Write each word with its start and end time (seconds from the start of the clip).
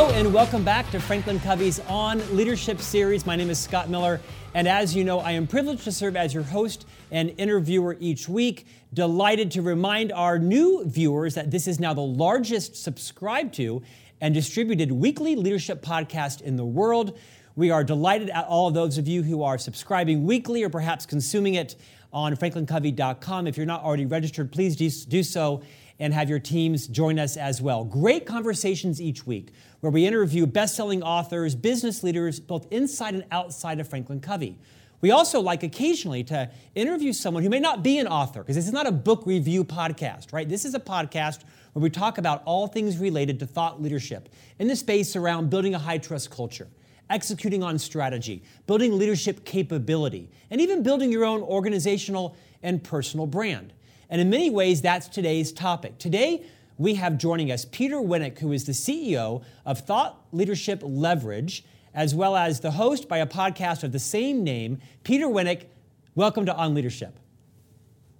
Hello, 0.00 0.14
and 0.14 0.32
welcome 0.32 0.64
back 0.64 0.90
to 0.92 0.98
Franklin 0.98 1.38
Covey's 1.40 1.78
On 1.80 2.22
Leadership 2.34 2.80
series. 2.80 3.26
My 3.26 3.36
name 3.36 3.50
is 3.50 3.58
Scott 3.58 3.90
Miller, 3.90 4.18
and 4.54 4.66
as 4.66 4.96
you 4.96 5.04
know, 5.04 5.18
I 5.18 5.32
am 5.32 5.46
privileged 5.46 5.84
to 5.84 5.92
serve 5.92 6.16
as 6.16 6.32
your 6.32 6.42
host 6.42 6.86
and 7.10 7.34
interviewer 7.36 7.98
each 8.00 8.26
week. 8.26 8.66
Delighted 8.94 9.50
to 9.50 9.60
remind 9.60 10.10
our 10.10 10.38
new 10.38 10.84
viewers 10.86 11.34
that 11.34 11.50
this 11.50 11.68
is 11.68 11.78
now 11.78 11.92
the 11.92 12.00
largest 12.00 12.76
subscribed 12.76 13.52
to 13.56 13.82
and 14.22 14.32
distributed 14.32 14.90
weekly 14.90 15.36
leadership 15.36 15.82
podcast 15.82 16.40
in 16.40 16.56
the 16.56 16.64
world. 16.64 17.18
We 17.54 17.70
are 17.70 17.84
delighted 17.84 18.30
at 18.30 18.46
all 18.46 18.68
of 18.68 18.72
those 18.72 18.96
of 18.96 19.06
you 19.06 19.22
who 19.22 19.42
are 19.42 19.58
subscribing 19.58 20.24
weekly 20.24 20.62
or 20.62 20.70
perhaps 20.70 21.04
consuming 21.04 21.56
it 21.56 21.76
on 22.10 22.34
franklincovey.com. 22.36 23.46
If 23.46 23.58
you're 23.58 23.66
not 23.66 23.82
already 23.82 24.06
registered, 24.06 24.50
please 24.50 24.76
do 25.04 25.22
so 25.22 25.60
and 25.98 26.14
have 26.14 26.30
your 26.30 26.38
teams 26.38 26.86
join 26.86 27.18
us 27.18 27.36
as 27.36 27.60
well. 27.60 27.84
Great 27.84 28.24
conversations 28.24 29.02
each 29.02 29.26
week 29.26 29.52
where 29.80 29.90
we 29.90 30.06
interview 30.06 30.46
best 30.46 30.76
selling 30.76 31.02
authors, 31.02 31.54
business 31.54 32.02
leaders, 32.02 32.38
both 32.38 32.66
inside 32.70 33.14
and 33.14 33.24
outside 33.30 33.80
of 33.80 33.88
Franklin 33.88 34.20
Covey. 34.20 34.58
We 35.00 35.10
also 35.10 35.40
like 35.40 35.62
occasionally 35.62 36.22
to 36.24 36.50
interview 36.74 37.14
someone 37.14 37.42
who 37.42 37.48
may 37.48 37.60
not 37.60 37.82
be 37.82 37.98
an 37.98 38.06
author, 38.06 38.40
because 38.40 38.56
this 38.56 38.66
is 38.66 38.72
not 38.72 38.86
a 38.86 38.92
book 38.92 39.24
review 39.24 39.64
podcast, 39.64 40.32
right? 40.32 40.46
This 40.46 40.66
is 40.66 40.74
a 40.74 40.80
podcast 40.80 41.40
where 41.72 41.82
we 41.82 41.88
talk 41.88 42.18
about 42.18 42.42
all 42.44 42.66
things 42.66 42.98
related 42.98 43.38
to 43.40 43.46
thought 43.46 43.80
leadership 43.80 44.28
in 44.58 44.68
the 44.68 44.76
space 44.76 45.16
around 45.16 45.48
building 45.48 45.74
a 45.74 45.78
high 45.78 45.96
trust 45.96 46.30
culture, 46.30 46.68
executing 47.08 47.62
on 47.62 47.78
strategy, 47.78 48.42
building 48.66 48.98
leadership 48.98 49.46
capability, 49.46 50.28
and 50.50 50.60
even 50.60 50.82
building 50.82 51.10
your 51.10 51.24
own 51.24 51.40
organizational 51.40 52.36
and 52.62 52.84
personal 52.84 53.26
brand. 53.26 53.72
And 54.10 54.20
in 54.20 54.28
many 54.28 54.50
ways, 54.50 54.82
that's 54.82 55.08
today's 55.08 55.50
topic. 55.50 55.96
Today, 55.96 56.44
we 56.80 56.94
have 56.94 57.18
joining 57.18 57.52
us 57.52 57.66
Peter 57.66 57.96
Winick, 57.96 58.38
who 58.38 58.52
is 58.52 58.64
the 58.64 58.72
CEO 58.72 59.44
of 59.66 59.80
Thought 59.80 60.18
Leadership 60.32 60.80
Leverage, 60.82 61.62
as 61.92 62.14
well 62.14 62.34
as 62.34 62.60
the 62.60 62.70
host 62.70 63.06
by 63.06 63.18
a 63.18 63.26
podcast 63.26 63.84
of 63.84 63.92
the 63.92 63.98
same 63.98 64.42
name. 64.42 64.78
Peter 65.04 65.26
Winick, 65.26 65.66
welcome 66.14 66.46
to 66.46 66.56
On 66.56 66.72
Leadership. 66.72 67.20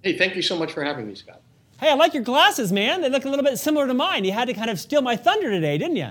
Hey, 0.03 0.19
thank 0.19 0.37
you 0.37 0.43
so 0.43 0.59
much 0.59 0.73
for 0.73 0.85
having 0.85 1.07
me, 1.07 1.15
Scott. 1.15 1.41
Hey, 1.79 1.89
I 1.89 1.95
like 1.95 2.13
your 2.13 2.23
glasses, 2.23 2.71
man. 2.71 3.01
They 3.01 3.09
look 3.09 3.25
a 3.25 3.31
little 3.31 3.47
bit 3.47 3.59
similar 3.59 3.87
to 3.87 3.95
mine. 3.95 4.27
You 4.27 4.33
had 4.33 4.49
to 4.49 4.53
kind 4.53 4.69
of 4.69 4.79
steal 4.79 5.01
my 5.01 5.17
thunder 5.17 5.51
today, 5.51 5.79
didn't 5.79 5.97
you? 5.97 6.11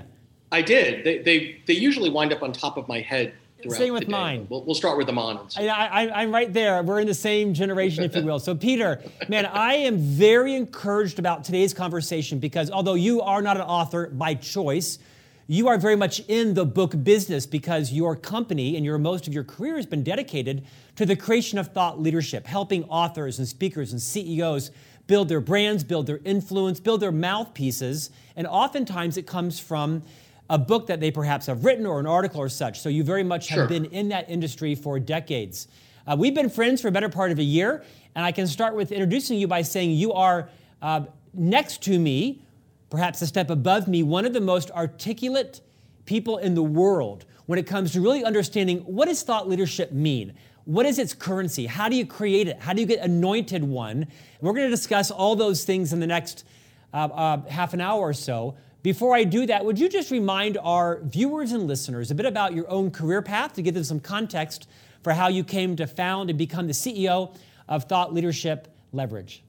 I 0.50 0.62
did. 0.62 1.04
They, 1.04 1.18
they, 1.18 1.62
they 1.68 1.74
usually 1.74 2.10
wind 2.10 2.32
up 2.32 2.42
on 2.42 2.52
top 2.52 2.76
of 2.76 2.88
my 2.88 3.00
head 3.00 3.32
same 3.68 3.92
with 3.92 4.08
mine. 4.08 4.46
We'll, 4.48 4.64
we'll, 4.64 4.74
start 4.74 4.96
with 4.96 5.06
the 5.06 5.12
Monans. 5.12 5.58
I, 5.58 6.22
am 6.22 6.32
right 6.32 6.52
there. 6.52 6.82
We're 6.82 7.00
in 7.00 7.06
the 7.06 7.14
same 7.14 7.52
generation, 7.54 8.04
if 8.04 8.16
you 8.16 8.22
will. 8.22 8.38
So, 8.38 8.54
Peter, 8.54 9.02
man, 9.28 9.46
I 9.46 9.74
am 9.74 9.98
very 9.98 10.54
encouraged 10.54 11.18
about 11.18 11.44
today's 11.44 11.74
conversation 11.74 12.38
because 12.38 12.70
although 12.70 12.94
you 12.94 13.20
are 13.20 13.42
not 13.42 13.56
an 13.56 13.62
author 13.62 14.08
by 14.08 14.34
choice, 14.34 14.98
you 15.46 15.66
are 15.66 15.78
very 15.78 15.96
much 15.96 16.20
in 16.28 16.54
the 16.54 16.64
book 16.64 17.02
business 17.02 17.44
because 17.44 17.92
your 17.92 18.14
company 18.14 18.76
and 18.76 18.84
your 18.84 18.98
most 18.98 19.26
of 19.26 19.34
your 19.34 19.42
career 19.42 19.76
has 19.76 19.86
been 19.86 20.04
dedicated 20.04 20.64
to 20.94 21.04
the 21.04 21.16
creation 21.16 21.58
of 21.58 21.72
thought 21.72 22.00
leadership, 22.00 22.46
helping 22.46 22.84
authors 22.84 23.38
and 23.38 23.48
speakers 23.48 23.90
and 23.90 24.00
CEOs 24.00 24.70
build 25.08 25.28
their 25.28 25.40
brands, 25.40 25.82
build 25.82 26.06
their 26.06 26.20
influence, 26.24 26.78
build 26.78 27.00
their 27.00 27.10
mouthpieces, 27.10 28.10
and 28.36 28.46
oftentimes 28.46 29.16
it 29.16 29.26
comes 29.26 29.58
from 29.58 30.04
a 30.50 30.58
book 30.58 30.88
that 30.88 30.98
they 30.98 31.12
perhaps 31.12 31.46
have 31.46 31.64
written 31.64 31.86
or 31.86 32.00
an 32.00 32.06
article 32.06 32.40
or 32.40 32.48
such. 32.48 32.80
So 32.80 32.88
you 32.88 33.04
very 33.04 33.22
much 33.22 33.48
have 33.48 33.68
been 33.68 33.84
in 33.86 34.08
that 34.08 34.28
industry 34.28 34.74
for 34.74 34.98
decades. 34.98 35.68
Uh, 36.06 36.16
we've 36.18 36.34
been 36.34 36.50
friends 36.50 36.82
for 36.82 36.88
a 36.88 36.92
better 36.92 37.08
part 37.08 37.30
of 37.30 37.38
a 37.38 37.42
year, 37.44 37.84
and 38.16 38.24
I 38.24 38.32
can 38.32 38.48
start 38.48 38.74
with 38.74 38.90
introducing 38.90 39.38
you 39.38 39.46
by 39.46 39.62
saying 39.62 39.92
you 39.92 40.12
are 40.12 40.50
uh, 40.82 41.02
next 41.32 41.82
to 41.84 41.96
me, 41.96 42.42
perhaps 42.90 43.22
a 43.22 43.28
step 43.28 43.48
above 43.48 43.86
me, 43.86 44.02
one 44.02 44.26
of 44.26 44.32
the 44.32 44.40
most 44.40 44.72
articulate 44.72 45.60
people 46.04 46.38
in 46.38 46.56
the 46.56 46.62
world 46.64 47.26
when 47.46 47.56
it 47.56 47.66
comes 47.66 47.92
to 47.92 48.00
really 48.00 48.24
understanding 48.24 48.78
what 48.80 49.06
does 49.06 49.22
thought 49.22 49.48
leadership 49.48 49.92
mean? 49.92 50.34
What 50.64 50.84
is 50.84 50.98
its 50.98 51.14
currency? 51.14 51.66
How 51.66 51.88
do 51.88 51.94
you 51.94 52.04
create 52.04 52.48
it? 52.48 52.58
How 52.58 52.72
do 52.72 52.80
you 52.80 52.86
get 52.86 53.00
anointed 53.00 53.62
one? 53.62 54.02
And 54.02 54.08
we're 54.40 54.52
going 54.52 54.66
to 54.66 54.70
discuss 54.70 55.12
all 55.12 55.36
those 55.36 55.64
things 55.64 55.92
in 55.92 56.00
the 56.00 56.08
next 56.08 56.44
uh, 56.92 56.96
uh 56.96 57.48
half 57.48 57.72
an 57.72 57.80
hour 57.80 58.00
or 58.00 58.12
so. 58.12 58.56
Before 58.82 59.14
I 59.14 59.24
do 59.24 59.44
that, 59.46 59.64
would 59.64 59.78
you 59.78 59.90
just 59.90 60.10
remind 60.10 60.56
our 60.56 61.00
viewers 61.02 61.52
and 61.52 61.66
listeners 61.66 62.10
a 62.10 62.14
bit 62.14 62.24
about 62.24 62.54
your 62.54 62.68
own 62.70 62.90
career 62.90 63.20
path 63.20 63.52
to 63.54 63.62
give 63.62 63.74
them 63.74 63.84
some 63.84 64.00
context 64.00 64.68
for 65.02 65.12
how 65.12 65.28
you 65.28 65.44
came 65.44 65.76
to 65.76 65.86
found 65.86 66.30
and 66.30 66.38
become 66.38 66.66
the 66.66 66.72
CEO 66.72 67.36
of 67.68 67.84
Thought 67.84 68.14
Leadership 68.14 68.68
Leverage? 68.92 69.42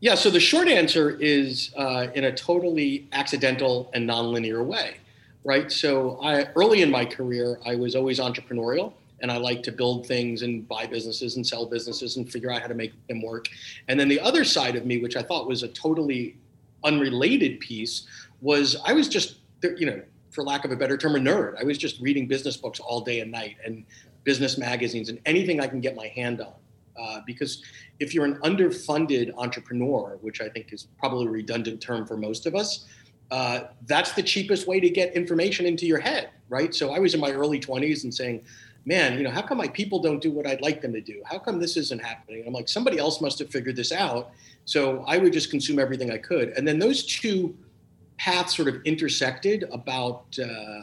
Yeah, 0.00 0.14
so 0.14 0.28
the 0.28 0.40
short 0.40 0.68
answer 0.68 1.16
is 1.18 1.72
uh, 1.74 2.08
in 2.14 2.24
a 2.24 2.32
totally 2.32 3.08
accidental 3.12 3.90
and 3.94 4.06
nonlinear 4.06 4.62
way, 4.62 4.96
right? 5.42 5.72
So 5.72 6.20
I, 6.22 6.48
early 6.54 6.82
in 6.82 6.90
my 6.90 7.06
career, 7.06 7.58
I 7.64 7.76
was 7.76 7.96
always 7.96 8.18
entrepreneurial 8.18 8.92
and 9.20 9.32
I 9.32 9.38
like 9.38 9.62
to 9.62 9.72
build 9.72 10.06
things 10.06 10.42
and 10.42 10.68
buy 10.68 10.84
businesses 10.86 11.36
and 11.36 11.46
sell 11.46 11.64
businesses 11.64 12.18
and 12.18 12.30
figure 12.30 12.52
out 12.52 12.60
how 12.60 12.68
to 12.68 12.74
make 12.74 12.92
them 13.06 13.22
work. 13.22 13.48
And 13.88 13.98
then 13.98 14.08
the 14.08 14.20
other 14.20 14.44
side 14.44 14.76
of 14.76 14.84
me, 14.84 14.98
which 14.98 15.16
I 15.16 15.22
thought 15.22 15.48
was 15.48 15.62
a 15.62 15.68
totally 15.68 16.36
unrelated 16.86 17.60
piece 17.60 18.06
was 18.40 18.76
I 18.84 18.92
was 18.92 19.08
just, 19.08 19.36
you 19.76 19.86
know, 19.86 20.00
for 20.30 20.44
lack 20.44 20.64
of 20.64 20.70
a 20.70 20.76
better 20.76 20.96
term, 20.96 21.16
a 21.16 21.18
nerd. 21.18 21.58
I 21.60 21.64
was 21.64 21.78
just 21.78 22.00
reading 22.00 22.26
business 22.26 22.56
books 22.56 22.78
all 22.80 23.00
day 23.00 23.20
and 23.20 23.30
night 23.30 23.56
and 23.64 23.84
business 24.24 24.58
magazines 24.58 25.08
and 25.08 25.18
anything 25.26 25.60
I 25.60 25.66
can 25.66 25.80
get 25.80 25.96
my 25.96 26.08
hand 26.08 26.40
on. 26.40 26.52
Uh, 26.98 27.20
because 27.26 27.62
if 28.00 28.14
you're 28.14 28.24
an 28.24 28.36
underfunded 28.36 29.32
entrepreneur, 29.36 30.18
which 30.22 30.40
I 30.40 30.48
think 30.48 30.72
is 30.72 30.88
probably 30.98 31.26
a 31.26 31.30
redundant 31.30 31.80
term 31.80 32.06
for 32.06 32.16
most 32.16 32.46
of 32.46 32.54
us, 32.54 32.86
uh, 33.30 33.60
that's 33.86 34.12
the 34.12 34.22
cheapest 34.22 34.66
way 34.66 34.80
to 34.80 34.88
get 34.88 35.14
information 35.14 35.66
into 35.66 35.86
your 35.86 35.98
head, 35.98 36.30
right? 36.48 36.74
So 36.74 36.92
I 36.92 36.98
was 36.98 37.14
in 37.14 37.20
my 37.20 37.32
early 37.32 37.60
20s 37.60 38.04
and 38.04 38.14
saying, 38.14 38.44
man, 38.86 39.18
you 39.18 39.24
know, 39.24 39.30
how 39.30 39.42
come 39.42 39.58
my 39.58 39.68
people 39.68 39.98
don't 39.98 40.22
do 40.22 40.30
what 40.30 40.46
I'd 40.46 40.62
like 40.62 40.80
them 40.80 40.92
to 40.92 41.00
do? 41.00 41.20
How 41.26 41.38
come 41.38 41.58
this 41.58 41.76
isn't 41.76 42.00
happening? 42.00 42.44
I'm 42.46 42.54
like, 42.54 42.68
somebody 42.68 42.98
else 42.98 43.20
must 43.20 43.38
have 43.40 43.50
figured 43.50 43.74
this 43.74 43.90
out. 43.90 44.30
So 44.64 45.04
I 45.08 45.18
would 45.18 45.32
just 45.32 45.50
consume 45.50 45.80
everything 45.80 46.12
I 46.12 46.18
could. 46.18 46.50
And 46.50 46.66
then 46.66 46.78
those 46.78 47.04
two 47.04 47.56
paths 48.16 48.56
sort 48.56 48.68
of 48.68 48.80
intersected 48.84 49.64
about 49.72 50.38
uh, 50.42 50.80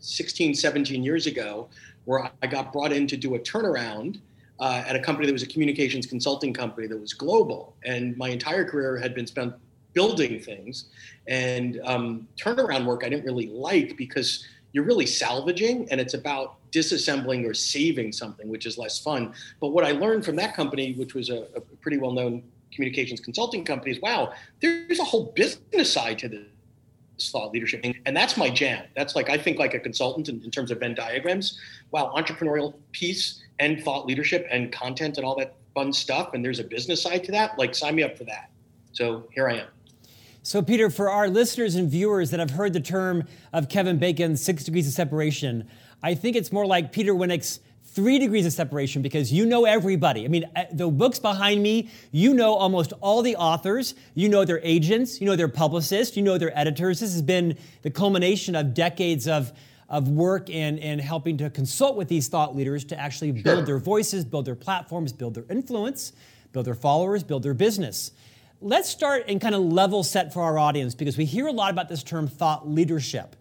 16, 0.00 0.54
17 0.54 1.04
years 1.04 1.26
ago, 1.26 1.68
where 2.06 2.30
I 2.42 2.46
got 2.46 2.72
brought 2.72 2.92
in 2.92 3.06
to 3.08 3.16
do 3.16 3.34
a 3.34 3.38
turnaround 3.38 4.20
uh, 4.58 4.82
at 4.86 4.96
a 4.96 5.00
company 5.00 5.26
that 5.26 5.32
was 5.32 5.42
a 5.42 5.46
communications 5.46 6.06
consulting 6.06 6.54
company 6.54 6.86
that 6.86 6.98
was 6.98 7.12
global. 7.12 7.76
And 7.84 8.16
my 8.16 8.30
entire 8.30 8.64
career 8.64 8.96
had 8.96 9.14
been 9.14 9.26
spent 9.26 9.54
building 9.92 10.40
things. 10.40 10.86
And 11.26 11.80
um, 11.84 12.28
turnaround 12.36 12.86
work 12.86 13.02
I 13.04 13.08
didn't 13.08 13.24
really 13.24 13.48
like 13.48 13.96
because 13.96 14.46
you're 14.76 14.84
really 14.84 15.06
salvaging 15.06 15.90
and 15.90 15.98
it's 15.98 16.12
about 16.12 16.58
disassembling 16.70 17.48
or 17.48 17.54
saving 17.54 18.12
something, 18.12 18.46
which 18.46 18.66
is 18.66 18.76
less 18.76 18.98
fun. 18.98 19.32
But 19.58 19.68
what 19.68 19.86
I 19.86 19.92
learned 19.92 20.22
from 20.22 20.36
that 20.36 20.54
company, 20.54 20.92
which 20.92 21.14
was 21.14 21.30
a, 21.30 21.46
a 21.56 21.62
pretty 21.80 21.96
well 21.96 22.12
known 22.12 22.42
communications 22.70 23.18
consulting 23.18 23.64
companies, 23.64 24.02
wow, 24.02 24.34
there's 24.60 24.98
a 24.98 25.04
whole 25.04 25.32
business 25.34 25.90
side 25.90 26.18
to 26.18 26.28
this 26.28 27.30
thought 27.30 27.52
leadership. 27.52 27.86
And 28.04 28.14
that's 28.14 28.36
my 28.36 28.50
jam. 28.50 28.84
That's 28.94 29.16
like, 29.16 29.30
I 29.30 29.38
think 29.38 29.58
like 29.58 29.72
a 29.72 29.80
consultant 29.80 30.28
in, 30.28 30.42
in 30.44 30.50
terms 30.50 30.70
of 30.70 30.80
Venn 30.80 30.94
diagrams. 30.94 31.58
Wow, 31.90 32.12
entrepreneurial 32.14 32.74
piece 32.92 33.42
and 33.58 33.82
thought 33.82 34.04
leadership 34.04 34.46
and 34.50 34.70
content 34.70 35.16
and 35.16 35.24
all 35.24 35.36
that 35.36 35.54
fun 35.74 35.90
stuff. 35.90 36.34
And 36.34 36.44
there's 36.44 36.58
a 36.58 36.64
business 36.64 37.02
side 37.02 37.24
to 37.24 37.32
that. 37.32 37.58
Like, 37.58 37.74
sign 37.74 37.94
me 37.94 38.02
up 38.02 38.18
for 38.18 38.24
that. 38.24 38.50
So 38.92 39.26
here 39.32 39.48
I 39.48 39.54
am. 39.54 39.68
So, 40.46 40.62
Peter, 40.62 40.90
for 40.90 41.10
our 41.10 41.28
listeners 41.28 41.74
and 41.74 41.90
viewers 41.90 42.30
that 42.30 42.38
have 42.38 42.50
heard 42.50 42.72
the 42.72 42.78
term 42.78 43.24
of 43.52 43.68
Kevin 43.68 43.98
Bacon's 43.98 44.40
six 44.40 44.62
degrees 44.62 44.86
of 44.86 44.92
separation, 44.92 45.68
I 46.04 46.14
think 46.14 46.36
it's 46.36 46.52
more 46.52 46.64
like 46.64 46.92
Peter 46.92 47.12
Winick's 47.14 47.58
three 47.82 48.20
degrees 48.20 48.46
of 48.46 48.52
separation 48.52 49.02
because 49.02 49.32
you 49.32 49.44
know 49.44 49.64
everybody. 49.64 50.24
I 50.24 50.28
mean, 50.28 50.44
uh, 50.54 50.66
the 50.70 50.88
books 50.88 51.18
behind 51.18 51.64
me, 51.64 51.90
you 52.12 52.32
know 52.32 52.54
almost 52.54 52.92
all 53.00 53.22
the 53.22 53.34
authors, 53.34 53.96
you 54.14 54.28
know 54.28 54.44
their 54.44 54.60
agents, 54.62 55.20
you 55.20 55.26
know 55.26 55.34
their 55.34 55.48
publicists, 55.48 56.16
you 56.16 56.22
know 56.22 56.38
their 56.38 56.56
editors. 56.56 57.00
This 57.00 57.12
has 57.12 57.22
been 57.22 57.58
the 57.82 57.90
culmination 57.90 58.54
of 58.54 58.72
decades 58.72 59.26
of, 59.26 59.52
of 59.88 60.08
work 60.08 60.48
and, 60.48 60.78
and 60.78 61.00
helping 61.00 61.36
to 61.38 61.50
consult 61.50 61.96
with 61.96 62.06
these 62.06 62.28
thought 62.28 62.54
leaders 62.54 62.84
to 62.84 62.96
actually 62.96 63.32
build 63.32 63.44
sure. 63.44 63.66
their 63.66 63.78
voices, 63.78 64.24
build 64.24 64.44
their 64.44 64.54
platforms, 64.54 65.12
build 65.12 65.34
their 65.34 65.46
influence, 65.50 66.12
build 66.52 66.66
their 66.66 66.76
followers, 66.76 67.24
build 67.24 67.42
their 67.42 67.52
business. 67.52 68.12
Let's 68.62 68.88
start 68.88 69.24
and 69.28 69.38
kind 69.38 69.54
of 69.54 69.60
level 69.60 70.02
set 70.02 70.32
for 70.32 70.42
our 70.42 70.58
audience 70.58 70.94
because 70.94 71.18
we 71.18 71.26
hear 71.26 71.46
a 71.46 71.52
lot 71.52 71.70
about 71.70 71.90
this 71.90 72.02
term 72.02 72.26
thought 72.26 72.66
leadership. 72.66 73.36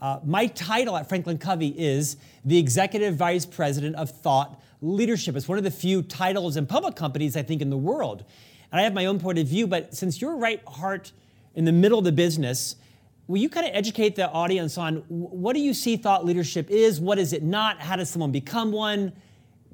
Uh, 0.00 0.18
my 0.24 0.48
title 0.48 0.96
at 0.96 1.08
Franklin 1.08 1.38
Covey 1.38 1.68
is 1.68 2.16
the 2.44 2.58
Executive 2.58 3.14
Vice 3.14 3.46
President 3.46 3.94
of 3.94 4.10
Thought 4.10 4.60
Leadership. 4.82 5.36
It's 5.36 5.46
one 5.46 5.56
of 5.56 5.64
the 5.64 5.70
few 5.70 6.02
titles 6.02 6.56
in 6.56 6.66
public 6.66 6.96
companies, 6.96 7.36
I 7.36 7.42
think, 7.42 7.62
in 7.62 7.70
the 7.70 7.76
world. 7.76 8.24
And 8.72 8.80
I 8.80 8.84
have 8.84 8.92
my 8.92 9.06
own 9.06 9.20
point 9.20 9.38
of 9.38 9.46
view, 9.46 9.68
but 9.68 9.94
since 9.94 10.20
you're 10.20 10.36
right 10.36 10.60
heart 10.66 11.12
in 11.54 11.64
the 11.64 11.72
middle 11.72 12.00
of 12.00 12.04
the 12.04 12.12
business, 12.12 12.74
will 13.28 13.38
you 13.38 13.48
kind 13.48 13.66
of 13.66 13.74
educate 13.74 14.16
the 14.16 14.28
audience 14.28 14.76
on 14.76 14.96
what 15.08 15.54
do 15.54 15.60
you 15.60 15.74
see 15.74 15.96
thought 15.96 16.24
leadership 16.24 16.70
is? 16.70 17.00
What 17.00 17.20
is 17.20 17.32
it 17.32 17.44
not? 17.44 17.80
How 17.80 17.94
does 17.94 18.10
someone 18.10 18.32
become 18.32 18.72
one? 18.72 19.12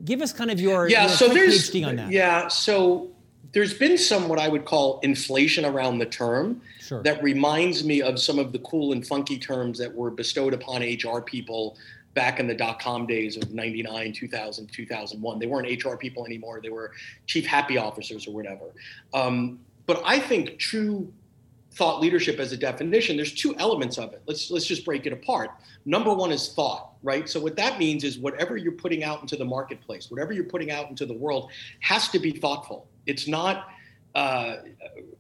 Give 0.05 0.21
us 0.21 0.35
kind 0.35 0.51
of 0.51 0.61
your, 0.61 0.89
yeah, 0.89 1.07
your 1.07 1.11
so 1.11 1.29
there's, 1.29 1.71
PhD 1.71 1.87
on 1.87 1.97
that. 1.97 2.11
Yeah, 2.11 2.49
so 2.49 3.12
there's 3.53 3.75
been 3.75 3.99
some 3.99 4.29
what 4.29 4.39
I 4.39 4.49
would 4.49 4.65
call 4.65 5.01
inflation 5.01 5.65
around 5.65 5.99
the 5.99 6.07
term 6.07 6.63
sure. 6.81 7.03
that 7.03 7.23
reminds 7.23 7.85
me 7.85 8.01
of 8.01 8.21
some 8.21 8.39
of 8.39 8.53
the 8.53 8.59
cool 8.61 8.93
and 8.93 9.07
funky 9.07 9.39
terms 9.39 9.79
that 9.79 9.93
were 9.93 10.11
bestowed 10.11 10.55
upon 10.55 10.83
HR 10.83 11.21
people 11.21 11.77
back 12.15 12.41
in 12.41 12.47
the 12.47 12.55
dot 12.55 12.81
com 12.81 13.07
days 13.07 13.37
of 13.37 13.53
99, 13.53 14.13
2000, 14.13 14.67
2001. 14.69 15.39
They 15.39 15.47
weren't 15.47 15.85
HR 15.85 15.97
people 15.97 16.25
anymore. 16.25 16.61
They 16.63 16.71
were 16.71 16.93
chief 17.27 17.47
happy 17.47 17.79
officers 17.79 18.27
or 18.27 18.33
whatever. 18.33 18.67
Um, 19.13 19.61
but 19.87 20.01
I 20.05 20.19
think 20.19 20.59
true 20.59 21.13
thought 21.75 22.01
leadership 22.01 22.39
as 22.39 22.53
a 22.53 22.57
definition, 22.57 23.17
there's 23.17 23.33
two 23.33 23.57
elements 23.57 23.99
of 23.99 24.13
it. 24.13 24.23
Let's 24.27 24.51
let's 24.51 24.67
just 24.67 24.85
break 24.85 25.07
it 25.07 25.13
apart. 25.13 25.51
Number 25.85 26.13
one 26.13 26.31
is 26.31 26.53
thought, 26.53 26.93
right? 27.03 27.29
So 27.29 27.41
what 27.41 27.57
that 27.57 27.79
means 27.79 28.05
is 28.05 28.19
whatever 28.19 28.57
you're 28.57 28.73
putting 28.73 29.05
out 29.05 29.23
into 29.23 29.37
the 29.37 29.45
marketplace, 29.45 30.11
whatever 30.11 30.33
you're 30.33 30.45
putting 30.45 30.71
out 30.71 30.91
into 30.91 31.07
the 31.07 31.15
world, 31.15 31.51
has 31.81 32.09
to 32.11 32.19
be 32.19 32.33
thoughtful. 32.33 32.87
It's 33.07 33.27
not 33.27 33.69
uh, 34.15 34.57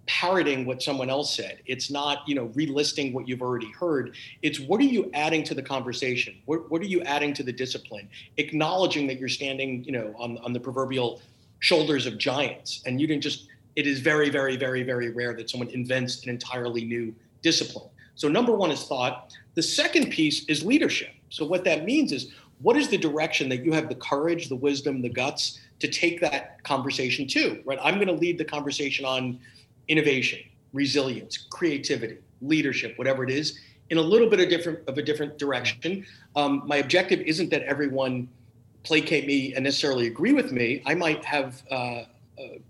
parroting 0.06 0.66
what 0.66 0.82
someone 0.82 1.08
else 1.08 1.34
said. 1.34 1.60
It's 1.64 1.90
not, 1.90 2.28
you 2.28 2.34
know, 2.34 2.48
relisting 2.48 3.12
what 3.14 3.26
you've 3.26 3.42
already 3.42 3.70
heard. 3.72 4.14
It's 4.42 4.60
what 4.60 4.80
are 4.80 4.84
you 4.84 5.10
adding 5.14 5.42
to 5.44 5.54
the 5.54 5.62
conversation? 5.62 6.36
What, 6.44 6.70
what 6.70 6.82
are 6.82 6.86
you 6.86 7.00
adding 7.02 7.32
to 7.34 7.42
the 7.42 7.52
discipline? 7.52 8.08
Acknowledging 8.36 9.06
that 9.06 9.18
you're 9.18 9.30
standing, 9.30 9.82
you 9.84 9.92
know, 9.92 10.14
on, 10.18 10.38
on 10.38 10.52
the 10.52 10.60
proverbial 10.60 11.22
shoulders 11.60 12.06
of 12.06 12.18
giants, 12.18 12.82
and 12.84 13.00
you 13.00 13.06
didn't 13.06 13.22
just 13.22 13.48
it 13.76 13.86
is 13.86 14.00
very, 14.00 14.30
very, 14.30 14.56
very, 14.56 14.82
very 14.82 15.10
rare 15.10 15.34
that 15.34 15.50
someone 15.50 15.70
invents 15.70 16.22
an 16.24 16.30
entirely 16.30 16.84
new 16.84 17.14
discipline. 17.42 17.88
So, 18.14 18.28
number 18.28 18.52
one 18.52 18.70
is 18.70 18.84
thought. 18.84 19.32
The 19.54 19.62
second 19.62 20.10
piece 20.10 20.44
is 20.46 20.64
leadership. 20.64 21.10
So, 21.30 21.46
what 21.46 21.64
that 21.64 21.84
means 21.84 22.12
is 22.12 22.32
what 22.60 22.76
is 22.76 22.88
the 22.88 22.98
direction 22.98 23.48
that 23.48 23.64
you 23.64 23.72
have 23.72 23.88
the 23.88 23.94
courage, 23.96 24.48
the 24.48 24.56
wisdom, 24.56 25.02
the 25.02 25.08
guts 25.08 25.58
to 25.80 25.88
take 25.88 26.20
that 26.20 26.62
conversation 26.62 27.26
to, 27.28 27.60
right? 27.64 27.78
I'm 27.82 27.96
going 27.96 28.06
to 28.06 28.12
lead 28.12 28.38
the 28.38 28.44
conversation 28.44 29.04
on 29.04 29.40
innovation, 29.88 30.38
resilience, 30.72 31.36
creativity, 31.36 32.18
leadership, 32.40 32.96
whatever 32.96 33.24
it 33.24 33.30
is, 33.30 33.58
in 33.90 33.98
a 33.98 34.02
little 34.02 34.28
bit 34.28 34.40
of 34.40 34.48
different 34.48 34.86
of 34.88 34.98
a 34.98 35.02
different 35.02 35.38
direction. 35.38 36.06
Um, 36.36 36.62
my 36.66 36.76
objective 36.76 37.20
isn't 37.20 37.50
that 37.50 37.62
everyone 37.62 38.28
placate 38.84 39.26
me 39.26 39.54
and 39.54 39.64
necessarily 39.64 40.06
agree 40.06 40.32
with 40.32 40.52
me. 40.52 40.82
I 40.86 40.94
might 40.94 41.24
have 41.24 41.62
uh, 41.70 42.02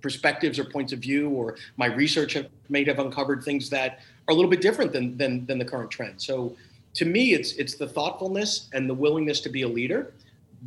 perspectives 0.01 0.59
or 0.59 0.65
points 0.65 0.93
of 0.93 0.99
view, 0.99 1.29
or 1.31 1.57
my 1.77 1.87
research 1.87 2.33
have, 2.35 2.49
may 2.69 2.85
have 2.85 2.99
uncovered 2.99 3.43
things 3.43 3.71
that 3.71 4.01
are 4.29 4.33
a 4.33 4.35
little 4.35 4.51
bit 4.51 4.61
different 4.61 4.93
than, 4.93 5.17
than, 5.17 5.47
than 5.47 5.59
the 5.59 5.65
current 5.65 5.91
trend. 5.91 6.21
So 6.21 6.57
to 6.95 7.05
me, 7.05 7.33
it's, 7.35 7.53
it's 7.55 7.75
the 7.75 7.87
thoughtfulness 7.87 8.69
and 8.73 8.89
the 8.89 8.95
willingness 8.95 9.41
to 9.41 9.49
be 9.49 9.63
a 9.63 9.69
leader. 9.69 10.13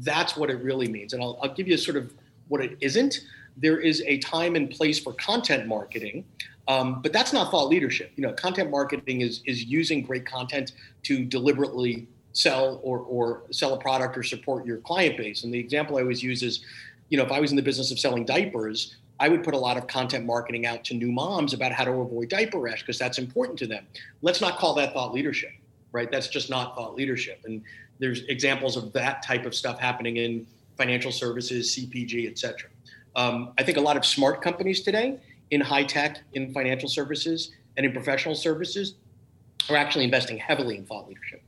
That's 0.01 0.35
what 0.35 0.49
it 0.49 0.61
really 0.63 0.87
means. 0.87 1.13
And 1.13 1.21
I'll, 1.21 1.37
I'll 1.41 1.53
give 1.53 1.67
you 1.67 1.77
sort 1.77 1.97
of 1.97 2.13
what 2.47 2.61
it 2.61 2.77
isn't. 2.81 3.21
There 3.57 3.79
is 3.79 4.01
a 4.05 4.17
time 4.19 4.55
and 4.55 4.69
place 4.69 4.99
for 4.99 5.13
content 5.13 5.67
marketing, 5.67 6.25
um, 6.67 7.01
but 7.01 7.13
that's 7.13 7.31
not 7.31 7.51
thought 7.51 7.69
leadership. 7.69 8.11
You 8.15 8.23
know, 8.23 8.33
content 8.33 8.69
marketing 8.69 9.21
is, 9.21 9.41
is 9.45 9.63
using 9.65 10.01
great 10.01 10.25
content 10.25 10.73
to 11.03 11.23
deliberately 11.23 12.07
sell 12.33 12.81
or, 12.83 12.99
or 12.99 13.43
sell 13.51 13.73
a 13.73 13.77
product 13.77 14.17
or 14.17 14.23
support 14.23 14.65
your 14.65 14.77
client 14.77 15.15
base. 15.15 15.45
And 15.45 15.53
the 15.53 15.59
example 15.59 15.97
I 15.97 16.01
always 16.01 16.21
use 16.21 16.43
is 16.43 16.65
you 17.09 17.17
know, 17.17 17.23
if 17.23 17.31
I 17.31 17.39
was 17.39 17.51
in 17.51 17.55
the 17.55 17.63
business 17.63 17.91
of 17.91 17.99
selling 17.99 18.25
diapers, 18.25 18.95
I 19.19 19.29
would 19.29 19.43
put 19.43 19.53
a 19.53 19.57
lot 19.57 19.77
of 19.77 19.87
content 19.87 20.25
marketing 20.25 20.65
out 20.65 20.83
to 20.85 20.93
new 20.93 21.11
moms 21.11 21.53
about 21.53 21.71
how 21.71 21.85
to 21.85 21.91
avoid 21.91 22.29
diaper 22.29 22.59
rash 22.59 22.81
because 22.81 22.99
that's 22.99 23.17
important 23.17 23.57
to 23.59 23.67
them. 23.67 23.85
Let's 24.21 24.41
not 24.41 24.57
call 24.57 24.73
that 24.75 24.93
thought 24.93 25.13
leadership, 25.13 25.51
right? 25.91 26.11
That's 26.11 26.27
just 26.27 26.49
not 26.49 26.75
thought 26.75 26.95
leadership. 26.95 27.41
And 27.45 27.61
there's 27.99 28.23
examples 28.23 28.75
of 28.75 28.91
that 28.93 29.23
type 29.23 29.45
of 29.45 29.55
stuff 29.55 29.79
happening 29.79 30.17
in 30.17 30.45
financial 30.77 31.11
services, 31.11 31.75
CPG, 31.75 32.29
et 32.29 32.37
cetera. 32.37 32.69
Um, 33.15 33.53
I 33.57 33.63
think 33.63 33.77
a 33.77 33.81
lot 33.81 33.95
of 33.95 34.05
smart 34.05 34.41
companies 34.41 34.81
today 34.81 35.19
in 35.51 35.61
high 35.61 35.83
tech, 35.83 36.19
in 36.33 36.51
financial 36.53 36.89
services, 36.89 37.51
and 37.77 37.85
in 37.85 37.93
professional 37.93 38.35
services 38.35 38.95
are 39.69 39.77
actually 39.77 40.03
investing 40.03 40.37
heavily 40.37 40.77
in 40.77 40.85
thought 40.85 41.07
leadership. 41.07 41.41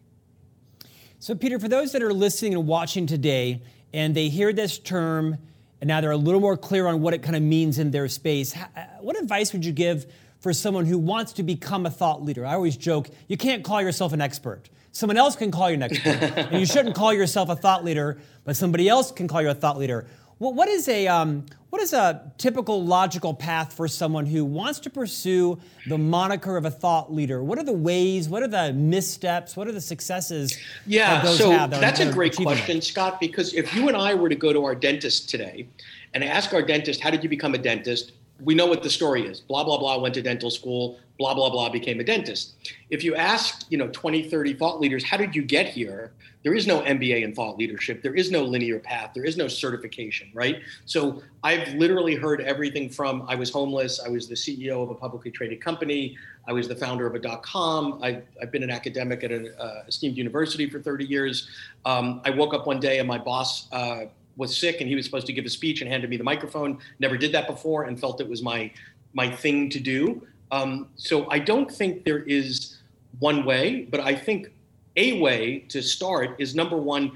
So, 1.19 1.36
Peter, 1.36 1.59
for 1.59 1.68
those 1.68 1.92
that 1.92 2.04
are 2.04 2.13
listening 2.13 2.54
and 2.54 2.68
watching 2.68 3.07
today, 3.07 3.62
and 3.94 4.16
they 4.16 4.30
hear 4.30 4.54
this 4.54 4.78
term 4.78 5.38
and 5.80 5.88
now 5.88 6.01
they're 6.01 6.12
a 6.12 6.18
little 6.18 6.42
more 6.42 6.57
clear 6.57 6.88
on 6.88 7.01
what 7.01 7.13
it 7.13 7.22
kind 7.22 7.36
of 7.36 7.42
means 7.42 7.78
in 7.80 7.92
their 7.92 8.07
space. 8.07 8.56
Uh, 8.56 8.86
what 9.01 9.19
advice 9.19 9.54
would 9.54 9.63
you 9.63 9.72
give 9.72 10.12
for 10.39 10.54
someone 10.54 10.86
who 10.86 10.98
wants 10.98 11.34
to 11.34 11.44
become 11.44 11.86
a 11.86 11.92
thought 11.92 12.24
leader? 12.24 12.45
I 12.45 12.54
always 12.54 12.78
joke, 12.78 13.10
you 13.28 13.38
can't 13.38 13.63
call 13.63 13.81
yourself 13.81 14.13
an 14.13 14.22
expert. 14.22 14.69
Someone 14.92 15.18
else 15.18 15.36
can 15.36 15.51
call 15.51 15.69
you 15.69 15.75
an 15.75 15.84
expert. 15.84 16.07
and 16.38 16.60
you 16.60 16.66
shouldn't 16.66 16.95
call 16.95 17.13
yourself 17.13 17.50
a 17.50 17.56
thought 17.56 17.86
leader, 17.86 18.19
but 18.44 18.56
somebody 18.56 18.89
else 18.89 19.12
can 19.12 19.28
call 19.28 19.42
you 19.42 19.50
a 19.50 19.54
thought 19.54 19.78
leader. 19.78 20.07
Well, 20.39 20.54
what 20.54 20.69
is 20.69 20.88
a 20.88 21.07
um, 21.07 21.45
what 21.69 21.81
is 21.81 21.94
a 21.94 22.31
typical 22.38 22.84
logical 22.86 23.34
path 23.34 23.74
for 23.74 23.88
someone 23.88 24.25
who 24.25 24.45
wants 24.45 24.80
to 24.81 24.89
pursue 24.89 25.60
the 25.88 25.98
moniker 25.98 26.57
of 26.57 26.66
a 26.66 26.72
thought 26.72 27.12
leader? 27.13 27.44
What 27.44 27.57
are 27.57 27.63
the 27.63 27.74
ways? 27.74 28.30
What 28.30 28.44
are 28.44 28.48
the 28.48 28.72
missteps? 28.74 29.57
What 29.57 29.68
are 29.68 29.72
the 29.72 29.81
successes? 29.81 30.57
Yeah, 30.86 31.22
that 31.22 31.36
so 31.36 31.50
that 31.50 31.72
that's 31.72 32.00
a 32.00 32.12
great 32.12 32.36
question, 32.36 32.81
Scott. 32.81 33.19
Because 33.19 33.54
if 33.54 33.74
you 33.74 33.88
and 33.88 33.98
I 33.98 34.13
were 34.13 34.30
to 34.30 34.36
go 34.36 34.54
to 34.54 34.63
our 34.63 34.75
dentist 34.75 35.30
today 35.30 35.68
and 36.13 36.24
ask 36.24 36.54
our 36.54 36.62
dentist, 36.62 37.01
"How 37.01 37.10
did 37.10 37.24
you 37.24 37.30
become 37.30 37.54
a 37.56 37.60
dentist?" 37.60 38.12
We 38.39 38.56
know 38.56 38.66
what 38.66 38.84
the 38.84 38.89
story 38.89 39.25
is. 39.25 39.39
Blah, 39.39 39.63
blah, 39.63 39.78
blah, 39.78 39.98
went 39.98 40.13
to 40.16 40.22
dental 40.22 40.50
school, 40.50 41.00
blah, 41.18 41.34
blah, 41.34 41.50
blah, 41.50 41.69
became 41.69 42.00
a 42.00 42.04
dentist. 42.04 42.56
If 42.89 43.04
you 43.04 43.16
ask, 43.16 43.66
you 43.69 43.78
know, 43.78 43.88
20, 43.89 44.30
30 44.30 44.54
thought 44.54 44.80
leaders, 44.80 45.04
how 45.04 45.18
did 45.18 45.36
you 45.36 45.42
get 45.42 45.68
here? 45.68 46.12
There 46.44 46.54
is 46.54 46.68
no 46.68 46.81
MBA 46.81 47.24
in 47.24 47.34
thought 47.34 47.57
leadership. 47.57 48.01
There 48.01 48.13
is 48.13 48.31
no 48.31 48.44
linear 48.44 48.80
path. 48.80 49.12
There 49.13 49.25
is 49.25 49.36
no 49.36 49.48
certification, 49.48 50.30
right? 50.34 50.62
So 50.86 51.22
I've 51.44 51.74
literally 51.74 52.16
heard 52.16 52.42
everything 52.42 52.89
from 52.89 53.25
I 53.28 53.36
was 53.36 53.50
homeless, 53.50 54.00
I 54.00 54.07
was 54.07 54.30
the 54.30 54.36
CEO 54.36 54.81
of 54.81 54.90
a 54.90 54.95
publicly 54.95 55.31
traded 55.31 55.60
company, 55.60 56.16
I 56.48 56.54
was 56.54 56.68
the 56.68 56.75
founder 56.75 57.06
of 57.06 57.16
a 57.16 57.19
dot 57.19 57.44
com, 57.44 58.00
I've, 58.01 58.24
I've 58.42 58.51
been 58.51 58.63
an 58.63 58.69
academic 58.69 59.24
at 59.24 59.31
an 59.31 59.54
uh, 59.60 59.83
esteemed 59.88 60.16
university 60.16 60.69
for 60.69 60.80
30 60.80 61.06
years. 61.06 61.50
Um, 61.86 62.22
I 62.24 62.30
woke 62.30 62.54
up 62.54 62.66
one 62.66 62.80
day 62.80 63.00
and 63.00 63.07
my 63.07 63.18
boss, 63.18 63.68
uh, 63.74 64.06
was 64.38 64.57
sick 64.57 64.80
and 64.80 64.89
he 64.89 64.95
was 64.95 65.06
supposed 65.06 65.28
to 65.28 65.34
give 65.34 65.45
a 65.45 65.50
speech 65.50 65.81
and 65.81 65.89
handed 65.89 66.10
me 66.10 66.18
the 66.18 66.24
microphone. 66.24 66.80
Never 67.00 67.18
did 67.18 67.31
that 67.34 67.48
before 67.48 67.86
and 67.86 68.00
felt 68.00 68.22
it 68.22 68.30
was 68.30 68.42
my 68.42 68.72
my 69.13 69.30
thing 69.30 69.69
to 69.72 69.80
do. 69.80 70.25
Um, 70.51 70.89
so 70.95 71.30
I 71.30 71.39
don't 71.39 71.69
think 71.69 72.06
there 72.06 72.19
is 72.24 72.78
one 73.19 73.45
way, 73.45 73.88
but 73.89 74.00
I 74.00 74.16
think 74.16 74.51
a 74.95 75.19
way 75.19 75.60
to 75.69 75.81
start 75.81 76.36
is 76.39 76.56
number 76.56 76.78
one, 76.78 77.12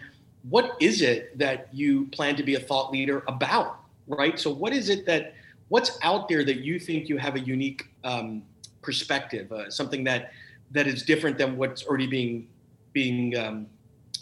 what 0.50 0.76
is 0.80 1.02
it 1.02 1.38
that 1.38 1.68
you 1.72 2.08
plan 2.08 2.36
to 2.36 2.44
be 2.44 2.56
a 2.56 2.60
thought 2.60 2.92
leader 2.92 3.24
about, 3.28 3.80
right? 4.08 4.40
So 4.40 4.52
what 4.52 4.74
is 4.74 4.90
it 4.90 5.06
that 5.06 5.36
what's 5.70 5.98
out 6.02 6.28
there 6.28 6.44
that 6.44 6.58
you 6.58 6.80
think 6.80 7.08
you 7.08 7.18
have 7.18 7.36
a 7.36 7.40
unique 7.40 7.88
um, 8.04 8.44
perspective, 8.82 9.52
uh, 9.52 9.70
something 9.70 10.04
that 10.06 10.32
that 10.72 10.88
is 10.88 11.04
different 11.04 11.38
than 11.38 11.58
what's 11.58 11.86
already 11.86 12.08
being 12.08 12.48
being 12.94 13.38
um, 13.38 13.68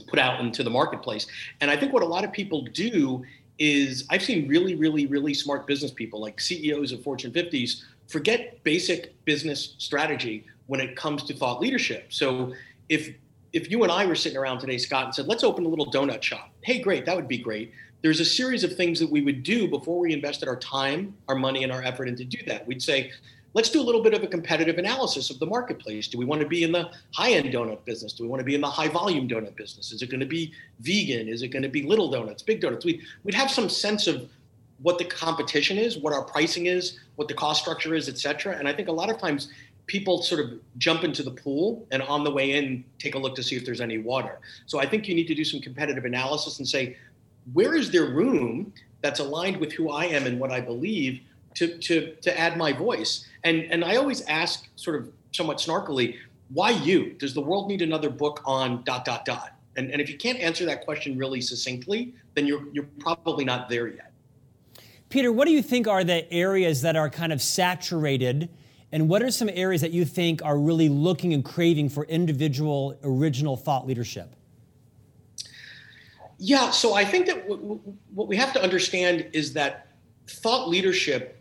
put 0.04 0.20
out 0.20 0.40
into 0.40 0.64
the 0.64 0.70
marketplace. 0.70 1.28
And 1.62 1.70
I 1.70 1.78
think 1.78 1.94
what 1.94 2.04
a 2.04 2.08
lot 2.08 2.24
of 2.24 2.32
people 2.32 2.62
do 2.62 3.24
is 3.58 4.06
I've 4.10 4.24
seen 4.24 4.48
really, 4.48 4.76
really, 4.76 5.06
really 5.06 5.34
smart 5.34 5.68
business 5.68 5.92
people 5.92 6.22
like 6.22 6.40
CEOs 6.40 6.92
of 6.92 7.04
Fortune 7.04 7.32
50s 7.32 7.84
forget 8.08 8.64
basic 8.64 9.24
business 9.26 9.76
strategy 9.78 10.46
when 10.68 10.80
it 10.80 10.96
comes 10.96 11.24
to 11.24 11.34
thought 11.34 11.62
leadership. 11.62 12.08
So 12.10 12.54
if 12.88 13.14
if 13.52 13.72
you 13.72 13.84
and 13.84 13.92
I 13.92 14.06
were 14.06 14.16
sitting 14.16 14.38
around 14.38 14.60
today, 14.60 14.78
Scott, 14.78 15.06
and 15.06 15.16
said, 15.16 15.28
let's 15.28 15.44
open 15.44 15.66
a 15.66 15.68
little 15.68 15.92
donut 15.92 16.22
shop. 16.22 16.52
Hey, 16.62 16.80
great, 16.80 17.06
that 17.06 17.16
would 17.16 17.28
be 17.28 17.38
great. 17.38 17.74
There's 18.02 18.20
a 18.20 18.26
series 18.26 18.64
of 18.64 18.76
things 18.76 19.00
that 19.00 19.10
we 19.10 19.22
would 19.22 19.44
do 19.44 19.68
before 19.68 20.00
we 20.00 20.14
invested 20.14 20.48
our 20.48 20.56
time, 20.56 21.16
our 21.28 21.36
money, 21.36 21.64
and 21.64 21.72
our 21.72 21.84
effort 21.84 22.08
into 22.08 22.24
do 22.24 22.38
that. 22.46 22.66
We'd 22.68 22.82
say, 22.82 23.12
let's 23.54 23.70
do 23.70 23.82
a 23.82 23.84
little 23.84 24.04
bit 24.04 24.14
of 24.14 24.24
a 24.24 24.28
competitive 24.28 24.78
analysis 24.78 25.30
of 25.30 25.40
the 25.40 25.46
marketplace. 25.46 26.08
Do 26.08 26.18
we 26.18 26.26
want 26.26 26.42
to 26.42 26.48
be 26.48 26.64
in 26.64 26.72
the 26.72 26.92
high 27.14 27.32
end 27.32 27.52
donut 27.54 27.84
business? 27.86 28.14
Do 28.14 28.24
we 28.24 28.30
want 28.30 28.40
to 28.40 28.46
be 28.46 28.56
in 28.56 28.62
the 28.62 28.70
high 28.70 28.88
volume 28.88 29.28
donut 29.28 29.56
business? 29.56 29.92
Is 29.92 30.02
it 30.02 30.10
going 30.10 30.20
to 30.20 30.26
be 30.26 30.54
vegan? 30.80 31.28
Is 31.28 31.42
it 31.42 31.50
going 31.50 31.64
to 31.64 31.70
be 31.70 31.84
little 31.84 32.10
donuts, 32.12 32.44
big 32.44 32.62
donuts? 32.62 32.86
We, 32.86 33.02
we'd 33.24 33.36
have 33.36 33.50
some 33.50 33.70
sense 33.70 34.08
of 34.08 34.30
what 34.82 34.98
the 34.98 35.06
competition 35.06 35.78
is, 35.78 35.98
what 35.98 36.14
our 36.14 36.24
pricing 36.24 36.68
is, 36.68 37.00
what 37.16 37.28
the 37.28 37.34
cost 37.34 37.62
structure 37.62 37.94
is, 37.96 38.08
et 38.08 38.18
cetera. 38.18 38.56
And 38.58 38.68
I 38.68 38.74
think 38.74 38.88
a 38.88 38.94
lot 38.94 39.10
of 39.10 39.18
times 39.18 39.52
people 39.88 40.22
sort 40.22 40.40
of 40.40 40.54
jump 40.78 41.04
into 41.04 41.24
the 41.24 41.32
pool 41.32 41.86
and 41.92 42.02
on 42.04 42.24
the 42.24 42.32
way 42.32 42.52
in 42.52 42.86
take 43.00 43.16
a 43.16 43.18
look 43.18 43.36
to 43.36 43.44
see 43.44 43.56
if 43.56 43.66
there's 43.66 43.82
any 43.82 43.98
water. 43.98 44.40
So 44.68 44.80
I 44.80 44.86
think 44.86 45.08
you 45.08 45.16
need 45.16 45.28
to 45.28 45.36
do 45.36 45.44
some 45.44 45.60
competitive 45.60 46.06
analysis 46.06 46.60
and 46.60 46.68
say, 46.68 46.96
where 47.54 47.76
is 47.76 47.90
there 47.90 48.06
room 48.06 48.72
that's 49.02 49.20
aligned 49.20 49.58
with 49.58 49.72
who 49.74 49.90
I 49.90 50.06
am 50.06 50.28
and 50.28 50.40
what 50.40 50.52
I 50.52 50.62
believe 50.62 51.22
to, 51.56 51.78
to, 51.78 52.16
to 52.16 52.40
add 52.40 52.58
my 52.58 52.74
voice. 52.74 53.26
And, 53.44 53.62
and 53.72 53.84
I 53.84 53.96
always 53.96 54.22
ask, 54.28 54.68
sort 54.76 55.02
of 55.02 55.12
somewhat 55.32 55.58
snarkily, 55.58 56.18
why 56.50 56.72
you? 56.72 57.14
Does 57.14 57.34
the 57.34 57.42
world 57.42 57.68
need 57.68 57.82
another 57.82 58.10
book 58.10 58.42
on 58.46 58.84
dot, 58.84 59.06
dot, 59.06 59.26
dot? 59.26 59.56
And, 59.76 59.92
and 59.92 60.02
if 60.02 60.10
you 60.10 60.18
can't 60.18 60.40
answer 60.40 60.66
that 60.66 60.84
question 60.84 61.18
really 61.18 61.42
succinctly, 61.42 62.14
then 62.34 62.48
you're, 62.48 62.64
you're 62.74 62.90
probably 63.00 63.46
not 63.46 63.70
there 63.70 63.88
yet. 63.88 64.12
Peter, 65.10 65.32
what 65.32 65.46
do 65.46 65.52
you 65.52 65.62
think 65.62 65.88
are 65.88 66.04
the 66.04 66.32
areas 66.32 66.82
that 66.82 66.96
are 66.96 67.10
kind 67.10 67.32
of 67.32 67.42
saturated? 67.42 68.50
And 68.92 69.08
what 69.08 69.22
are 69.22 69.32
some 69.32 69.50
areas 69.54 69.82
that 69.82 69.92
you 69.92 70.06
think 70.06 70.44
are 70.44 70.58
really 70.58 70.90
looking 70.90 71.34
and 71.34 71.46
craving 71.46 71.90
for 71.90 72.06
individual 72.06 72.98
original 73.04 73.56
thought 73.56 73.88
leadership? 73.88 74.36
Yeah, 76.38 76.72
so 76.72 76.94
I 76.94 77.06
think 77.06 77.26
that 77.28 77.48
w- 77.48 77.62
w- 77.62 77.98
what 78.14 78.28
we 78.28 78.38
have 78.38 78.54
to 78.54 78.64
understand 78.64 79.28
is 79.34 79.54
that 79.54 79.88
thought 80.28 80.70
leadership 80.70 81.39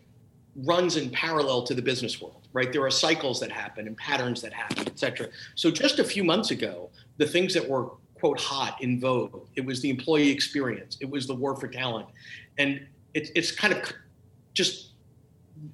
runs 0.55 0.97
in 0.97 1.09
parallel 1.09 1.63
to 1.63 1.73
the 1.73 1.81
business 1.81 2.21
world, 2.21 2.47
right? 2.53 2.71
There 2.71 2.83
are 2.83 2.91
cycles 2.91 3.39
that 3.39 3.51
happen 3.51 3.87
and 3.87 3.95
patterns 3.97 4.41
that 4.41 4.53
happen, 4.53 4.87
et 4.87 4.97
cetera. 4.97 5.27
So 5.55 5.71
just 5.71 5.99
a 5.99 6.03
few 6.03 6.23
months 6.23 6.51
ago, 6.51 6.89
the 7.17 7.25
things 7.25 7.53
that 7.53 7.67
were 7.67 7.91
quote 8.15 8.39
hot 8.39 8.81
in 8.81 8.99
vogue, 8.99 9.47
it 9.55 9.65
was 9.65 9.81
the 9.81 9.89
employee 9.89 10.29
experience, 10.29 10.97
it 10.99 11.09
was 11.09 11.27
the 11.27 11.35
war 11.35 11.55
for 11.55 11.67
talent, 11.67 12.07
and 12.57 12.85
it's 13.13 13.31
it's 13.35 13.51
kind 13.51 13.73
of 13.73 13.93
just 14.53 14.91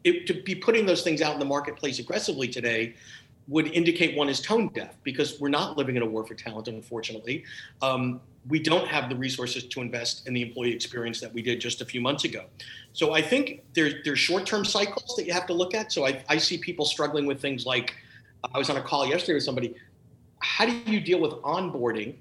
it, 0.03 0.27
to 0.27 0.33
be 0.43 0.55
putting 0.55 0.85
those 0.85 1.01
things 1.01 1.21
out 1.21 1.33
in 1.33 1.39
the 1.39 1.45
marketplace 1.45 1.99
aggressively 1.99 2.47
today 2.47 2.95
would 3.47 3.67
indicate 3.67 4.17
one 4.17 4.27
is 4.27 4.41
tone 4.41 4.69
deaf 4.73 4.95
because 5.03 5.39
we're 5.39 5.49
not 5.49 5.77
living 5.77 5.95
in 5.95 6.01
a 6.01 6.05
war 6.05 6.25
for 6.25 6.33
talent, 6.33 6.67
unfortunately. 6.67 7.43
Um, 7.81 8.19
we 8.47 8.59
don't 8.59 8.87
have 8.87 9.09
the 9.09 9.15
resources 9.15 9.63
to 9.65 9.81
invest 9.81 10.27
in 10.27 10.33
the 10.33 10.41
employee 10.41 10.71
experience 10.71 11.19
that 11.19 11.33
we 11.33 11.41
did 11.41 11.59
just 11.59 11.81
a 11.81 11.85
few 11.85 11.99
months 11.99 12.25
ago. 12.25 12.45
So 12.93 13.13
I 13.13 13.21
think 13.21 13.63
there's 13.73 13.95
there's 14.03 14.19
short-term 14.19 14.65
cycles 14.65 15.15
that 15.15 15.25
you 15.25 15.33
have 15.33 15.47
to 15.47 15.53
look 15.53 15.73
at. 15.73 15.91
So 15.91 16.05
I, 16.05 16.23
I 16.29 16.37
see 16.37 16.57
people 16.57 16.85
struggling 16.85 17.25
with 17.25 17.41
things 17.41 17.65
like 17.65 17.95
I 18.53 18.57
was 18.57 18.69
on 18.69 18.77
a 18.77 18.81
call 18.81 19.05
yesterday 19.07 19.33
with 19.33 19.43
somebody. 19.43 19.75
How 20.39 20.65
do 20.65 20.73
you 20.85 20.99
deal 20.99 21.19
with 21.19 21.31
onboarding 21.41 22.15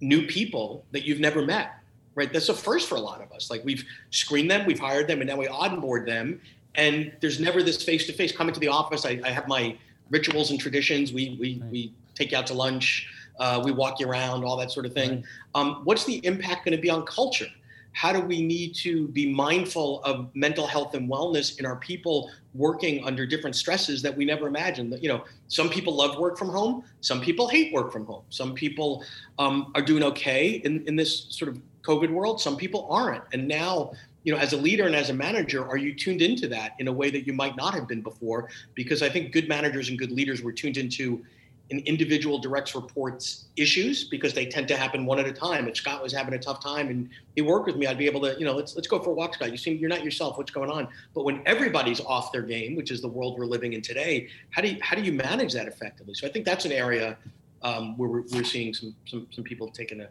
new 0.00 0.26
people 0.26 0.84
that 0.92 1.04
you've 1.04 1.20
never 1.20 1.42
met? 1.42 1.74
Right, 2.14 2.32
that's 2.32 2.48
a 2.48 2.54
first 2.54 2.88
for 2.88 2.96
a 2.96 3.00
lot 3.00 3.22
of 3.22 3.30
us. 3.32 3.50
Like 3.50 3.64
we've 3.64 3.84
screened 4.10 4.50
them, 4.50 4.66
we've 4.66 4.80
hired 4.80 5.06
them, 5.06 5.20
and 5.20 5.28
now 5.28 5.36
we 5.36 5.46
onboard 5.46 6.06
them. 6.06 6.40
And 6.74 7.12
there's 7.20 7.38
never 7.38 7.62
this 7.62 7.82
face-to-face 7.82 8.32
coming 8.32 8.54
to 8.54 8.60
the 8.60 8.68
office. 8.68 9.04
I, 9.04 9.20
I 9.24 9.30
have 9.30 9.46
my 9.46 9.76
rituals 10.10 10.50
and 10.50 10.58
traditions. 10.58 11.12
We 11.12 11.36
we 11.38 11.62
we 11.70 11.92
take 12.14 12.32
you 12.32 12.38
out 12.38 12.46
to 12.48 12.54
lunch 12.54 13.08
uh, 13.40 13.60
we 13.64 13.72
walk 13.72 13.98
you 13.98 14.08
around, 14.08 14.44
all 14.44 14.56
that 14.56 14.70
sort 14.70 14.86
of 14.86 14.92
thing. 14.92 15.10
Right. 15.10 15.24
Um, 15.54 15.80
what's 15.84 16.04
the 16.04 16.24
impact 16.24 16.64
going 16.64 16.76
to 16.76 16.80
be 16.80 16.90
on 16.90 17.04
culture? 17.06 17.48
How 17.92 18.12
do 18.12 18.20
we 18.20 18.40
need 18.40 18.74
to 18.76 19.08
be 19.08 19.32
mindful 19.32 20.00
of 20.04 20.28
mental 20.34 20.66
health 20.66 20.94
and 20.94 21.10
wellness 21.10 21.58
in 21.58 21.66
our 21.66 21.74
people 21.76 22.30
working 22.54 23.04
under 23.04 23.26
different 23.26 23.56
stresses 23.56 24.00
that 24.02 24.16
we 24.16 24.24
never 24.24 24.46
imagined? 24.46 24.96
You 25.02 25.08
know, 25.08 25.24
some 25.48 25.68
people 25.68 25.96
love 25.96 26.16
work 26.16 26.38
from 26.38 26.50
home, 26.50 26.84
some 27.00 27.20
people 27.20 27.48
hate 27.48 27.72
work 27.72 27.92
from 27.92 28.06
home, 28.06 28.22
some 28.30 28.54
people 28.54 29.04
um, 29.40 29.72
are 29.74 29.82
doing 29.82 30.04
okay 30.04 30.62
in, 30.64 30.86
in 30.86 30.94
this 30.94 31.26
sort 31.30 31.48
of 31.48 31.60
COVID 31.82 32.10
world, 32.10 32.40
some 32.40 32.56
people 32.56 32.86
aren't. 32.90 33.24
And 33.32 33.48
now 33.48 33.92
you 34.22 34.32
know, 34.32 34.38
as 34.38 34.52
a 34.52 34.56
leader 34.56 34.86
and 34.86 34.94
as 34.94 35.08
a 35.10 35.14
manager, 35.14 35.66
are 35.66 35.78
you 35.78 35.94
tuned 35.94 36.20
into 36.20 36.46
that 36.48 36.74
in 36.78 36.88
a 36.88 36.92
way 36.92 37.10
that 37.10 37.26
you 37.26 37.32
might 37.32 37.56
not 37.56 37.74
have 37.74 37.88
been 37.88 38.02
before? 38.02 38.50
Because 38.74 39.02
I 39.02 39.08
think 39.08 39.32
good 39.32 39.48
managers 39.48 39.88
and 39.88 39.98
good 39.98 40.12
leaders 40.12 40.42
were 40.42 40.52
tuned 40.52 40.76
into 40.76 41.24
an 41.70 41.78
individual 41.80 42.38
direct 42.38 42.74
reports 42.74 43.46
issues 43.56 44.04
because 44.04 44.34
they 44.34 44.44
tend 44.44 44.66
to 44.68 44.76
happen 44.76 45.06
one 45.06 45.18
at 45.20 45.26
a 45.26 45.32
time. 45.32 45.68
If 45.68 45.76
Scott 45.76 46.02
was 46.02 46.12
having 46.12 46.34
a 46.34 46.38
tough 46.38 46.62
time 46.62 46.88
and 46.88 47.08
he 47.36 47.42
worked 47.42 47.66
with 47.66 47.76
me, 47.76 47.86
I'd 47.86 47.98
be 47.98 48.06
able 48.06 48.20
to, 48.22 48.36
you 48.38 48.44
know, 48.44 48.54
let's 48.54 48.74
let's 48.74 48.88
go 48.88 48.98
for 48.98 49.10
a 49.10 49.14
walk, 49.14 49.34
Scott. 49.34 49.52
You 49.52 49.56
seem 49.56 49.78
you're 49.78 49.88
not 49.88 50.04
yourself. 50.04 50.36
What's 50.36 50.50
going 50.50 50.70
on? 50.70 50.88
But 51.14 51.24
when 51.24 51.42
everybody's 51.46 52.00
off 52.00 52.32
their 52.32 52.42
game, 52.42 52.74
which 52.74 52.90
is 52.90 53.00
the 53.00 53.08
world 53.08 53.38
we're 53.38 53.46
living 53.46 53.72
in 53.72 53.82
today, 53.82 54.28
how 54.50 54.62
do 54.62 54.68
you 54.68 54.78
how 54.82 54.96
do 54.96 55.02
you 55.02 55.12
manage 55.12 55.52
that 55.52 55.68
effectively? 55.68 56.14
So 56.14 56.26
I 56.26 56.30
think 56.30 56.44
that's 56.44 56.64
an 56.64 56.72
area 56.72 57.16
um, 57.62 57.96
where 57.96 58.08
we're, 58.08 58.24
we're 58.32 58.44
seeing 58.44 58.74
some, 58.74 58.94
some 59.06 59.28
some 59.30 59.44
people 59.44 59.68
taking 59.70 60.00
a 60.00 60.08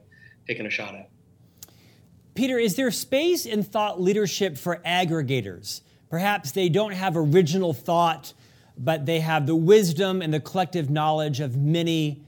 taking 0.47 0.65
a 0.65 0.69
shot 0.69 0.95
at. 0.95 1.09
Peter, 2.35 2.57
is 2.57 2.75
there 2.75 2.89
space 2.89 3.45
in 3.45 3.63
thought 3.63 3.99
leadership 3.99 4.57
for 4.57 4.77
aggregators? 4.85 5.81
Perhaps 6.09 6.51
they 6.51 6.69
don't 6.69 6.93
have 6.93 7.17
original 7.17 7.73
thought 7.73 8.33
but 8.79 9.05
they 9.05 9.19
have 9.19 9.45
the 9.45 9.55
wisdom 9.55 10.21
and 10.21 10.33
the 10.33 10.39
collective 10.39 10.89
knowledge 10.89 11.41
of 11.41 11.57
many, 11.57 12.24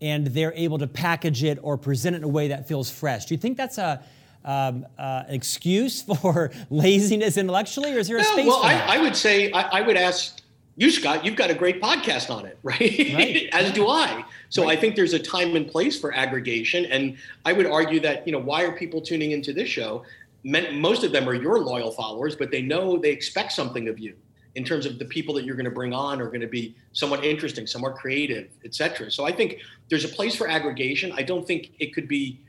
and 0.00 0.28
they're 0.28 0.54
able 0.54 0.78
to 0.78 0.86
package 0.86 1.42
it 1.42 1.58
or 1.62 1.76
present 1.76 2.14
it 2.14 2.18
in 2.18 2.24
a 2.24 2.28
way 2.28 2.48
that 2.48 2.68
feels 2.68 2.88
fresh. 2.88 3.26
Do 3.26 3.34
you 3.34 3.38
think 3.38 3.56
that's 3.56 3.76
a 3.76 4.02
um, 4.44 4.86
uh, 4.96 5.24
excuse 5.28 6.02
for 6.20 6.52
laziness 6.70 7.36
intellectually, 7.36 7.92
or 7.92 7.98
is 7.98 8.06
there 8.06 8.18
a 8.18 8.24
space 8.24 8.46
well, 8.46 8.62
for 8.62 8.68
that? 8.68 8.88
I, 8.88 8.96
I 8.96 8.98
would 8.98 9.16
say 9.16 9.50
I, 9.50 9.78
I, 9.78 9.80
would 9.80 9.96
ask 9.96 10.40
you, 10.76 10.92
Scott. 10.92 11.24
You've 11.24 11.34
got 11.34 11.50
a 11.50 11.54
great 11.54 11.82
podcast 11.82 12.32
on 12.32 12.46
it, 12.46 12.56
right? 12.62 12.78
right. 12.80 13.48
As 13.52 13.72
do 13.72 13.88
I. 13.88 14.24
So 14.48 14.64
right. 14.64 14.78
I 14.78 14.80
think 14.80 14.94
there's 14.94 15.12
a 15.12 15.18
time 15.18 15.56
and 15.56 15.66
place 15.66 15.98
for 15.98 16.14
aggregation, 16.14 16.84
and 16.84 17.16
I 17.44 17.52
would 17.52 17.66
argue 17.66 17.98
that 18.00 18.24
you 18.28 18.32
know 18.32 18.38
why 18.38 18.62
are 18.62 18.72
people 18.72 19.00
tuning 19.00 19.32
into 19.32 19.52
this 19.52 19.68
show? 19.68 20.04
Most 20.44 21.02
of 21.02 21.10
them 21.10 21.28
are 21.28 21.34
your 21.34 21.58
loyal 21.58 21.90
followers, 21.90 22.36
but 22.36 22.52
they 22.52 22.62
know 22.62 22.96
they 22.96 23.10
expect 23.10 23.50
something 23.50 23.88
of 23.88 23.98
you 23.98 24.14
in 24.56 24.64
terms 24.64 24.86
of 24.86 24.98
the 24.98 25.04
people 25.04 25.34
that 25.34 25.44
you're 25.44 25.54
going 25.54 25.66
to 25.66 25.70
bring 25.70 25.92
on 25.92 26.20
are 26.20 26.26
going 26.26 26.40
to 26.40 26.46
be 26.46 26.74
somewhat 26.92 27.22
interesting, 27.22 27.66
somewhat 27.66 27.94
creative, 27.94 28.48
et 28.64 28.74
cetera. 28.74 29.10
So 29.10 29.26
I 29.26 29.30
think 29.30 29.58
there's 29.90 30.04
a 30.04 30.08
place 30.08 30.34
for 30.34 30.48
aggregation. 30.48 31.12
I 31.12 31.22
don't 31.22 31.46
think 31.46 31.72
it 31.78 31.94
could 31.94 32.08
be 32.08 32.40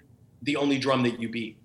the 0.42 0.56
only 0.56 0.80
drum 0.80 1.04
that 1.04 1.20
you 1.20 1.28
beat. 1.28 1.58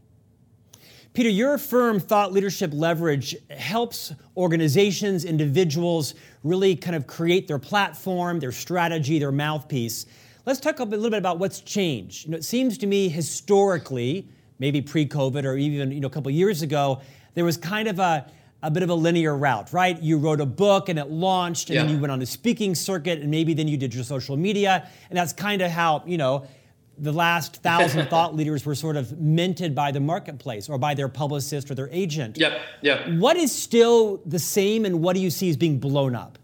Peter, 1.14 1.28
your 1.28 1.58
firm, 1.58 2.00
Thought 2.00 2.32
Leadership 2.32 2.70
Leverage, 2.72 3.36
helps 3.50 4.12
organizations, 4.36 5.24
individuals 5.24 6.14
really 6.42 6.74
kind 6.74 6.96
of 6.96 7.06
create 7.06 7.46
their 7.46 7.58
platform, 7.60 8.40
their 8.40 8.50
strategy, 8.50 9.20
their 9.20 9.30
mouthpiece. 9.30 10.06
Let's 10.44 10.58
talk 10.58 10.80
a 10.80 10.84
little 10.84 11.10
bit 11.10 11.18
about 11.18 11.38
what's 11.38 11.60
changed. 11.60 12.24
You 12.24 12.32
know, 12.32 12.38
it 12.38 12.44
seems 12.44 12.78
to 12.78 12.86
me 12.88 13.08
historically, 13.08 14.26
maybe 14.58 14.82
pre-COVID 14.82 15.44
or 15.44 15.56
even 15.56 15.92
you 15.92 16.00
know 16.00 16.08
a 16.08 16.10
couple 16.10 16.32
years 16.32 16.62
ago, 16.62 17.00
there 17.34 17.44
was 17.44 17.56
kind 17.56 17.86
of 17.86 18.00
a 18.00 18.26
a 18.62 18.70
bit 18.70 18.82
of 18.82 18.90
a 18.90 18.94
linear 18.94 19.36
route, 19.36 19.72
right? 19.72 20.00
You 20.00 20.18
wrote 20.18 20.40
a 20.40 20.46
book 20.46 20.88
and 20.88 20.98
it 20.98 21.10
launched, 21.10 21.68
and 21.68 21.76
yeah. 21.76 21.82
then 21.82 21.94
you 21.94 22.00
went 22.00 22.12
on 22.12 22.22
a 22.22 22.26
speaking 22.26 22.74
circuit, 22.74 23.20
and 23.20 23.30
maybe 23.30 23.54
then 23.54 23.68
you 23.68 23.76
did 23.76 23.94
your 23.94 24.04
social 24.04 24.36
media. 24.36 24.88
And 25.10 25.18
that's 25.18 25.32
kind 25.32 25.62
of 25.62 25.70
how, 25.70 26.02
you 26.06 26.16
know, 26.16 26.46
the 26.98 27.12
last 27.12 27.56
thousand 27.62 28.08
thought 28.08 28.36
leaders 28.36 28.64
were 28.64 28.74
sort 28.74 28.96
of 28.96 29.18
minted 29.18 29.74
by 29.74 29.90
the 29.90 30.00
marketplace 30.00 30.68
or 30.68 30.78
by 30.78 30.94
their 30.94 31.08
publicist 31.08 31.70
or 31.70 31.74
their 31.74 31.88
agent. 31.90 32.38
Yep, 32.38 32.60
yep. 32.82 33.08
What 33.18 33.36
is 33.36 33.52
still 33.52 34.22
the 34.24 34.38
same, 34.38 34.84
and 34.84 35.02
what 35.02 35.14
do 35.14 35.20
you 35.20 35.30
see 35.30 35.50
as 35.50 35.56
being 35.56 35.78
blown 35.78 36.14
up? 36.14 36.38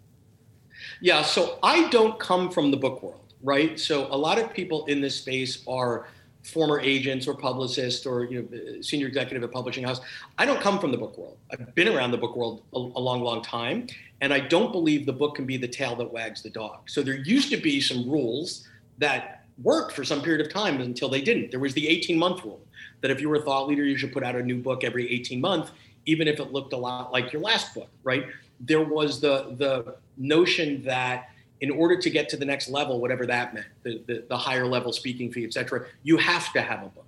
Yeah, 1.00 1.22
so 1.22 1.58
I 1.62 1.88
don't 1.90 2.18
come 2.18 2.50
from 2.50 2.72
the 2.72 2.76
book 2.76 3.02
world, 3.02 3.32
right? 3.42 3.78
So 3.78 4.08
a 4.10 4.16
lot 4.18 4.38
of 4.38 4.52
people 4.52 4.84
in 4.86 5.00
this 5.00 5.14
space 5.14 5.62
are 5.68 6.08
former 6.42 6.80
agents 6.80 7.26
or 7.26 7.34
publicists 7.34 8.06
or 8.06 8.24
you 8.24 8.42
know 8.42 8.80
senior 8.80 9.06
executive 9.06 9.42
at 9.42 9.50
publishing 9.50 9.84
house 9.84 10.00
i 10.38 10.46
don't 10.46 10.60
come 10.60 10.78
from 10.78 10.92
the 10.92 10.98
book 10.98 11.16
world. 11.18 11.36
I've 11.50 11.74
been 11.74 11.88
around 11.88 12.12
the 12.12 12.18
book 12.18 12.36
world 12.36 12.62
a, 12.74 12.78
a, 12.78 13.00
long 13.00 13.22
long 13.22 13.42
time 13.42 13.86
and 14.20 14.32
i 14.32 14.40
don't 14.40 14.72
believe 14.72 15.04
the 15.04 15.12
book 15.12 15.34
can 15.34 15.46
be 15.46 15.56
the 15.56 15.68
tail 15.68 15.96
that 15.96 16.10
wags 16.10 16.42
the 16.42 16.50
dog. 16.50 16.88
So 16.88 17.02
there 17.02 17.16
used 17.16 17.50
to 17.50 17.56
be 17.56 17.80
some 17.80 18.08
rules 18.08 18.68
that 18.98 19.44
worked 19.62 19.92
for 19.92 20.04
some 20.04 20.22
period 20.22 20.44
of 20.44 20.52
time 20.52 20.80
until 20.80 21.08
they 21.08 21.20
didn't. 21.20 21.50
There 21.50 21.60
was 21.60 21.74
the 21.74 21.88
18 21.88 22.18
month 22.18 22.44
rule 22.44 22.60
that 23.00 23.10
if 23.10 23.20
you 23.20 23.28
were 23.28 23.36
a 23.36 23.42
thought 23.42 23.66
leader 23.66 23.84
you 23.84 23.96
should 23.96 24.12
put 24.12 24.22
out 24.22 24.36
a 24.36 24.42
new 24.42 24.58
book 24.58 24.84
every 24.84 25.10
18 25.12 25.40
months 25.40 25.72
even 26.06 26.26
if 26.28 26.40
it 26.40 26.52
looked 26.52 26.72
a 26.72 26.76
lot 26.76 27.12
like 27.12 27.32
your 27.32 27.42
last 27.42 27.74
book 27.74 27.90
right? 28.04 28.26
There 28.60 28.82
was 28.82 29.20
the 29.20 29.54
the 29.56 29.96
notion 30.16 30.82
that 30.82 31.30
in 31.60 31.70
order 31.70 31.96
to 31.96 32.10
get 32.10 32.28
to 32.28 32.36
the 32.36 32.44
next 32.44 32.68
level, 32.68 33.00
whatever 33.00 33.26
that 33.26 33.54
meant, 33.54 33.66
the, 33.82 34.02
the, 34.06 34.24
the 34.28 34.36
higher 34.36 34.66
level 34.66 34.92
speaking 34.92 35.32
fee, 35.32 35.44
et 35.44 35.52
cetera, 35.52 35.86
you 36.02 36.16
have 36.16 36.52
to 36.52 36.60
have 36.60 36.82
a 36.82 36.88
book. 36.88 37.04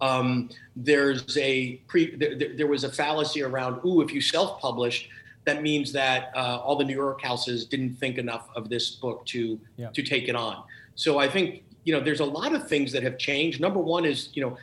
Um, 0.00 0.50
there's 0.76 1.36
a 1.36 1.76
pre, 1.88 2.14
there, 2.14 2.36
there, 2.56 2.66
was 2.68 2.84
a 2.84 2.92
fallacy 2.92 3.42
around, 3.42 3.80
ooh, 3.84 4.00
if 4.00 4.12
you 4.12 4.20
self-published, 4.20 5.08
that 5.44 5.62
means 5.62 5.92
that 5.92 6.30
uh, 6.36 6.60
all 6.62 6.76
the 6.76 6.84
New 6.84 6.94
York 6.94 7.22
houses 7.22 7.64
didn't 7.64 7.94
think 7.94 8.18
enough 8.18 8.48
of 8.54 8.68
this 8.68 8.90
book 8.90 9.24
to 9.26 9.58
yeah. 9.76 9.88
to 9.90 10.02
take 10.02 10.28
it 10.28 10.36
on. 10.36 10.62
So 10.94 11.18
I 11.18 11.26
think 11.28 11.64
you 11.84 11.92
know 11.94 12.00
there's 12.00 12.20
a 12.20 12.24
lot 12.24 12.54
of 12.54 12.68
things 12.68 12.92
that 12.92 13.02
have 13.02 13.16
changed. 13.18 13.58
Number 13.58 13.80
one 13.80 14.04
is 14.04 14.28
you 14.34 14.42
know 14.42 14.58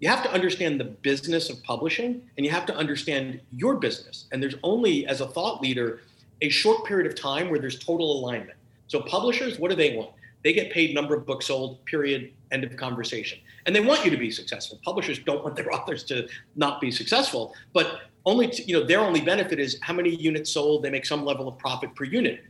you 0.00 0.08
have 0.08 0.22
to 0.22 0.32
understand 0.32 0.80
the 0.80 0.84
business 0.84 1.50
of 1.50 1.62
publishing, 1.62 2.22
and 2.36 2.46
you 2.46 2.50
have 2.52 2.64
to 2.66 2.74
understand 2.74 3.40
your 3.52 3.76
business. 3.76 4.26
And 4.32 4.42
there's 4.42 4.54
only 4.62 5.06
as 5.06 5.20
a 5.20 5.26
thought 5.26 5.60
leader 5.60 6.00
a 6.40 6.48
short 6.48 6.86
period 6.86 7.06
of 7.06 7.14
time 7.14 7.50
where 7.50 7.58
there's 7.58 7.78
total 7.78 8.10
alignment. 8.18 8.58
So 8.90 9.00
publishers, 9.00 9.60
what 9.60 9.70
do 9.70 9.76
they 9.76 9.94
want? 9.94 10.10
They 10.42 10.52
get 10.52 10.72
paid 10.72 10.96
number 10.96 11.14
of 11.14 11.24
books 11.24 11.46
sold, 11.46 11.84
period, 11.84 12.32
end 12.50 12.64
of 12.64 12.76
conversation. 12.76 13.38
And 13.64 13.76
they 13.76 13.80
want 13.80 14.04
you 14.04 14.10
to 14.10 14.16
be 14.16 14.32
successful. 14.32 14.80
Publishers 14.84 15.20
don't 15.20 15.44
want 15.44 15.54
their 15.54 15.72
authors 15.74 16.02
to 16.04 16.26
not 16.56 16.80
be 16.80 16.90
successful, 16.90 17.54
but 17.72 18.00
only 18.26 18.48
to, 18.48 18.62
you 18.64 18.76
know 18.76 18.84
their 18.84 18.98
only 18.98 19.20
benefit 19.20 19.60
is 19.60 19.78
how 19.80 19.94
many 19.94 20.10
units 20.10 20.50
sold, 20.50 20.82
they 20.82 20.90
make 20.90 21.06
some 21.06 21.24
level 21.24 21.46
of 21.46 21.56
profit 21.56 21.94
per 21.94 22.02
unit. 22.02 22.42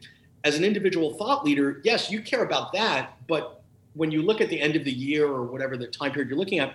As 0.45 0.57
an 0.57 0.65
individual 0.65 1.13
thought 1.13 1.45
leader, 1.45 1.83
yes, 1.85 2.11
you 2.11 2.23
care 2.23 2.43
about 2.43 2.73
that, 2.73 3.19
but 3.29 3.63
when 3.93 4.11
you 4.11 4.23
look 4.23 4.41
at 4.41 4.49
the 4.49 4.59
end 4.59 4.77
of 4.77 4.85
the 4.85 4.93
year 4.93 5.27
or 5.27 5.45
whatever 5.45 5.77
the 5.77 5.89
time 5.89 6.11
period 6.11 6.31
you're 6.31 6.39
looking 6.39 6.59
at, 6.59 6.73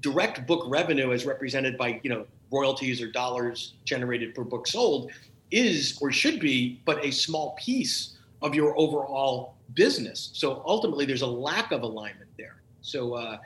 direct 0.00 0.46
book 0.46 0.64
revenue 0.68 1.10
as 1.10 1.26
represented 1.26 1.76
by, 1.76 2.00
you 2.04 2.10
know, 2.10 2.24
royalties 2.52 3.02
or 3.02 3.10
dollars 3.10 3.74
generated 3.84 4.32
per 4.32 4.44
book 4.44 4.68
sold 4.68 5.10
is 5.50 5.98
or 6.00 6.12
should 6.12 6.38
be 6.38 6.80
but 6.84 7.04
a 7.04 7.10
small 7.10 7.56
piece 7.58 8.16
of 8.42 8.54
your 8.54 8.78
overall 8.78 9.54
business. 9.74 10.30
So 10.34 10.62
ultimately, 10.66 11.06
there's 11.06 11.22
a 11.22 11.26
lack 11.26 11.72
of 11.72 11.82
alignment 11.82 12.30
there. 12.36 12.62
So, 12.82 13.14
uh, 13.14 13.38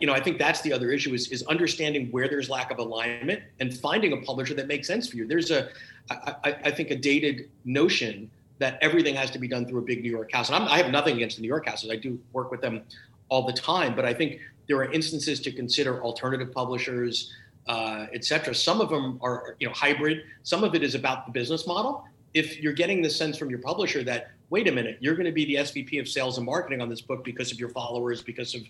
you 0.00 0.06
know, 0.06 0.12
I 0.12 0.20
think 0.20 0.38
that's 0.38 0.60
the 0.62 0.72
other 0.72 0.90
issue 0.90 1.14
is, 1.14 1.28
is 1.28 1.42
understanding 1.44 2.10
where 2.10 2.28
there's 2.28 2.50
lack 2.50 2.70
of 2.70 2.78
alignment 2.78 3.42
and 3.60 3.72
finding 3.72 4.12
a 4.12 4.16
publisher 4.18 4.54
that 4.54 4.66
makes 4.66 4.86
sense 4.86 5.08
for 5.08 5.16
you. 5.16 5.26
There's 5.26 5.50
a, 5.50 5.68
I, 6.10 6.56
I 6.64 6.70
think, 6.70 6.90
a 6.90 6.96
dated 6.96 7.48
notion 7.64 8.30
that 8.58 8.78
everything 8.82 9.14
has 9.14 9.30
to 9.30 9.38
be 9.38 9.48
done 9.48 9.66
through 9.66 9.78
a 9.78 9.82
big 9.82 10.02
New 10.02 10.10
York 10.10 10.32
house. 10.32 10.48
And 10.48 10.56
I'm, 10.56 10.68
i 10.68 10.76
have 10.76 10.90
nothing 10.90 11.16
against 11.16 11.36
the 11.36 11.42
New 11.42 11.48
York 11.48 11.66
houses. 11.66 11.90
I 11.90 11.96
do 11.96 12.18
work 12.32 12.50
with 12.50 12.60
them 12.60 12.82
all 13.28 13.46
the 13.46 13.52
time. 13.52 13.94
But 13.94 14.04
I 14.04 14.12
think 14.12 14.40
there 14.68 14.76
are 14.76 14.92
instances 14.92 15.40
to 15.40 15.52
consider 15.52 16.02
alternative 16.02 16.52
publishers, 16.52 17.32
uh, 17.68 18.06
etc. 18.12 18.54
Some 18.54 18.80
of 18.80 18.90
them 18.90 19.18
are 19.22 19.56
you 19.58 19.66
know 19.66 19.72
hybrid. 19.72 20.24
Some 20.42 20.62
of 20.62 20.74
it 20.74 20.82
is 20.82 20.94
about 20.94 21.26
the 21.26 21.32
business 21.32 21.66
model. 21.66 22.04
If 22.34 22.60
you're 22.60 22.72
getting 22.72 23.02
the 23.02 23.10
sense 23.10 23.36
from 23.36 23.50
your 23.50 23.58
publisher 23.58 24.02
that 24.04 24.30
wait 24.50 24.68
a 24.68 24.72
minute, 24.72 24.98
you're 25.00 25.14
going 25.14 25.26
to 25.26 25.32
be 25.32 25.44
the 25.44 25.54
SVP 25.56 26.00
of 26.00 26.08
sales 26.08 26.36
and 26.36 26.46
marketing 26.46 26.80
on 26.80 26.88
this 26.88 27.00
book 27.00 27.24
because 27.24 27.52
of 27.52 27.58
your 27.58 27.68
followers, 27.68 28.22
because 28.22 28.54
of 28.54 28.62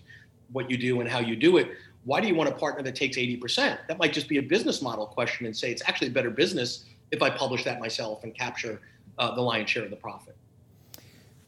what 0.51 0.69
you 0.69 0.77
do 0.77 1.01
and 1.01 1.09
how 1.09 1.19
you 1.19 1.35
do 1.35 1.57
it. 1.57 1.71
Why 2.03 2.19
do 2.19 2.27
you 2.27 2.35
want 2.35 2.49
a 2.49 2.53
partner 2.53 2.83
that 2.83 2.95
takes 2.95 3.17
80%? 3.17 3.77
That 3.87 3.97
might 3.97 4.13
just 4.13 4.27
be 4.27 4.37
a 4.37 4.41
business 4.41 4.81
model 4.81 5.05
question 5.05 5.45
and 5.45 5.55
say 5.55 5.71
it's 5.71 5.83
actually 5.87 6.07
a 6.07 6.11
better 6.11 6.29
business 6.29 6.85
if 7.11 7.21
I 7.21 7.29
publish 7.29 7.63
that 7.65 7.79
myself 7.79 8.23
and 8.23 8.33
capture 8.33 8.81
uh, 9.17 9.35
the 9.35 9.41
lion's 9.41 9.69
share 9.69 9.83
of 9.83 9.89
the 9.89 9.95
profit. 9.95 10.35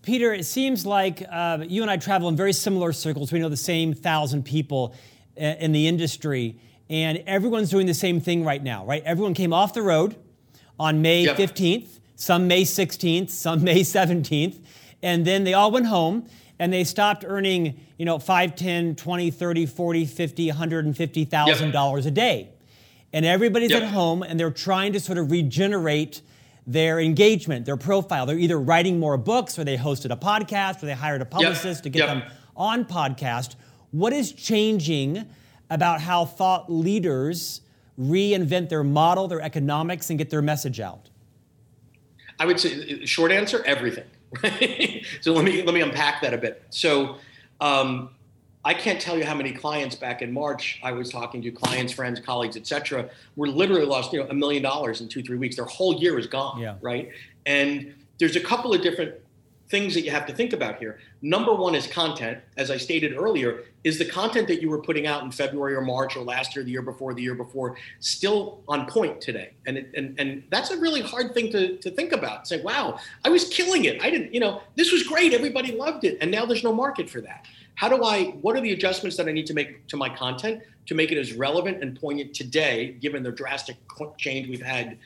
Peter, 0.02 0.34
it 0.34 0.46
seems 0.46 0.86
like 0.86 1.24
uh, 1.32 1.60
you 1.66 1.82
and 1.82 1.90
I 1.90 1.98
travel 1.98 2.28
in 2.28 2.36
very 2.36 2.54
similar 2.54 2.92
circles. 2.92 3.32
We 3.32 3.40
know 3.40 3.50
the 3.50 3.56
same 3.56 3.94
thousand 3.94 4.44
people 4.44 4.94
uh, 5.38 5.46
in 5.60 5.72
the 5.72 5.88
industry, 5.88 6.60
and 6.90 7.24
everyone's 7.26 7.70
doing 7.70 7.88
the 7.88 7.94
same 7.94 8.20
thing 8.20 8.44
right 8.44 8.62
now, 8.62 8.86
right? 8.86 9.02
Everyone 9.06 9.34
came 9.34 9.54
off 9.54 9.74
the 9.74 9.82
road 9.82 10.18
on 10.78 11.02
May 11.02 11.24
yep. 11.24 11.38
15th, 11.38 12.00
some 12.16 12.48
May 12.48 12.64
16th, 12.64 13.30
some 13.30 13.64
May 13.64 13.82
17th, 13.82 14.60
and 15.02 15.26
then 15.26 15.44
they 15.44 15.54
all 15.54 15.72
went 15.72 15.88
home 15.88 16.28
and 16.60 16.72
they 16.72 16.84
stopped 16.84 17.26
earning, 17.28 17.80
you 17.98 18.06
know, 18.06 18.20
5, 18.20 18.56
10, 18.56 18.96
20, 18.96 19.32
30, 19.32 19.66
40, 19.66 20.06
50, 20.06 20.48
150,000 20.48 21.72
dollars 21.72 22.06
a 22.06 22.12
day. 22.12 22.50
And 23.12 23.26
everybody's 23.26 23.72
yep. 23.72 23.84
at 23.84 23.90
home 23.90 24.24
and 24.24 24.40
they're 24.40 24.50
trying 24.50 24.94
to 24.94 25.00
sort 25.00 25.18
of 25.18 25.30
regenerate 25.30 26.22
their 26.66 27.00
engagement, 27.00 27.66
their 27.66 27.78
profile. 27.78 28.26
They're 28.26 28.40
either 28.40 28.60
writing 28.60 29.00
more 29.00 29.18
books 29.18 29.60
or 29.60 29.64
they 29.64 29.78
hosted 29.78 30.12
a 30.12 30.16
podcast 30.16 30.82
or 30.82 30.86
they 30.86 30.94
hired 30.94 31.22
a 31.22 31.26
publicist 31.26 31.80
yep. 31.80 31.84
to 31.84 31.90
get 31.90 32.00
yep. 32.00 32.08
them 32.08 32.32
on 32.56 32.86
podcast. 32.86 33.56
What 33.92 34.14
is 34.14 34.32
changing 34.32 35.28
about 35.70 36.02
how 36.02 36.26
thought 36.26 36.72
leaders 36.72 37.62
reinvent 38.00 38.70
their 38.70 38.84
model, 38.84 39.28
their 39.28 39.42
economics, 39.42 40.10
and 40.10 40.18
get 40.18 40.30
their 40.30 40.42
message 40.42 40.80
out? 40.80 41.10
I 42.40 42.46
would 42.46 42.60
say 42.60 43.06
short 43.06 43.32
answer, 43.32 43.64
everything. 43.66 44.06
Right? 44.42 45.06
so 45.22 45.34
let 45.34 45.46
me 45.46 45.64
let 45.64 45.74
me 45.74 45.82
unpack 45.82 46.22
that 46.22 46.34
a 46.34 46.38
bit. 46.38 46.64
So 46.70 47.18
um, 47.62 48.10
I 48.66 48.74
can't 48.74 49.00
tell 49.00 49.18
you 49.18 49.26
how 49.26 49.36
many 49.36 49.52
clients 49.52 49.96
back 49.96 50.22
in 50.22 50.32
March 50.32 50.80
I 50.84 50.92
was 50.94 51.10
talking 51.10 51.42
to 51.42 51.52
clients, 51.52 51.94
friends, 51.94 52.20
colleagues, 52.20 52.56
etc. 52.56 53.10
Were 53.36 53.48
literally 53.48 53.86
lost, 53.86 54.14
you 54.14 54.20
know, 54.20 54.30
a 54.30 54.34
million 54.34 54.64
dollars 54.64 55.02
in 55.02 55.10
two, 55.10 55.22
three 55.22 55.38
weeks. 55.38 55.56
Their 55.56 55.66
whole 55.66 56.00
year 56.00 56.18
is 56.18 56.28
gone. 56.28 56.60
Yeah. 56.60 56.76
Right. 56.82 57.10
And 57.46 57.94
there's 58.20 58.36
a 58.36 58.42
couple 58.42 58.74
of 58.74 58.82
different 58.82 59.16
things 59.74 59.96
that 59.96 60.02
you 60.02 60.12
have 60.12 60.28
to 60.28 60.34
think 60.36 60.54
about 60.54 60.78
here. 60.78 61.00
Number 61.24 61.52
one 61.52 61.74
is 61.74 61.88
content. 61.88 62.38
As 62.58 62.70
I 62.70 62.78
stated 62.78 63.18
earlier, 63.18 63.64
is 63.84 63.98
the 63.98 64.06
content 64.06 64.48
that 64.50 64.62
you 64.62 64.70
were 64.70 64.80
putting 64.80 65.08
out 65.08 65.24
in 65.24 65.32
February 65.32 65.74
or 65.74 65.82
March 65.82 66.16
or 66.16 66.24
last 66.24 66.56
year, 66.56 66.64
the 66.64 66.70
year 66.70 66.84
before, 66.84 67.16
the 67.16 67.24
year 67.24 67.34
before, 67.34 67.76
still 68.00 68.62
on 68.68 68.86
point 68.86 69.20
today? 69.20 69.54
And 69.66 69.80
it, 69.80 69.90
and 69.98 70.14
and 70.20 70.44
that's 70.52 70.70
a 70.70 70.78
really 70.78 71.02
hard 71.02 71.34
thing 71.34 71.52
to 71.54 71.78
to 71.78 71.90
think 71.90 72.12
about. 72.12 72.48
Say, 72.48 72.62
wow, 72.62 73.00
I 73.26 73.30
was 73.30 73.50
killing 73.50 73.86
it. 73.86 74.00
I 74.00 74.12
didn't, 74.12 74.32
you 74.32 74.40
know, 74.40 74.62
this 74.76 74.92
was 74.92 75.02
great. 75.02 75.34
Everybody 75.34 75.72
loved 75.72 76.04
it, 76.04 76.20
and 76.22 76.30
now 76.30 76.46
there's 76.46 76.64
no 76.64 76.72
market 76.72 77.10
for 77.10 77.22
that. 77.22 77.48
How 77.74 77.90
do 77.90 78.04
I, 78.04 78.26
what 78.44 78.56
are 78.56 78.62
the 78.62 78.74
adjustments 78.74 79.18
that 79.18 79.28
I 79.28 79.32
need 79.32 79.48
to 79.48 79.56
make 79.56 79.88
to 79.88 79.98
my 79.98 80.08
content 80.08 80.62
to 80.86 80.94
make 80.94 81.12
it 81.12 81.18
as 81.18 81.34
relevant 81.34 81.82
and 81.82 82.00
poignant 82.00 82.36
today, 82.36 82.96
given 83.02 83.24
the 83.24 83.32
drastic 83.32 83.78
change 84.20 84.48
we've 84.50 84.62
had 84.62 85.00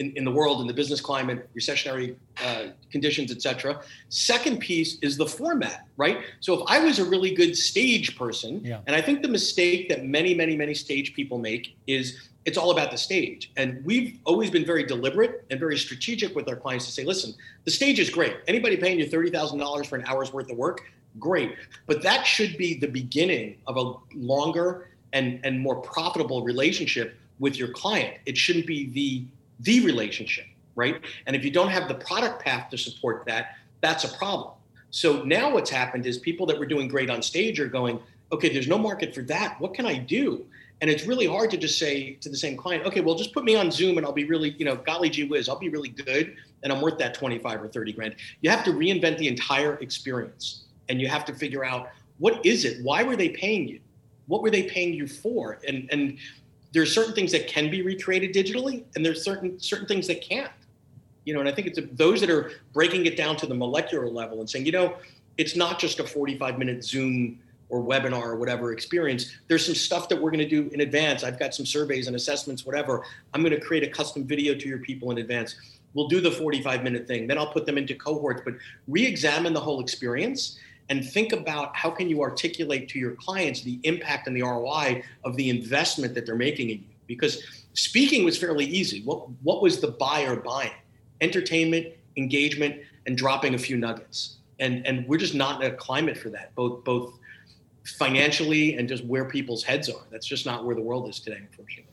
in, 0.00 0.12
in 0.16 0.24
the 0.24 0.30
world, 0.30 0.62
in 0.62 0.66
the 0.66 0.72
business 0.72 1.00
climate, 1.00 1.48
recessionary 1.54 2.16
uh, 2.42 2.68
conditions, 2.90 3.30
et 3.30 3.42
cetera. 3.42 3.80
Second 4.08 4.58
piece 4.58 4.98
is 5.02 5.16
the 5.18 5.26
format, 5.26 5.86
right? 5.98 6.22
So 6.40 6.54
if 6.54 6.62
I 6.68 6.80
was 6.80 6.98
a 6.98 7.04
really 7.04 7.32
good 7.34 7.54
stage 7.54 8.16
person, 8.16 8.64
yeah. 8.64 8.80
and 8.86 8.96
I 8.96 9.02
think 9.02 9.22
the 9.22 9.28
mistake 9.28 9.90
that 9.90 10.04
many, 10.06 10.34
many, 10.34 10.56
many 10.56 10.72
stage 10.72 11.12
people 11.12 11.38
make 11.38 11.76
is 11.86 12.30
it's 12.46 12.56
all 12.56 12.70
about 12.70 12.90
the 12.90 12.96
stage. 12.96 13.52
And 13.58 13.84
we've 13.84 14.18
always 14.24 14.50
been 14.50 14.64
very 14.64 14.84
deliberate 14.84 15.44
and 15.50 15.60
very 15.60 15.76
strategic 15.76 16.34
with 16.34 16.48
our 16.48 16.56
clients 16.56 16.86
to 16.86 16.92
say, 16.92 17.04
listen, 17.04 17.34
the 17.64 17.70
stage 17.70 18.00
is 18.00 18.08
great. 18.08 18.38
Anybody 18.48 18.78
paying 18.78 18.98
you 18.98 19.06
$30,000 19.06 19.86
for 19.86 19.96
an 19.96 20.04
hour's 20.06 20.32
worth 20.32 20.50
of 20.50 20.56
work, 20.56 20.80
great. 21.18 21.54
But 21.86 22.02
that 22.02 22.26
should 22.26 22.56
be 22.56 22.78
the 22.78 22.88
beginning 22.88 23.58
of 23.66 23.76
a 23.76 23.92
longer 24.14 24.88
and, 25.12 25.40
and 25.44 25.60
more 25.60 25.76
profitable 25.76 26.42
relationship 26.42 27.18
with 27.38 27.58
your 27.58 27.68
client. 27.68 28.16
It 28.24 28.38
shouldn't 28.38 28.66
be 28.66 28.90
the 28.90 29.24
the 29.60 29.84
relationship, 29.84 30.46
right? 30.74 31.00
And 31.26 31.36
if 31.36 31.44
you 31.44 31.50
don't 31.50 31.68
have 31.68 31.88
the 31.88 31.94
product 31.94 32.42
path 32.42 32.70
to 32.70 32.78
support 32.78 33.24
that, 33.26 33.56
that's 33.80 34.04
a 34.04 34.08
problem. 34.16 34.54
So 34.90 35.22
now 35.22 35.52
what's 35.52 35.70
happened 35.70 36.06
is 36.06 36.18
people 36.18 36.46
that 36.46 36.58
were 36.58 36.66
doing 36.66 36.88
great 36.88 37.10
on 37.10 37.22
stage 37.22 37.60
are 37.60 37.68
going, 37.68 38.00
okay, 38.32 38.52
there's 38.52 38.68
no 38.68 38.78
market 38.78 39.14
for 39.14 39.22
that. 39.22 39.60
What 39.60 39.74
can 39.74 39.86
I 39.86 39.96
do? 39.96 40.44
And 40.80 40.88
it's 40.88 41.06
really 41.06 41.26
hard 41.26 41.50
to 41.50 41.56
just 41.56 41.78
say 41.78 42.14
to 42.14 42.28
the 42.28 42.36
same 42.36 42.56
client, 42.56 42.86
okay, 42.86 43.00
well, 43.00 43.14
just 43.14 43.34
put 43.34 43.44
me 43.44 43.54
on 43.54 43.70
Zoom 43.70 43.98
and 43.98 44.06
I'll 44.06 44.12
be 44.12 44.24
really, 44.24 44.50
you 44.58 44.64
know, 44.64 44.76
golly 44.76 45.10
gee 45.10 45.24
whiz, 45.24 45.48
I'll 45.48 45.58
be 45.58 45.68
really 45.68 45.90
good 45.90 46.36
and 46.62 46.72
I'm 46.72 46.80
worth 46.80 46.98
that 46.98 47.14
25 47.14 47.62
or 47.62 47.68
30 47.68 47.92
grand. 47.92 48.16
You 48.40 48.50
have 48.50 48.64
to 48.64 48.72
reinvent 48.72 49.18
the 49.18 49.28
entire 49.28 49.74
experience 49.76 50.64
and 50.88 51.00
you 51.00 51.08
have 51.08 51.24
to 51.26 51.34
figure 51.34 51.64
out 51.64 51.90
what 52.18 52.44
is 52.44 52.64
it? 52.64 52.82
Why 52.82 53.02
were 53.02 53.16
they 53.16 53.30
paying 53.30 53.68
you? 53.68 53.80
What 54.26 54.42
were 54.42 54.50
they 54.50 54.64
paying 54.64 54.94
you 54.94 55.06
for? 55.06 55.58
And 55.66 55.88
and 55.90 56.18
there's 56.72 56.94
certain 56.94 57.14
things 57.14 57.32
that 57.32 57.48
can 57.48 57.70
be 57.70 57.82
recreated 57.82 58.34
digitally, 58.34 58.84
and 58.94 59.04
there's 59.04 59.24
certain 59.24 59.58
certain 59.58 59.86
things 59.86 60.06
that 60.06 60.20
can't. 60.20 60.52
You 61.24 61.34
know, 61.34 61.40
and 61.40 61.48
I 61.48 61.52
think 61.52 61.66
it's 61.66 61.78
those 61.92 62.20
that 62.20 62.30
are 62.30 62.52
breaking 62.72 63.06
it 63.06 63.16
down 63.16 63.36
to 63.36 63.46
the 63.46 63.54
molecular 63.54 64.08
level 64.08 64.40
and 64.40 64.48
saying, 64.48 64.66
you 64.66 64.72
know, 64.72 64.96
it's 65.36 65.54
not 65.54 65.78
just 65.78 66.00
a 66.00 66.04
45 66.04 66.58
minute 66.58 66.84
Zoom 66.84 67.38
or 67.68 67.82
webinar 67.82 68.24
or 68.24 68.36
whatever 68.36 68.72
experience. 68.72 69.36
There's 69.48 69.64
some 69.64 69.74
stuff 69.74 70.08
that 70.08 70.20
we're 70.20 70.30
going 70.30 70.46
to 70.46 70.48
do 70.48 70.68
in 70.72 70.80
advance. 70.80 71.22
I've 71.22 71.38
got 71.38 71.54
some 71.54 71.64
surveys 71.64 72.08
and 72.08 72.16
assessments, 72.16 72.66
whatever. 72.66 73.04
I'm 73.32 73.42
going 73.42 73.54
to 73.54 73.60
create 73.60 73.84
a 73.84 73.90
custom 73.90 74.24
video 74.24 74.54
to 74.54 74.68
your 74.68 74.78
people 74.78 75.10
in 75.12 75.18
advance. 75.18 75.54
We'll 75.94 76.08
do 76.08 76.20
the 76.20 76.30
45 76.30 76.82
minute 76.82 77.06
thing. 77.06 77.26
Then 77.26 77.38
I'll 77.38 77.52
put 77.52 77.66
them 77.66 77.78
into 77.78 77.94
cohorts, 77.94 78.42
but 78.44 78.54
re-examine 78.88 79.52
the 79.52 79.60
whole 79.60 79.80
experience 79.80 80.58
and 80.90 81.08
think 81.08 81.32
about 81.32 81.74
how 81.74 81.88
can 81.88 82.10
you 82.10 82.20
articulate 82.20 82.88
to 82.90 82.98
your 82.98 83.12
clients 83.12 83.62
the 83.62 83.78
impact 83.84 84.26
and 84.26 84.36
the 84.36 84.42
ROI 84.42 85.02
of 85.24 85.36
the 85.36 85.48
investment 85.48 86.14
that 86.14 86.26
they're 86.26 86.34
making 86.34 86.70
in 86.70 86.78
you. 86.78 86.84
Because 87.06 87.42
speaking 87.72 88.24
was 88.24 88.36
fairly 88.36 88.66
easy. 88.66 89.02
What 89.02 89.30
what 89.42 89.62
was 89.62 89.80
the 89.80 89.92
buyer 89.92 90.36
buying? 90.36 90.72
Entertainment, 91.20 91.86
engagement, 92.16 92.76
and 93.06 93.16
dropping 93.16 93.54
a 93.54 93.58
few 93.58 93.76
nuggets. 93.76 94.36
And 94.58 94.86
and 94.86 95.06
we're 95.06 95.18
just 95.18 95.34
not 95.34 95.62
in 95.62 95.72
a 95.72 95.74
climate 95.74 96.18
for 96.18 96.28
that, 96.30 96.54
both 96.54 96.84
both 96.84 97.14
financially 97.84 98.74
and 98.76 98.88
just 98.88 99.04
where 99.04 99.24
people's 99.24 99.62
heads 99.62 99.88
are. 99.88 100.02
That's 100.10 100.26
just 100.26 100.44
not 100.44 100.64
where 100.64 100.74
the 100.74 100.82
world 100.82 101.08
is 101.08 101.18
today, 101.18 101.38
unfortunately. 101.38 101.86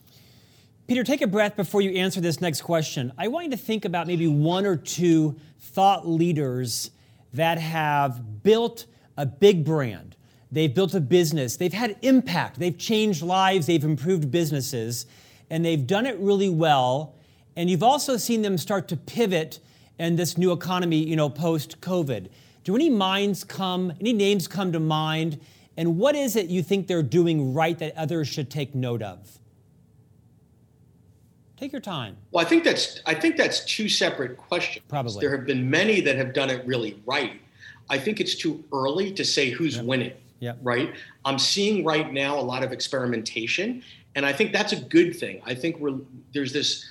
Peter, 0.88 1.03
take 1.03 1.21
a 1.21 1.27
breath 1.27 1.55
before 1.55 1.81
you 1.81 1.91
answer 1.91 2.21
this 2.21 2.39
next 2.41 2.62
question. 2.62 3.12
I 3.17 3.27
want 3.27 3.45
you 3.45 3.51
to 3.51 3.57
think 3.57 3.86
about 3.86 4.07
maybe 4.07 4.27
one 4.27 4.65
or 4.65 4.75
two 4.75 5.36
thought 5.60 6.07
leaders 6.07 6.91
that 7.38 7.58
have 7.58 8.43
built 8.43 8.86
a 9.15 9.26
big 9.26 9.65
brand. 9.65 10.15
They've 10.52 10.73
built 10.73 10.93
a 10.93 11.02
business. 11.02 11.58
They've 11.58 11.73
had 11.73 11.97
impact. 12.02 12.60
They've 12.60 12.78
changed 12.78 13.21
lives. 13.21 13.67
They've 13.67 13.84
improved 13.84 14.30
businesses. 14.32 15.06
And 15.50 15.65
they've 15.65 15.86
done 15.86 16.06
it 16.06 16.17
really 16.19 16.50
well. 16.50 17.15
And 17.56 17.69
you've 17.69 17.84
also 17.84 18.17
seen 18.17 18.43
them 18.43 18.58
start 18.58 18.88
to 18.89 18.97
pivot 18.97 19.60
in 19.97 20.15
this 20.15 20.38
new 20.38 20.52
economy, 20.52 20.97
you 20.97 21.15
know, 21.15 21.30
post 21.30 21.82
COVID. 21.82 22.30
Do 22.63 22.76
any 22.76 22.89
minds 22.89 23.43
come, 23.43 23.93
any 24.00 24.13
names 24.13 24.47
come 24.47 24.71
to 24.73 24.80
mind? 24.80 25.39
And 25.76 25.97
what 25.97 26.15
is 26.15 26.36
it 26.36 26.47
you 26.47 26.62
think 26.62 26.88
they're 26.88 27.04
doing 27.04 27.54
right 27.54 27.78
that 27.80 27.97
others 27.97 28.28
should 28.28 28.50
take 28.50 28.76
note 28.76 29.02
of? 29.02 29.39
Take 31.57 31.71
your 31.71 31.81
time. 31.81 32.17
Well, 32.31 32.45
I 32.45 32.47
think 32.47 32.63
that's 32.63 33.01
I 33.05 33.15
think 33.15 33.35
that's 33.35 33.65
two 33.65 33.89
separate 33.89 34.37
questions. 34.37 34.85
Probably. 34.87 35.19
There 35.19 35.35
have 35.35 35.45
been 35.45 35.69
many 35.69 36.01
that 36.01 36.15
have 36.15 36.33
done 36.33 36.49
it 36.49 36.65
really 36.67 37.01
right. 37.05 37.41
I 37.89 37.97
think 37.97 38.19
it's 38.19 38.35
too 38.35 38.63
early 38.71 39.11
to 39.13 39.25
say 39.25 39.49
who's 39.49 39.77
yep. 39.77 39.85
winning. 39.85 40.13
Yeah. 40.39 40.53
Right. 40.61 40.93
I'm 41.25 41.39
seeing 41.39 41.83
right 41.83 42.13
now 42.13 42.39
a 42.39 42.41
lot 42.41 42.63
of 42.63 42.71
experimentation, 42.71 43.83
and 44.15 44.23
I 44.23 44.33
think 44.33 44.53
that's 44.53 44.71
a 44.71 44.79
good 44.79 45.15
thing. 45.15 45.41
I 45.45 45.55
think 45.55 45.79
we're 45.79 45.97
there's 46.31 46.53
this 46.53 46.85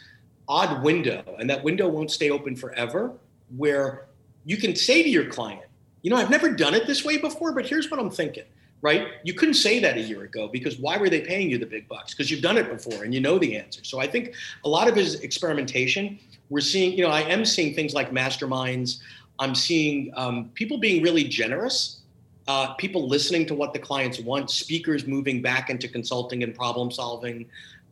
odd 0.48 0.82
window, 0.82 1.22
and 1.38 1.48
that 1.48 1.62
window 1.62 1.88
won't 1.88 2.10
stay 2.10 2.30
open 2.30 2.56
forever, 2.56 3.12
where 3.56 4.06
you 4.44 4.56
can 4.56 4.74
say 4.74 5.02
to 5.02 5.08
your 5.08 5.26
client, 5.26 5.62
you 6.02 6.10
know, 6.10 6.16
I've 6.16 6.30
never 6.30 6.52
done 6.52 6.74
it 6.74 6.86
this 6.86 7.04
way 7.04 7.18
before, 7.18 7.52
but 7.52 7.66
here's 7.66 7.90
what 7.90 8.00
I'm 8.00 8.10
thinking 8.10 8.44
right? 8.82 9.08
You 9.24 9.34
couldn't 9.34 9.54
say 9.54 9.80
that 9.80 9.96
a 9.96 10.00
year 10.00 10.22
ago 10.24 10.48
because 10.48 10.78
why 10.78 10.96
were 10.96 11.08
they 11.08 11.20
paying 11.20 11.50
you 11.50 11.58
the 11.58 11.66
big 11.66 11.88
bucks? 11.88 12.12
Because 12.12 12.30
you've 12.30 12.42
done 12.42 12.56
it 12.56 12.68
before 12.68 13.04
and 13.04 13.14
you 13.14 13.20
know 13.20 13.38
the 13.38 13.56
answer. 13.56 13.82
So 13.84 14.00
I 14.00 14.06
think 14.06 14.34
a 14.64 14.68
lot 14.68 14.88
of 14.88 14.94
his 14.94 15.16
experimentation. 15.20 16.18
We're 16.50 16.60
seeing, 16.60 16.92
you 16.96 17.02
know, 17.02 17.10
I 17.10 17.22
am 17.22 17.44
seeing 17.44 17.74
things 17.74 17.94
like 17.94 18.10
masterminds. 18.10 19.00
I'm 19.38 19.54
seeing 19.54 20.12
um, 20.14 20.50
people 20.54 20.78
being 20.78 21.02
really 21.02 21.24
generous, 21.24 22.00
uh, 22.48 22.74
people 22.74 23.08
listening 23.08 23.46
to 23.46 23.54
what 23.54 23.72
the 23.72 23.78
clients 23.78 24.20
want, 24.20 24.50
speakers 24.50 25.06
moving 25.06 25.42
back 25.42 25.68
into 25.68 25.88
consulting 25.88 26.42
and 26.42 26.54
problem 26.54 26.90
solving. 26.90 27.46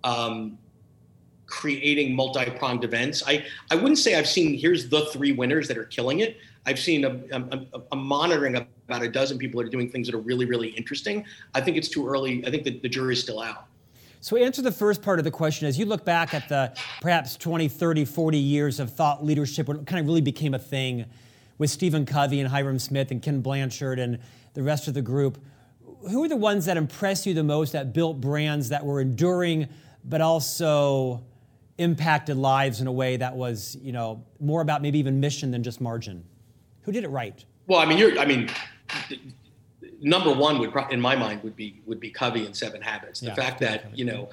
Um, 0.05 0.59
creating 1.47 2.14
multi-pronged 2.14 2.85
events. 2.85 3.23
I, 3.27 3.44
I 3.70 3.75
wouldn't 3.77 3.99
say 3.99 4.16
I've 4.16 4.27
seen 4.27 4.59
here's 4.59 4.88
the 4.88 5.07
three 5.07 5.33
winners 5.33 5.68
that 5.68 5.77
are 5.77 5.85
killing 5.85 6.20
it. 6.20 6.38
I've 6.66 6.79
seen 6.79 7.05
a, 7.05 7.20
a, 7.33 7.83
a 7.92 7.97
monitoring 7.97 8.66
about 8.88 9.03
a 9.03 9.09
dozen 9.09 9.38
people 9.38 9.61
that 9.61 9.66
are 9.66 9.70
doing 9.70 9.90
things 9.90 10.07
that 10.07 10.14
are 10.14 10.20
really, 10.20 10.44
really 10.44 10.68
interesting. 10.68 11.25
I 11.55 11.61
think 11.61 11.77
it's 11.77 11.88
too 11.88 12.07
early. 12.07 12.44
I 12.47 12.51
think 12.51 12.64
that 12.64 12.83
the 12.83 12.88
jury's 12.88 13.23
still 13.23 13.40
out. 13.40 13.66
So, 14.20 14.37
answer 14.37 14.62
the 14.62 14.73
first 14.73 15.03
part 15.03 15.18
of 15.18 15.25
the 15.25 15.31
question 15.31 15.68
as 15.68 15.79
you 15.79 15.85
look 15.85 16.05
back 16.05 16.33
at 16.33 16.49
the 16.49 16.75
perhaps 17.03 17.37
20, 17.37 17.68
30, 17.68 18.07
40 18.07 18.38
years 18.38 18.81
of 18.81 18.90
thought 18.90 19.25
leadership, 19.25 19.68
what 19.68 19.87
kind 19.87 20.01
of 20.01 20.07
really 20.07 20.23
became 20.23 20.55
a 20.55 20.59
thing 20.59 21.05
with 21.59 21.70
Stephen 21.70 22.07
Covey 22.07 22.40
and 22.40 22.51
Hyrum 22.51 22.79
Smith 22.79 23.11
and 23.11 23.23
Ken 23.23 23.40
Blanchard 23.40 23.99
and 23.99 24.18
the 24.55 24.62
rest 24.62 24.88
of 24.88 24.94
the 24.94 25.03
group. 25.03 25.38
Who 26.11 26.25
are 26.25 26.29
the 26.29 26.37
ones 26.37 26.64
that 26.66 26.77
impressed 26.77 27.27
you 27.27 27.35
the 27.35 27.44
most 27.44 27.73
that 27.73 27.92
built 27.92 28.20
brands 28.20 28.70
that 28.70 28.85
were 28.85 29.01
enduring 29.01 29.68
but 30.05 30.20
also 30.20 31.23
impacted 31.79 32.37
lives 32.37 32.81
in 32.81 32.87
a 32.87 32.92
way 32.92 33.16
that 33.16 33.35
was, 33.35 33.77
you 33.81 33.92
know, 33.92 34.25
more 34.40 34.61
about 34.61 34.83
maybe 34.83 34.99
even 34.99 35.20
mission 35.20 35.51
than 35.51 35.62
just 35.62 35.81
margin? 35.81 36.25
Who 36.83 36.92
did 36.92 37.05
it 37.05 37.09
right? 37.09 37.44
Well, 37.66 37.81
I 37.81 37.87
mean, 37.87 37.99
you're, 37.99 38.18
I 38.18 38.27
mean, 38.27 38.51
number 40.00 40.33
one 40.33 40.59
would, 40.59 40.72
in 40.90 41.00
my 41.00 41.16
mind, 41.16 41.42
would 41.42 41.57
be 41.57 41.80
would 41.87 42.00
be 42.00 42.11
Covey 42.11 42.46
and 42.46 42.57
Seven 42.57 42.80
Habits. 42.80 43.20
The 43.20 43.26
yeah, 43.28 43.35
fact 43.35 43.61
that 43.61 43.96
you 43.96 44.04
know, 44.04 44.28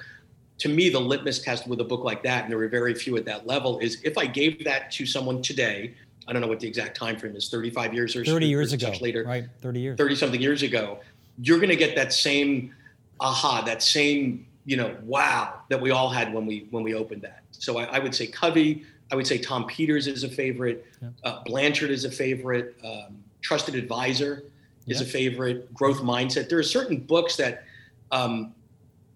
to 0.58 0.68
me, 0.68 0.90
the 0.90 1.00
litmus 1.00 1.40
test 1.40 1.66
with 1.66 1.80
a 1.80 1.84
book 1.84 2.04
like 2.04 2.22
that, 2.22 2.44
and 2.44 2.50
there 2.50 2.58
were 2.58 2.68
very 2.68 2.94
few 2.94 3.16
at 3.16 3.24
that 3.24 3.46
level, 3.46 3.78
is 3.78 4.00
if 4.04 4.18
I 4.18 4.26
gave 4.26 4.64
that 4.64 4.90
to 4.92 5.06
someone 5.06 5.42
today. 5.42 5.94
I 6.28 6.32
don't 6.32 6.40
know 6.40 6.46
what 6.46 6.60
the 6.60 6.68
exact 6.68 6.96
time 6.96 7.18
frame 7.18 7.34
is, 7.34 7.48
35 7.48 7.92
years 7.92 8.14
or 8.14 8.24
30 8.24 8.46
years 8.46 8.72
ago. 8.72 8.92
later. 9.00 9.24
Right, 9.24 9.44
30 9.60 9.80
years. 9.80 9.98
30 9.98 10.14
something 10.14 10.40
years 10.40 10.62
ago. 10.62 11.00
You're 11.42 11.58
going 11.58 11.70
to 11.70 11.76
get 11.76 11.96
that 11.96 12.12
same 12.12 12.72
aha, 13.18 13.62
that 13.62 13.82
same, 13.82 14.46
you 14.64 14.76
know, 14.76 14.96
wow 15.02 15.62
that 15.68 15.80
we 15.80 15.90
all 15.90 16.08
had 16.08 16.32
when 16.32 16.46
we 16.46 16.68
when 16.70 16.84
we 16.84 16.94
opened 16.94 17.22
that. 17.22 17.42
So 17.50 17.78
I, 17.78 17.84
I 17.84 17.98
would 17.98 18.14
say 18.14 18.28
Covey, 18.28 18.84
I 19.10 19.16
would 19.16 19.26
say 19.26 19.36
Tom 19.36 19.66
Peters 19.66 20.06
is 20.06 20.22
a 20.22 20.28
favorite, 20.28 20.86
yeah. 21.02 21.08
uh, 21.24 21.42
Blanchard 21.44 21.90
is 21.90 22.04
a 22.04 22.10
favorite, 22.10 22.76
um, 22.84 23.16
Trusted 23.40 23.74
Advisor 23.74 24.44
is 24.86 25.00
a 25.00 25.04
favorite. 25.04 25.72
Growth 25.72 26.00
mindset. 26.00 26.48
There 26.48 26.58
are 26.58 26.64
certain 26.64 26.98
books 26.98 27.36
that 27.36 27.64
um, 28.10 28.54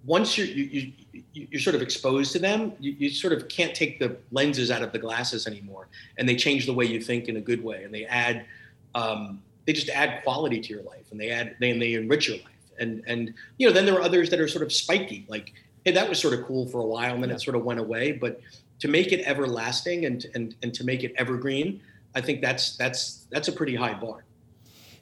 once 0.04 0.38
you're 0.38 0.46
you, 0.46 0.92
you, 1.12 1.48
you're 1.50 1.60
sort 1.60 1.74
of 1.74 1.82
exposed 1.82 2.32
to 2.32 2.38
them, 2.38 2.72
you, 2.78 2.92
you 2.98 3.10
sort 3.10 3.32
of 3.32 3.48
can't 3.48 3.74
take 3.74 3.98
the 3.98 4.16
lenses 4.30 4.70
out 4.70 4.82
of 4.82 4.92
the 4.92 4.98
glasses 4.98 5.46
anymore, 5.46 5.88
and 6.18 6.28
they 6.28 6.36
change 6.36 6.66
the 6.66 6.72
way 6.72 6.84
you 6.84 7.00
think 7.00 7.28
in 7.28 7.36
a 7.36 7.40
good 7.40 7.62
way, 7.62 7.84
and 7.84 7.92
they 7.92 8.04
add 8.06 8.44
um, 8.94 9.42
they 9.66 9.72
just 9.72 9.88
add 9.90 10.22
quality 10.22 10.60
to 10.60 10.72
your 10.72 10.82
life, 10.82 11.10
and 11.10 11.20
they 11.20 11.30
add 11.30 11.56
they 11.60 11.70
and 11.70 11.82
they 11.82 11.94
enrich 11.94 12.28
your 12.28 12.38
life, 12.38 12.72
and 12.78 13.02
and 13.06 13.34
you 13.58 13.66
know 13.66 13.72
then 13.72 13.84
there 13.84 13.96
are 13.96 14.02
others 14.02 14.30
that 14.30 14.40
are 14.40 14.48
sort 14.48 14.62
of 14.62 14.72
spiky, 14.72 15.26
like 15.28 15.52
hey 15.84 15.92
that 15.92 16.08
was 16.08 16.18
sort 16.18 16.38
of 16.38 16.44
cool 16.44 16.66
for 16.66 16.80
a 16.80 16.86
while, 16.86 17.14
and 17.14 17.22
then 17.22 17.30
yeah. 17.30 17.36
it 17.36 17.42
sort 17.42 17.56
of 17.56 17.64
went 17.64 17.80
away, 17.80 18.12
but 18.12 18.40
to 18.78 18.88
make 18.88 19.12
it 19.12 19.22
everlasting 19.26 20.06
and 20.06 20.26
and 20.34 20.54
and 20.62 20.72
to 20.74 20.84
make 20.84 21.02
it 21.02 21.12
evergreen, 21.16 21.80
I 22.14 22.20
think 22.20 22.40
that's 22.40 22.76
that's 22.76 23.26
that's 23.30 23.48
a 23.48 23.52
pretty 23.52 23.74
high 23.74 23.94
bar. 23.94 24.25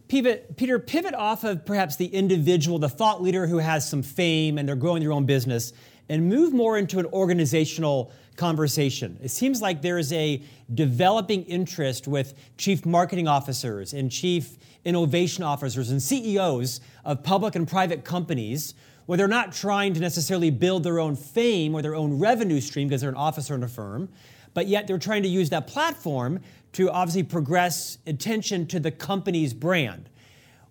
Peter, 0.09 0.79
pivot 0.79 1.15
off 1.15 1.45
of 1.45 1.65
perhaps 1.65 1.97
the 1.97 2.07
individual, 2.07 2.79
the 2.79 2.89
thought 2.89 3.23
leader 3.23 3.47
who 3.47 3.59
has 3.59 3.89
some 3.89 4.03
fame 4.03 4.59
and 4.59 4.69
they're 4.69 4.77
growing 4.77 5.03
their 5.03 5.13
own 5.13 5.25
business, 5.25 5.73
and 6.09 6.29
move 6.29 6.53
more 6.53 6.77
into 6.77 6.99
an 6.99 7.07
organizational 7.07 8.13
conversation. 8.37 9.19
It 9.23 9.31
seems 9.31 9.63
like 9.63 9.81
there 9.81 9.99
is 9.99 10.13
a 10.13 10.43
developing 10.75 11.45
interest 11.45 12.07
with 12.07 12.35
chief 12.59 12.85
marketing 12.85 13.29
officers 13.29 13.95
and 13.95 14.11
chief 14.11 14.59
innovation 14.85 15.45
officers 15.45 15.91
and 15.91 16.03
CEOs 16.03 16.81
of 17.05 17.23
public 17.23 17.55
and 17.55 17.67
private 17.67 18.05
companies 18.05 18.75
where 19.07 19.17
they're 19.17 19.29
not 19.29 19.53
trying 19.53 19.95
to 19.95 20.01
necessarily 20.01 20.51
build 20.51 20.83
their 20.83 20.99
own 20.99 21.17
fame 21.17 21.75
or 21.75 21.83
their 21.83 21.95
own 21.95 22.19
revenue 22.19 22.61
stream 22.61 22.89
because 22.89 23.01
they're 23.01 23.11
an 23.11 23.17
officer 23.17 23.55
in 23.55 23.63
a 23.63 23.69
firm, 23.69 24.09
but 24.55 24.69
yet 24.69 24.87
they're 24.87 24.99
trying 24.99 25.25
to 25.25 25.29
use 25.29 25.51
that 25.51 25.67
platform 25.67 26.41
to 26.73 26.91
obviously 26.91 27.23
progress 27.23 27.99
attention 28.07 28.67
to 28.69 28.81
the 28.81 28.91
company's 28.91 29.53
brand. 29.53 30.09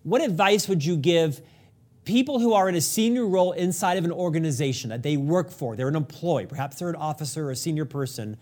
What 0.02 0.22
advice 0.22 0.68
would 0.68 0.84
you 0.84 0.96
give 0.96 1.40
people 2.04 2.38
who 2.38 2.52
are 2.52 2.68
in 2.68 2.74
a 2.74 2.80
senior 2.80 3.26
role 3.26 3.52
inside 3.52 3.96
of 3.96 4.04
an 4.04 4.12
organization 4.12 4.90
that 4.90 5.02
they 5.02 5.16
work 5.16 5.50
for? 5.50 5.76
They're 5.76 5.88
an 5.88 5.96
employee, 5.96 6.46
perhaps 6.46 6.78
they're 6.78 6.90
an 6.90 6.96
officer 6.96 7.48
or 7.48 7.50
a 7.52 7.56
senior 7.56 7.84
person. 7.84 8.36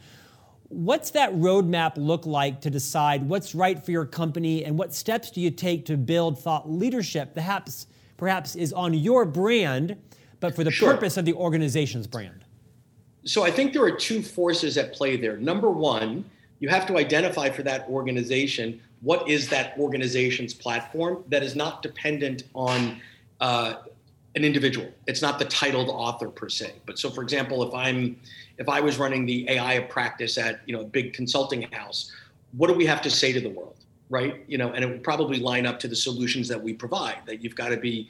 What's 0.69 1.11
that 1.11 1.33
roadmap 1.35 1.93
look 1.97 2.25
like 2.25 2.63
to 2.63 2.71
decide 2.71 3.29
what's 3.29 3.55
right 3.55 3.85
for 3.85 3.91
your 3.91 4.07
company 4.07 4.65
and 4.65 4.79
what 4.79 4.95
steps 4.95 5.31
do 5.31 5.41
you 5.41 5.51
take 5.51 5.85
to 5.87 5.97
build 5.97 6.39
thought 6.39 6.71
leadership 6.71 7.35
perhaps 7.35 7.87
perhaps 8.17 8.55
is 8.55 8.73
on 8.73 8.95
your 8.95 9.25
brand 9.25 9.97
but 10.41 10.57
for 10.57 10.65
the 10.65 10.71
sure. 10.71 10.95
purpose 10.95 11.17
of 11.17 11.25
the 11.25 11.35
organization's 11.35 12.07
brand? 12.07 12.45
So 13.25 13.45
I 13.45 13.51
think 13.51 13.73
there 13.73 13.85
are 13.85 13.93
two 13.93 14.23
forces 14.23 14.77
at 14.77 14.93
play 14.93 15.17
there. 15.17 15.37
Number 15.37 15.71
1, 15.71 16.25
you 16.61 16.69
have 16.69 16.87
to 16.87 16.97
identify 16.97 17.51
for 17.51 17.63
that 17.63 17.89
organization 17.89 18.81
what 19.01 19.29
is 19.29 19.49
that 19.49 19.77
organization's 19.79 20.55
platform 20.55 21.25
that 21.29 21.43
is 21.43 21.57
not 21.57 21.83
dependent 21.83 22.45
on 22.55 23.01
uh, 23.41 23.75
an 24.35 24.45
individual. 24.45 24.89
It's 25.07 25.21
not 25.21 25.39
the 25.39 25.45
titled 25.45 25.89
author 25.89 26.29
per 26.29 26.49
se. 26.49 26.75
But 26.87 26.99
so, 26.99 27.11
for 27.11 27.23
example, 27.23 27.63
if 27.67 27.75
I'm 27.75 28.17
if 28.59 28.69
I 28.69 28.81
was 28.81 28.99
running 28.99 29.27
the 29.27 29.49
AI 29.51 29.81
practice 29.81 30.39
at 30.39 30.61
you 30.67 30.75
know 30.75 30.83
a 30.83 30.87
big 30.87 31.13
consulting 31.13 31.63
house, 31.73 32.13
what 32.57 32.69
do 32.69 32.75
we 32.75 32.87
have 32.87 33.03
to 33.03 33.11
say 33.11 33.33
to 33.33 33.41
the 33.41 33.51
world, 33.51 33.77
right? 34.09 34.45
You 34.47 34.59
know, 34.59 34.73
and 34.73 34.85
it 34.85 34.89
would 34.89 35.03
probably 35.03 35.39
line 35.39 35.67
up 35.67 35.81
to 35.81 35.89
the 35.89 35.97
solutions 35.97 36.49
that 36.49 36.63
we 36.63 36.73
provide. 36.73 37.19
That 37.27 37.43
you've 37.43 37.57
got 37.57 37.71
to 37.71 37.77
be 37.77 38.09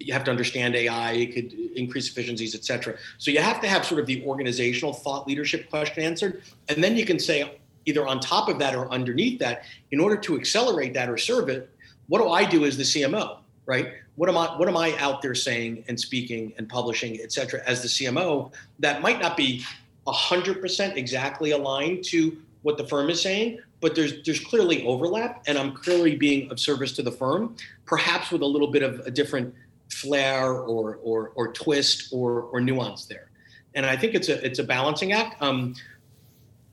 you 0.00 0.12
have 0.12 0.24
to 0.24 0.30
understand 0.30 0.74
AI, 0.74 1.12
it 1.12 1.34
could 1.34 1.52
increase 1.76 2.08
efficiencies, 2.10 2.54
et 2.54 2.64
cetera. 2.64 2.96
So 3.18 3.30
you 3.30 3.40
have 3.40 3.60
to 3.60 3.68
have 3.68 3.84
sort 3.84 4.00
of 4.00 4.06
the 4.06 4.24
organizational 4.24 4.92
thought 4.92 5.26
leadership 5.26 5.70
question 5.70 6.02
answered. 6.02 6.42
And 6.68 6.82
then 6.82 6.96
you 6.96 7.06
can 7.06 7.18
say, 7.18 7.58
either 7.86 8.06
on 8.06 8.20
top 8.20 8.48
of 8.48 8.58
that 8.58 8.74
or 8.74 8.90
underneath 8.90 9.38
that 9.38 9.64
in 9.90 10.00
order 10.00 10.16
to 10.16 10.36
accelerate 10.36 10.94
that 10.94 11.08
or 11.08 11.18
serve 11.18 11.48
it 11.48 11.70
what 12.08 12.20
do 12.20 12.28
i 12.28 12.44
do 12.44 12.64
as 12.64 12.76
the 12.76 12.82
cmo 12.82 13.38
right 13.66 13.94
what 14.16 14.28
am 14.28 14.36
i 14.36 14.46
what 14.56 14.68
am 14.68 14.76
i 14.76 14.96
out 14.98 15.22
there 15.22 15.34
saying 15.34 15.84
and 15.88 15.98
speaking 15.98 16.52
and 16.58 16.68
publishing 16.68 17.20
et 17.20 17.32
cetera 17.32 17.60
as 17.66 17.82
the 17.82 17.88
cmo 17.88 18.52
that 18.78 19.02
might 19.02 19.20
not 19.20 19.36
be 19.36 19.64
100% 20.06 20.96
exactly 20.96 21.52
aligned 21.52 22.04
to 22.04 22.36
what 22.62 22.76
the 22.76 22.86
firm 22.86 23.08
is 23.08 23.20
saying 23.20 23.58
but 23.80 23.94
there's 23.94 24.22
there's 24.24 24.40
clearly 24.40 24.86
overlap 24.86 25.42
and 25.46 25.56
i'm 25.56 25.72
clearly 25.72 26.14
being 26.14 26.50
of 26.50 26.60
service 26.60 26.92
to 26.92 27.02
the 27.02 27.12
firm 27.12 27.56
perhaps 27.86 28.30
with 28.30 28.42
a 28.42 28.46
little 28.46 28.68
bit 28.68 28.82
of 28.82 29.00
a 29.00 29.10
different 29.10 29.54
flair 29.94 30.52
or 30.52 30.98
or, 31.02 31.32
or 31.34 31.52
twist 31.52 32.08
or, 32.12 32.42
or 32.52 32.60
nuance 32.60 33.06
there 33.06 33.28
and 33.74 33.86
i 33.86 33.96
think 33.96 34.14
it's 34.14 34.28
a 34.28 34.44
it's 34.44 34.58
a 34.58 34.64
balancing 34.64 35.12
act 35.12 35.40
um, 35.42 35.74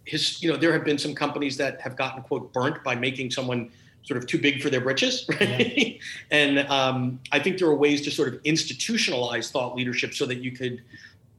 his, 0.05 0.41
you 0.41 0.51
know, 0.51 0.57
there 0.57 0.73
have 0.73 0.83
been 0.83 0.97
some 0.97 1.13
companies 1.13 1.57
that 1.57 1.79
have 1.81 1.95
gotten 1.95 2.23
quote 2.23 2.51
burnt 2.53 2.83
by 2.83 2.95
making 2.95 3.31
someone 3.31 3.71
sort 4.03 4.17
of 4.17 4.27
too 4.27 4.39
big 4.39 4.61
for 4.61 4.69
their 4.69 4.81
britches, 4.81 5.25
right? 5.29 5.77
Yeah. 5.77 5.93
and 6.31 6.59
um, 6.69 7.19
I 7.31 7.39
think 7.39 7.59
there 7.59 7.67
are 7.67 7.75
ways 7.75 8.01
to 8.01 8.11
sort 8.11 8.33
of 8.33 8.41
institutionalize 8.43 9.51
thought 9.51 9.75
leadership 9.75 10.13
so 10.13 10.25
that 10.25 10.39
you 10.39 10.51
could, 10.51 10.81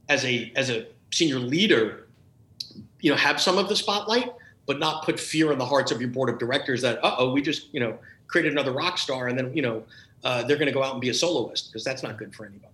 as 0.09 0.23
a 0.25 0.51
as 0.55 0.69
a 0.69 0.87
senior 1.11 1.39
leader, 1.39 2.07
you 3.01 3.11
know, 3.11 3.17
have 3.17 3.39
some 3.41 3.57
of 3.57 3.67
the 3.67 3.75
spotlight, 3.75 4.31
but 4.65 4.79
not 4.79 5.03
put 5.03 5.19
fear 5.19 5.51
in 5.51 5.59
the 5.59 5.65
hearts 5.65 5.91
of 5.91 5.99
your 5.99 6.09
board 6.09 6.29
of 6.29 6.39
directors 6.39 6.81
that, 6.81 7.03
uh 7.03 7.15
oh, 7.17 7.31
we 7.31 7.41
just 7.41 7.73
you 7.73 7.79
know 7.79 7.97
created 8.27 8.53
another 8.53 8.71
rock 8.71 8.97
star, 8.97 9.27
and 9.27 9.37
then 9.37 9.53
you 9.55 9.61
know 9.61 9.83
uh, 10.23 10.43
they're 10.43 10.57
going 10.57 10.67
to 10.67 10.73
go 10.73 10.83
out 10.83 10.93
and 10.93 11.01
be 11.01 11.09
a 11.09 11.13
soloist 11.13 11.69
because 11.69 11.83
that's 11.83 12.03
not 12.03 12.17
good 12.17 12.33
for 12.33 12.45
anybody. 12.45 12.73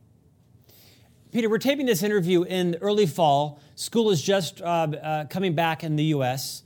Peter, 1.32 1.50
we're 1.50 1.60
taping 1.60 1.86
this 1.86 2.02
interview 2.02 2.44
in 2.44 2.76
early 2.82 3.06
fall. 3.06 3.60
School 3.76 4.10
is 4.10 4.22
just 4.22 4.62
uh, 4.62 4.66
uh, 4.66 5.26
coming 5.26 5.54
back 5.54 5.84
in 5.84 5.96
the 5.96 6.06
U.S. 6.06 6.64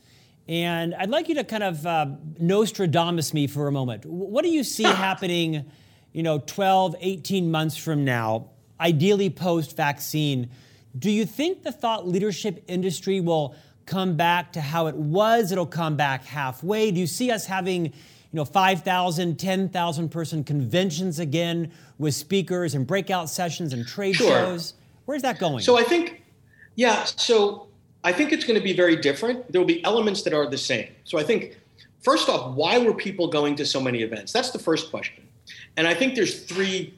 And 0.48 0.96
I'd 0.96 1.10
like 1.10 1.30
you 1.30 1.36
to 1.36 1.44
kind 1.44 1.64
of 1.64 1.86
uh, 1.86 2.08
Nostradamus 2.40 3.34
me 3.34 3.48
for 3.48 3.68
a 3.68 3.72
moment. 3.72 4.06
What 4.06 4.44
do 4.44 4.50
you 4.50 4.64
see 4.64 4.84
happening, 4.84 5.66
you 6.12 6.24
know, 6.24 6.40
12, 6.40 6.96
18 7.00 7.52
months 7.52 7.76
from 7.76 8.06
now, 8.06 8.52
ideally 8.80 9.30
post 9.30 9.76
vaccine? 9.76 10.50
Do 10.98 11.10
you 11.10 11.26
think 11.26 11.64
the 11.64 11.72
thought 11.72 12.08
leadership 12.08 12.64
industry 12.68 13.20
will 13.20 13.56
come 13.86 14.16
back 14.16 14.54
to 14.54 14.62
how 14.62 14.88
it 14.88 14.96
was? 14.96 15.52
It'll 15.52 15.66
come 15.66 15.98
back 15.98 16.24
halfway? 16.24 16.92
Do 16.92 17.00
you 17.00 17.08
see 17.08 17.32
us 17.32 17.46
having 17.46 17.94
you 18.34 18.38
know, 18.38 18.46
5,000, 18.46 19.38
10,000 19.38 20.10
person 20.10 20.44
conventions 20.44 21.20
again 21.20 21.72
with 22.00 22.16
speakers 22.16 22.74
and 22.74 22.86
breakout 22.88 23.30
sessions 23.30 23.74
and 23.74 23.88
trade 23.88 24.16
sure. 24.16 24.28
shows? 24.28 24.74
Where's 25.06 25.22
that 25.22 25.38
going? 25.38 25.60
So 25.60 25.78
I 25.78 25.84
think, 25.84 26.24
yeah, 26.76 27.04
so 27.04 27.68
I 28.04 28.12
think 28.12 28.34
it's 28.34 28.44
going 28.44 28.58
to 28.58 28.64
be 28.64 28.74
very 28.74 28.96
different. 28.96 29.52
There 29.52 29.62
will 29.62 29.68
be 29.68 29.84
elements 29.84 30.24
that 30.24 30.34
are 30.34 30.50
the 30.50 30.58
same. 30.58 30.90
So 31.04 31.20
I 31.20 31.24
think, 31.24 31.60
first 32.02 32.28
off, 32.28 32.56
why 32.56 32.80
were 32.80 32.96
people 32.96 33.28
going 33.28 33.56
to 33.58 33.66
so 33.68 33.80
many 33.80 34.02
events? 34.02 34.34
That's 34.34 34.50
the 34.50 34.60
first 34.60 34.90
question. 34.90 35.28
And 35.78 35.88
I 35.88 35.94
think 35.94 36.16
there's 36.16 36.44
three 36.44 36.96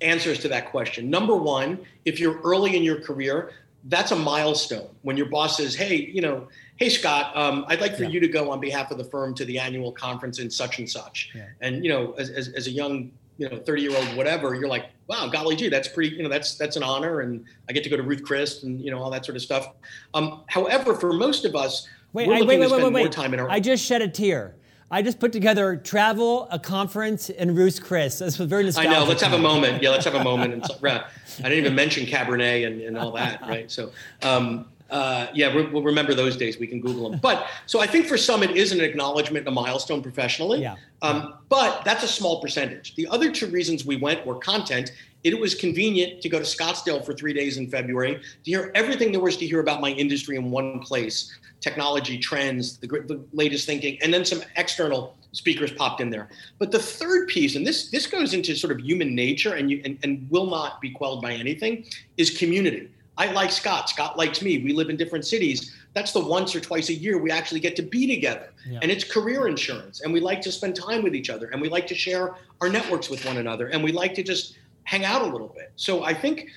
answers 0.00 0.38
to 0.40 0.48
that 0.48 0.70
question. 0.70 1.10
Number 1.10 1.34
one, 1.34 1.80
if 2.04 2.20
you're 2.20 2.40
early 2.42 2.76
in 2.76 2.84
your 2.84 3.00
career, 3.00 3.50
that's 3.84 4.12
a 4.12 4.16
milestone 4.16 4.88
when 5.02 5.16
your 5.16 5.26
boss 5.26 5.56
says, 5.56 5.74
hey, 5.74 5.96
you 5.96 6.20
know, 6.20 6.46
hey 6.78 6.88
Scott, 6.88 7.36
um, 7.36 7.64
I'd 7.68 7.80
like 7.80 7.96
for 7.96 8.04
yeah. 8.04 8.10
you 8.10 8.20
to 8.20 8.28
go 8.28 8.50
on 8.50 8.60
behalf 8.60 8.90
of 8.90 8.98
the 8.98 9.04
firm 9.04 9.34
to 9.34 9.44
the 9.44 9.58
annual 9.58 9.92
conference 9.92 10.38
in 10.38 10.48
such 10.50 10.78
and 10.78 10.88
such. 10.88 11.30
Yeah. 11.34 11.46
And 11.60 11.84
you 11.84 11.90
know, 11.90 12.12
as, 12.12 12.30
as, 12.30 12.48
as, 12.48 12.66
a 12.68 12.70
young, 12.70 13.10
you 13.36 13.48
know, 13.48 13.58
30 13.58 13.82
year 13.82 13.96
old 13.96 14.16
whatever, 14.16 14.54
you're 14.54 14.68
like, 14.68 14.86
wow, 15.08 15.28
golly 15.28 15.56
gee, 15.56 15.68
that's 15.68 15.88
pretty, 15.88 16.16
you 16.16 16.22
know, 16.22 16.28
that's 16.28 16.54
that's 16.54 16.76
an 16.76 16.82
honor, 16.82 17.20
and 17.20 17.44
I 17.68 17.72
get 17.72 17.84
to 17.84 17.90
go 17.90 17.96
to 17.96 18.02
Ruth 18.02 18.22
Chris 18.22 18.62
and 18.62 18.80
you 18.80 18.90
know 18.90 19.02
all 19.02 19.10
that 19.10 19.26
sort 19.26 19.36
of 19.36 19.42
stuff. 19.42 19.74
Um, 20.14 20.42
however, 20.46 20.94
for 20.94 21.12
most 21.12 21.44
of 21.44 21.54
us, 21.54 21.88
wait, 22.12 22.28
I, 22.28 22.42
wait, 22.42 22.46
wait, 22.46 22.70
wait, 22.70 22.92
wait, 22.92 22.92
wait. 22.92 23.18
I 23.50 23.60
just 23.60 23.84
shed 23.84 24.00
a 24.00 24.08
tear. 24.08 24.54
I 24.90 25.02
just 25.02 25.20
put 25.20 25.32
together 25.32 25.76
travel, 25.76 26.48
a 26.50 26.58
conference, 26.58 27.28
and 27.28 27.54
Ruth's 27.54 27.78
Chris. 27.78 28.20
This 28.20 28.38
was 28.38 28.48
very 28.48 28.64
nostalgic. 28.64 28.90
I 28.90 28.94
know. 28.94 29.04
Let's 29.04 29.20
have 29.20 29.34
a 29.34 29.38
moment. 29.38 29.82
Yeah, 29.82 29.90
let's 29.90 30.06
have 30.06 30.14
a 30.14 30.24
moment. 30.24 30.54
And 30.54 30.64
I 30.64 31.02
didn't 31.42 31.52
even 31.52 31.74
mention 31.74 32.06
Cabernet 32.06 32.66
and, 32.66 32.80
and 32.80 32.96
all 32.96 33.12
that, 33.12 33.42
right? 33.42 33.70
So, 33.70 33.92
um, 34.22 34.64
uh, 34.90 35.26
yeah, 35.34 35.54
we'll 35.54 35.82
remember 35.82 36.14
those 36.14 36.36
days. 36.36 36.58
We 36.58 36.66
can 36.66 36.80
Google 36.80 37.10
them. 37.10 37.20
But 37.28 37.46
so 37.66 37.80
I 37.80 37.86
think 37.86 38.06
for 38.06 38.16
some, 38.16 38.42
it 38.42 38.56
is 38.56 38.72
an 38.72 38.80
acknowledgement, 38.80 39.46
a 39.46 39.50
milestone 39.50 40.02
professionally. 40.02 40.62
Yeah. 40.62 40.76
Um, 41.02 41.34
but 41.48 41.84
that's 41.84 42.02
a 42.04 42.08
small 42.08 42.40
percentage. 42.40 42.94
The 42.94 43.06
other 43.08 43.30
two 43.30 43.48
reasons 43.48 43.84
we 43.84 43.96
went 43.96 44.24
were 44.24 44.36
content. 44.36 44.92
It 45.24 45.38
was 45.38 45.54
convenient 45.54 46.22
to 46.22 46.28
go 46.28 46.38
to 46.38 46.44
Scottsdale 46.44 47.04
for 47.04 47.12
three 47.12 47.32
days 47.32 47.58
in 47.58 47.68
February 47.68 48.14
to 48.14 48.50
hear 48.50 48.70
everything 48.74 49.12
there 49.12 49.20
was 49.20 49.36
to 49.38 49.46
hear 49.46 49.60
about 49.60 49.80
my 49.80 49.90
industry 49.90 50.36
in 50.36 50.50
one 50.50 50.80
place 50.80 51.36
technology 51.60 52.18
trends, 52.18 52.78
the, 52.78 52.86
the 52.86 53.20
latest 53.32 53.66
thinking, 53.66 53.98
and 54.00 54.14
then 54.14 54.24
some 54.24 54.42
external 54.56 55.16
speakers 55.32 55.72
popped 55.72 56.00
in 56.00 56.08
there. 56.08 56.28
But 56.58 56.70
the 56.70 56.78
third 56.78 57.28
piece, 57.28 57.56
and 57.56 57.66
this 57.66 57.90
this 57.90 58.06
goes 58.06 58.32
into 58.32 58.54
sort 58.54 58.72
of 58.72 58.80
human 58.80 59.14
nature 59.14 59.54
and 59.54 59.70
you 59.70 59.82
and, 59.84 59.98
and 60.02 60.26
will 60.30 60.46
not 60.46 60.80
be 60.80 60.90
quelled 60.90 61.20
by 61.20 61.32
anything, 61.32 61.84
is 62.16 62.36
community. 62.36 62.88
I 63.18 63.32
like 63.32 63.50
Scott. 63.50 63.90
Scott 63.90 64.16
likes 64.16 64.40
me. 64.40 64.58
We 64.58 64.72
live 64.72 64.90
in 64.90 64.96
different 64.96 65.26
cities. 65.26 65.74
That's 65.92 66.12
the 66.12 66.24
once 66.24 66.54
or 66.54 66.60
twice 66.60 66.88
a 66.88 66.94
year 66.94 67.18
we 67.18 67.32
actually 67.32 67.60
get 67.60 67.74
to 67.76 67.82
be 67.82 68.06
together. 68.06 68.52
Yeah. 68.66 68.78
And 68.80 68.90
it's 68.92 69.04
career 69.04 69.48
insurance. 69.48 70.02
And 70.02 70.12
we 70.12 70.20
like 70.20 70.40
to 70.42 70.52
spend 70.52 70.76
time 70.76 71.02
with 71.02 71.16
each 71.16 71.28
other. 71.28 71.48
And 71.48 71.60
we 71.60 71.68
like 71.68 71.86
to 71.88 71.96
share 71.96 72.36
our 72.60 72.68
networks 72.68 73.10
with 73.10 73.26
one 73.26 73.38
another. 73.38 73.68
And 73.68 73.82
we 73.82 73.90
like 73.90 74.14
to 74.14 74.22
just 74.22 74.56
hang 74.84 75.04
out 75.04 75.22
a 75.22 75.26
little 75.26 75.48
bit. 75.48 75.72
So 75.74 76.04
I 76.04 76.14
think 76.14 76.48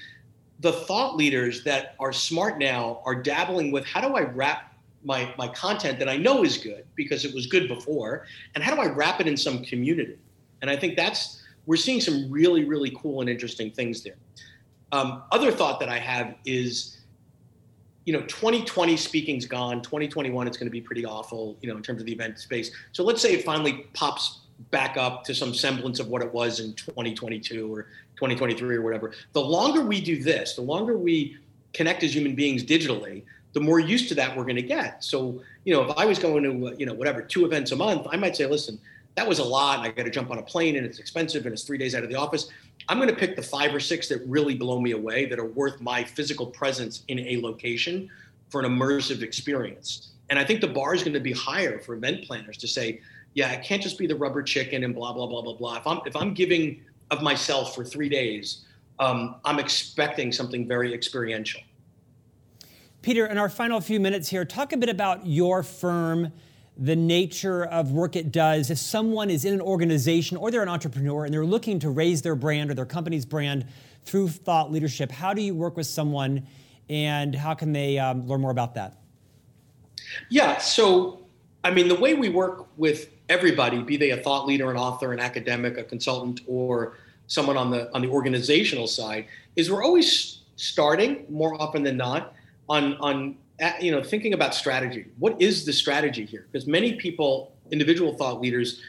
the 0.60 0.72
thought 0.72 1.18
leaders 1.18 1.64
that 1.64 1.96
are 2.00 2.14
smart 2.14 2.60
now 2.60 3.02
are 3.06 3.16
dabbling 3.16 3.72
with 3.72 3.84
how 3.84 4.00
do 4.00 4.14
I 4.16 4.22
wrap 4.22 4.76
my, 5.04 5.34
my 5.38 5.48
content 5.48 5.98
that 5.98 6.08
I 6.08 6.18
know 6.18 6.44
is 6.44 6.58
good 6.58 6.86
because 6.96 7.26
it 7.26 7.34
was 7.34 7.48
good 7.48 7.68
before, 7.68 8.28
and 8.54 8.64
how 8.64 8.76
do 8.76 8.82
I 8.82 8.86
wrap 8.86 9.20
it 9.20 9.28
in 9.28 9.36
some 9.36 9.64
community? 9.66 10.20
And 10.62 10.70
I 10.70 10.76
think 10.76 10.96
that's, 10.96 11.42
we're 11.66 11.76
seeing 11.78 12.00
some 12.00 12.30
really, 12.30 12.66
really 12.66 12.96
cool 13.02 13.22
and 13.22 13.30
interesting 13.30 13.72
things 13.72 14.04
there. 14.04 14.18
Um, 14.92 15.24
other 15.32 15.52
thought 15.52 15.80
that 15.80 15.90
I 15.90 16.00
have 16.00 16.36
is, 16.46 17.00
you 18.06 18.14
know, 18.14 18.22
2020 18.22 18.98
speaking's 18.98 19.46
gone. 19.46 19.82
2021 19.82 20.48
it's 20.48 20.58
going 20.58 20.68
to 20.68 20.72
be 20.72 20.82
pretty 20.82 21.06
awful, 21.06 21.58
you 21.62 21.70
know, 21.70 21.78
in 21.78 21.84
terms 21.84 22.02
of 22.02 22.06
the 22.06 22.14
event 22.14 22.40
space. 22.40 22.72
So 22.92 23.04
let's 23.04 23.22
say 23.22 23.34
it 23.34 23.44
finally 23.44 23.86
pops 23.94 24.40
back 24.70 24.98
up 24.98 25.24
to 25.24 25.34
some 25.34 25.54
semblance 25.54 26.00
of 26.00 26.08
what 26.08 26.22
it 26.22 26.32
was 26.32 26.60
in 26.60 26.74
2022 26.74 27.74
or 27.74 27.84
2023 28.16 28.76
or 28.76 28.82
whatever. 28.82 29.14
The 29.34 29.42
longer 29.42 29.82
we 29.82 30.02
do 30.02 30.22
this, 30.22 30.56
the 30.56 30.62
longer 30.62 30.98
we 30.98 31.38
connect 31.74 32.04
as 32.04 32.14
human 32.14 32.36
beings 32.36 32.64
digitally, 32.64 33.24
the 33.54 33.60
more 33.60 33.80
used 33.80 34.08
to 34.10 34.16
that 34.16 34.36
we're 34.36 34.44
going 34.44 34.56
to 34.56 34.62
get. 34.62 35.04
So, 35.04 35.42
you 35.66 35.74
know, 35.74 35.84
if 35.84 35.98
I 35.98 36.06
was 36.06 36.20
going 36.20 36.44
to, 36.44 36.76
you 36.78 36.86
know, 36.86 36.94
whatever, 36.94 37.22
two 37.22 37.46
events 37.46 37.72
a 37.72 37.76
month, 37.76 38.08
I 38.12 38.18
might 38.18 38.36
say, 38.36 38.46
listen, 38.46 38.80
that 39.16 39.28
was 39.28 39.40
a 39.40 39.44
lot. 39.44 39.80
And 39.80 39.88
I 39.88 39.92
got 39.92 40.04
to 40.04 40.10
jump 40.10 40.32
on 40.32 40.38
a 40.38 40.42
plane 40.42 40.78
and 40.78 40.86
it's 40.86 41.00
expensive 41.00 41.46
and 41.46 41.54
it's 41.54 41.64
three 41.64 41.78
days 41.78 41.96
out 41.96 42.04
of 42.04 42.10
the 42.10 42.16
office. 42.16 42.50
I'm 42.90 42.98
going 42.98 43.10
to 43.10 43.16
pick 43.16 43.36
the 43.36 43.42
five 43.42 43.74
or 43.74 43.80
six 43.80 44.08
that 44.10 44.22
really 44.26 44.56
blow 44.56 44.80
me 44.80 44.92
away 44.92 45.26
that 45.26 45.40
are 45.40 45.46
worth 45.46 45.80
my 45.82 46.04
physical 46.04 46.48
presence 46.48 47.04
in 47.08 47.20
a 47.20 47.42
location 47.42 48.10
for 48.50 48.62
an 48.62 48.72
immersive 48.72 49.22
experience. 49.22 50.10
And 50.30 50.40
I 50.40 50.46
think 50.46 50.62
the 50.62 50.68
bar 50.68 50.94
is 50.94 51.04
going 51.04 51.14
to 51.14 51.20
be 51.20 51.34
higher 51.34 51.80
for 51.80 51.96
event 51.96 52.26
planners 52.26 52.58
to 52.58 52.68
say, 52.68 53.02
yeah, 53.34 53.52
it 53.52 53.64
can't 53.64 53.82
just 53.82 53.98
be 53.98 54.08
the 54.08 54.16
rubber 54.16 54.42
chicken 54.42 54.84
and 54.84 54.94
blah 54.94 55.14
blah 55.14 55.28
blah 55.28 55.42
blah 55.42 55.56
blah. 55.56 55.78
If 55.78 55.88
I'm 55.88 56.02
if 56.06 56.16
I'm 56.16 56.34
giving 56.34 56.82
of 57.12 57.22
myself 57.22 57.76
for 57.76 57.84
three 57.84 58.10
days, 58.10 58.66
um, 59.00 59.36
I'm 59.46 59.60
expecting 59.60 60.32
something 60.32 60.68
very 60.68 60.94
experiential. 60.94 61.62
Peter, 63.02 63.26
in 63.26 63.38
our 63.38 63.50
final 63.50 63.82
few 63.82 64.00
minutes 64.00 64.30
here, 64.30 64.46
talk 64.46 64.74
a 64.74 64.78
bit 64.78 64.90
about 64.90 65.26
your 65.26 65.64
firm 65.64 66.32
the 66.78 66.96
nature 66.96 67.66
of 67.66 67.92
work 67.92 68.16
it 68.16 68.32
does. 68.32 68.70
If 68.70 68.78
someone 68.78 69.30
is 69.30 69.46
in 69.46 69.54
an 69.54 69.62
organization 69.62 70.38
or 70.38 70.52
they're 70.52 70.64
an 70.64 70.70
entrepreneur 70.70 71.26
and 71.26 71.34
they're 71.34 71.46
looking 71.46 71.80
to 71.80 71.90
raise 71.90 72.22
their 72.22 72.36
brand 72.36 72.72
or 72.72 72.74
their 72.74 72.86
company's 72.86 73.26
brand 73.26 73.66
through 74.04 74.30
thought 74.30 74.72
leadership, 74.72 75.12
how 75.12 75.34
do 75.34 75.42
you 75.42 75.54
work 75.54 75.78
with 75.78 75.88
someone 75.88 76.48
and 76.90 77.36
how 77.36 77.54
can 77.54 77.72
they 77.72 78.00
um, 78.00 78.28
learn 78.28 78.42
more 78.42 78.52
about 78.52 78.74
that? 78.76 78.98
Yeah, 80.30 80.58
so 80.58 81.22
I 81.64 81.72
mean, 81.72 81.88
the 81.88 81.96
way 81.96 82.14
we 82.14 82.30
work 82.30 82.68
with 82.78 83.10
everybody, 83.30 83.82
be 83.82 83.98
they 83.98 84.12
a 84.12 84.18
thought 84.18 84.48
leader, 84.48 84.72
an 84.72 84.78
author, 84.78 85.14
an 85.14 85.20
academic, 85.20 85.78
a 85.78 85.84
consultant, 85.84 86.42
or 86.48 86.98
someone 87.28 87.58
on 87.58 87.70
the 87.70 87.94
on 87.94 88.02
the 88.02 88.10
organizational 88.10 88.88
side, 88.88 89.28
is 89.56 89.72
we're 89.72 89.84
always 89.84 90.40
starting 90.56 91.26
more 91.30 91.60
often 91.62 91.84
than 91.84 91.98
not 91.98 92.34
on 92.68 92.96
on 92.96 93.38
you 93.80 93.92
know, 93.92 94.04
thinking 94.04 94.34
about 94.34 94.56
strategy. 94.56 95.06
What 95.20 95.42
is 95.42 95.66
the 95.66 95.74
strategy 95.74 96.26
here? 96.26 96.48
Because 96.52 96.68
many 96.68 96.94
people, 96.94 97.54
individual 97.72 98.14
thought 98.14 98.42
leaders, 98.42 98.82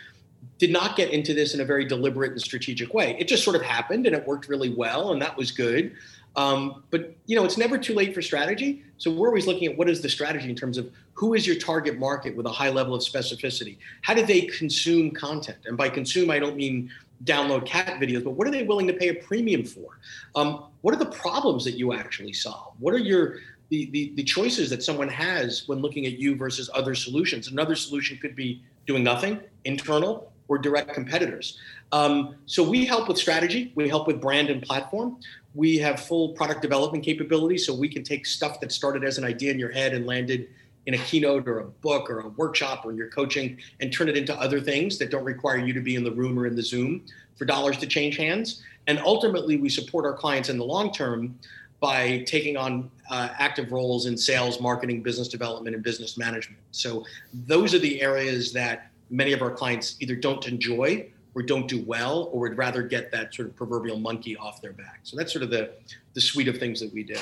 did 0.59 0.71
not 0.71 0.97
get 0.97 1.11
into 1.11 1.35
this 1.35 1.55
in 1.55 1.61
a 1.61 1.65
very 1.65 1.85
deliberate 1.85 2.33
and 2.33 2.41
strategic 2.41 2.95
way. 2.95 3.17
It 3.19 3.29
just 3.29 3.45
sort 3.45 3.57
of 3.57 3.63
happened 3.63 4.07
and 4.07 4.15
it 4.15 4.27
worked 4.27 4.49
really 4.49 4.75
well, 4.75 5.13
and 5.13 5.21
that 5.21 5.37
was 5.37 5.51
good. 5.51 5.93
Um, 6.35 6.85
but 6.91 7.15
you 7.27 7.37
know, 7.37 7.45
it's 7.45 7.59
never 7.59 7.77
too 7.77 7.95
late 7.95 8.15
for 8.15 8.23
strategy. 8.23 8.83
So 8.97 9.11
we're 9.11 9.29
always 9.29 9.47
looking 9.47 9.71
at 9.71 9.77
what 9.77 9.89
is 9.89 10.01
the 10.01 10.09
strategy 10.09 10.49
in 10.49 10.57
terms 10.57 10.79
of 10.79 10.91
who 11.15 11.35
is 11.35 11.47
your 11.47 11.57
target 11.57 11.99
market 11.99 12.35
with 12.35 12.47
a 12.47 12.51
high 12.51 12.71
level 12.71 12.95
of 12.95 13.03
specificity. 13.03 13.77
How 14.01 14.15
do 14.15 14.25
they 14.25 14.43
consume 14.43 15.11
content? 15.11 15.59
And 15.67 15.77
by 15.77 15.91
consume, 15.91 16.31
I 16.31 16.39
don't 16.39 16.57
mean 16.57 16.91
download 17.25 17.67
cat 17.67 18.01
videos, 18.01 18.25
but 18.25 18.31
what 18.31 18.49
are 18.49 18.51
they 18.51 18.65
willing 18.65 18.87
to 18.87 18.93
pay 18.93 19.09
a 19.09 19.15
premium 19.15 19.65
for? 19.65 19.99
Um, 20.35 20.65
what 20.81 20.95
are 20.95 20.99
the 20.99 21.07
problems 21.07 21.65
that 21.65 21.73
you 21.73 21.93
actually 21.93 22.33
solve? 22.33 22.75
What 22.79 22.95
are 22.95 22.99
your 22.99 23.37
the, 23.73 23.87
the, 23.87 24.13
the 24.17 24.23
choices 24.23 24.69
that 24.69 24.83
someone 24.83 25.09
has 25.09 25.67
when 25.67 25.79
looking 25.79 26.05
at 26.05 26.19
you 26.19 26.37
versus 26.37 26.69
other 26.75 26.95
solutions. 26.95 27.51
Another 27.51 27.75
solution 27.75 28.19
could 28.19 28.37
be 28.37 28.63
doing 28.87 29.03
nothing, 29.03 29.41
internal, 29.65 30.31
or 30.49 30.59
direct 30.59 30.93
competitors. 30.93 31.59
Um, 31.91 32.35
so 32.45 32.63
we 32.63 32.85
help 32.85 33.09
with 33.09 33.17
strategy, 33.17 33.73
we 33.75 33.89
help 33.89 34.07
with 34.07 34.21
brand 34.21 34.51
and 34.51 34.63
platform. 34.63 35.17
We 35.55 35.79
have 35.79 36.01
full 36.01 36.35
product 36.35 36.61
development 36.61 37.03
capability, 37.03 37.57
so 37.57 37.75
we 37.75 37.89
can 37.89 38.05
take 38.05 38.27
stuff 38.27 38.61
that 38.61 38.73
started 38.73 39.05
as 39.05 39.17
an 39.17 39.25
idea 39.25 39.51
in 39.51 39.59
your 39.59 39.73
head 39.73 39.95
and 39.95 40.05
landed 40.05 40.51
in 40.85 40.93
a 40.93 40.99
keynote 40.99 41.49
or 41.49 41.61
a 41.61 41.65
book 41.65 42.11
or 42.11 42.21
a 42.21 42.29
workshop 42.29 42.85
or 42.85 42.93
your 42.93 43.09
coaching 43.09 43.57
and 43.81 43.91
turn 43.91 44.07
it 44.11 44.19
into 44.19 44.39
other 44.39 44.61
things 44.61 44.99
that 44.99 45.11
don't 45.11 45.25
require 45.25 45.57
you 45.57 45.73
to 45.73 45.81
be 45.81 45.95
in 45.95 46.05
the 46.05 46.13
room 46.13 46.39
or 46.39 46.47
in 46.47 46.55
the 46.55 46.63
Zoom 46.63 47.07
for 47.37 47.47
dollars 47.47 47.79
to 47.79 47.87
change 47.87 48.19
hands. 48.19 48.63
And 48.87 48.99
ultimately, 48.99 49.57
we 49.57 49.71
support 49.71 50.05
our 50.05 50.13
clients 50.13 50.51
in 50.51 50.59
the 50.59 50.65
long 50.65 50.93
term 50.93 51.39
by 51.83 52.23
taking 52.29 52.57
on 52.57 52.89
uh, 53.11 53.31
active 53.39 53.73
roles 53.73 54.07
in 54.07 54.17
sales, 54.17 54.61
marketing, 54.61 55.03
business 55.03 55.27
development, 55.27 55.75
and 55.75 55.83
business 55.83 56.17
management. 56.17 56.63
So 56.71 57.05
those 57.35 57.75
are 57.75 57.81
the 57.81 58.01
areas 58.01 58.53
that 58.53 58.93
many 59.11 59.33
of 59.33 59.43
our 59.43 59.51
clients 59.51 59.97
either 59.99 60.15
don't 60.15 60.47
enjoy 60.47 61.11
or 61.35 61.43
don't 61.43 61.67
do 61.67 61.83
well, 61.85 62.31
or 62.33 62.41
would 62.41 62.57
rather 62.57 62.83
get 62.83 63.11
that 63.11 63.35
sort 63.35 63.49
of 63.49 63.57
proverbial 63.57 63.99
monkey 63.99 64.37
off 64.37 64.63
their 64.63 64.73
back. 64.73 65.01
So 65.03 65.17
that's 65.17 65.33
sort 65.33 65.43
of 65.43 65.51
the, 65.51 65.73
the 66.15 66.21
suite 66.21 66.47
of 66.47 66.59
things 66.59 66.79
that 66.79 66.93
we 66.95 67.03
do. 67.03 67.17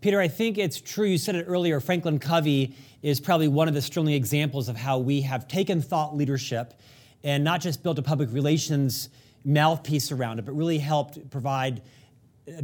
Peter, 0.00 0.18
I 0.18 0.28
think 0.28 0.56
it's 0.56 0.80
true. 0.80 1.06
You 1.06 1.18
said 1.18 1.34
it 1.34 1.44
earlier. 1.46 1.78
Franklin 1.78 2.18
Covey 2.18 2.74
is 3.02 3.20
probably 3.20 3.48
one 3.48 3.68
of 3.68 3.74
the 3.74 3.82
sterling 3.82 4.14
examples 4.14 4.70
of 4.70 4.76
how 4.76 4.98
we 4.98 5.20
have 5.22 5.46
taken 5.46 5.82
thought 5.82 6.16
leadership 6.16 6.72
and 7.22 7.44
not 7.44 7.60
just 7.60 7.82
built 7.82 7.98
a 7.98 8.02
public 8.02 8.32
relations 8.32 9.10
mouthpiece 9.44 10.10
around 10.10 10.38
it, 10.38 10.46
but 10.46 10.52
really 10.52 10.78
helped 10.78 11.30
provide 11.30 11.82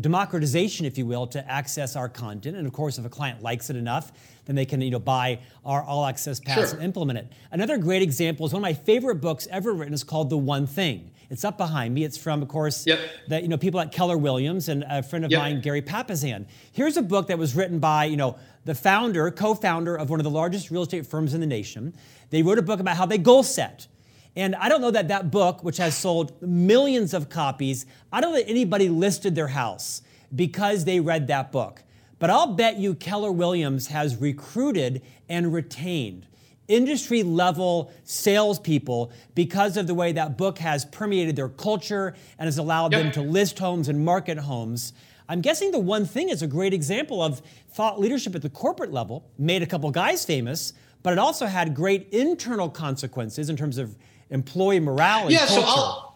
democratization, 0.00 0.84
if 0.84 0.98
you 0.98 1.06
will, 1.06 1.26
to 1.28 1.50
access 1.50 1.96
our 1.96 2.08
content. 2.08 2.56
And 2.56 2.66
of 2.66 2.72
course, 2.72 2.98
if 2.98 3.04
a 3.04 3.08
client 3.08 3.42
likes 3.42 3.70
it 3.70 3.76
enough, 3.76 4.12
then 4.44 4.56
they 4.56 4.66
can 4.66 4.80
you 4.80 4.90
know, 4.90 4.98
buy 4.98 5.40
our 5.64 5.82
all 5.82 6.04
access 6.04 6.40
pass 6.40 6.70
sure. 6.70 6.74
and 6.74 6.82
implement 6.82 7.18
it. 7.18 7.32
Another 7.50 7.78
great 7.78 8.02
example 8.02 8.44
is 8.46 8.52
one 8.52 8.60
of 8.60 8.62
my 8.62 8.74
favorite 8.74 9.16
books 9.16 9.48
ever 9.50 9.72
written 9.72 9.94
is 9.94 10.04
called 10.04 10.28
The 10.28 10.36
One 10.36 10.66
Thing. 10.66 11.12
It's 11.30 11.44
up 11.44 11.56
behind 11.56 11.94
me. 11.94 12.02
It's 12.02 12.18
from, 12.18 12.42
of 12.42 12.48
course, 12.48 12.86
yep. 12.86 12.98
the, 13.28 13.40
you 13.40 13.48
know, 13.48 13.56
people 13.56 13.78
at 13.78 13.92
Keller 13.92 14.18
Williams 14.18 14.68
and 14.68 14.84
a 14.88 15.02
friend 15.02 15.24
of 15.24 15.30
yep. 15.30 15.40
mine, 15.40 15.60
Gary 15.60 15.80
Papasan. 15.80 16.46
Here's 16.72 16.96
a 16.96 17.02
book 17.02 17.28
that 17.28 17.38
was 17.38 17.54
written 17.54 17.78
by, 17.78 18.06
you 18.06 18.16
know, 18.16 18.36
the 18.64 18.74
founder, 18.74 19.30
co-founder 19.30 19.96
of 19.96 20.10
one 20.10 20.18
of 20.18 20.24
the 20.24 20.30
largest 20.30 20.70
real 20.70 20.82
estate 20.82 21.06
firms 21.06 21.32
in 21.32 21.40
the 21.40 21.46
nation. 21.46 21.94
They 22.30 22.42
wrote 22.42 22.58
a 22.58 22.62
book 22.62 22.80
about 22.80 22.96
how 22.96 23.06
they 23.06 23.18
goal 23.18 23.44
set. 23.44 23.86
And 24.36 24.54
I 24.56 24.68
don't 24.68 24.80
know 24.80 24.90
that 24.90 25.08
that 25.08 25.30
book, 25.30 25.64
which 25.64 25.78
has 25.78 25.96
sold 25.96 26.40
millions 26.42 27.14
of 27.14 27.28
copies, 27.28 27.86
I 28.12 28.20
don't 28.20 28.32
know 28.32 28.38
that 28.38 28.48
anybody 28.48 28.88
listed 28.88 29.34
their 29.34 29.48
house 29.48 30.02
because 30.34 30.84
they 30.84 31.00
read 31.00 31.26
that 31.26 31.50
book. 31.50 31.82
But 32.18 32.30
I'll 32.30 32.54
bet 32.54 32.76
you 32.76 32.94
Keller 32.94 33.32
Williams 33.32 33.88
has 33.88 34.16
recruited 34.16 35.02
and 35.28 35.52
retained 35.52 36.26
industry 36.70 37.22
level 37.24 37.92
salespeople 38.04 39.10
because 39.34 39.76
of 39.76 39.86
the 39.86 39.94
way 39.94 40.12
that 40.12 40.38
book 40.38 40.58
has 40.58 40.84
permeated 40.86 41.34
their 41.34 41.48
culture 41.48 42.14
and 42.38 42.46
has 42.46 42.58
allowed 42.58 42.92
yep. 42.92 43.02
them 43.02 43.12
to 43.12 43.22
list 43.22 43.58
homes 43.58 43.88
and 43.88 44.04
market 44.04 44.38
homes. 44.38 44.92
I'm 45.28 45.40
guessing 45.40 45.72
the 45.72 45.78
one 45.78 46.06
thing 46.06 46.28
is 46.28 46.42
a 46.42 46.46
great 46.46 46.72
example 46.72 47.22
of 47.22 47.42
thought 47.72 47.98
leadership 48.00 48.34
at 48.34 48.42
the 48.42 48.50
corporate 48.50 48.92
level, 48.92 49.28
made 49.38 49.62
a 49.62 49.66
couple 49.66 49.90
guys 49.90 50.24
famous, 50.24 50.72
but 51.02 51.12
it 51.12 51.18
also 51.18 51.46
had 51.46 51.74
great 51.74 52.08
internal 52.12 52.68
consequences 52.68 53.50
in 53.50 53.56
terms 53.56 53.78
of 53.78 53.96
employee 54.30 54.80
morale 54.80 55.30
yeah, 55.30 55.46
culture. 55.46 55.54
so 55.54 55.62
I'll, 55.66 56.14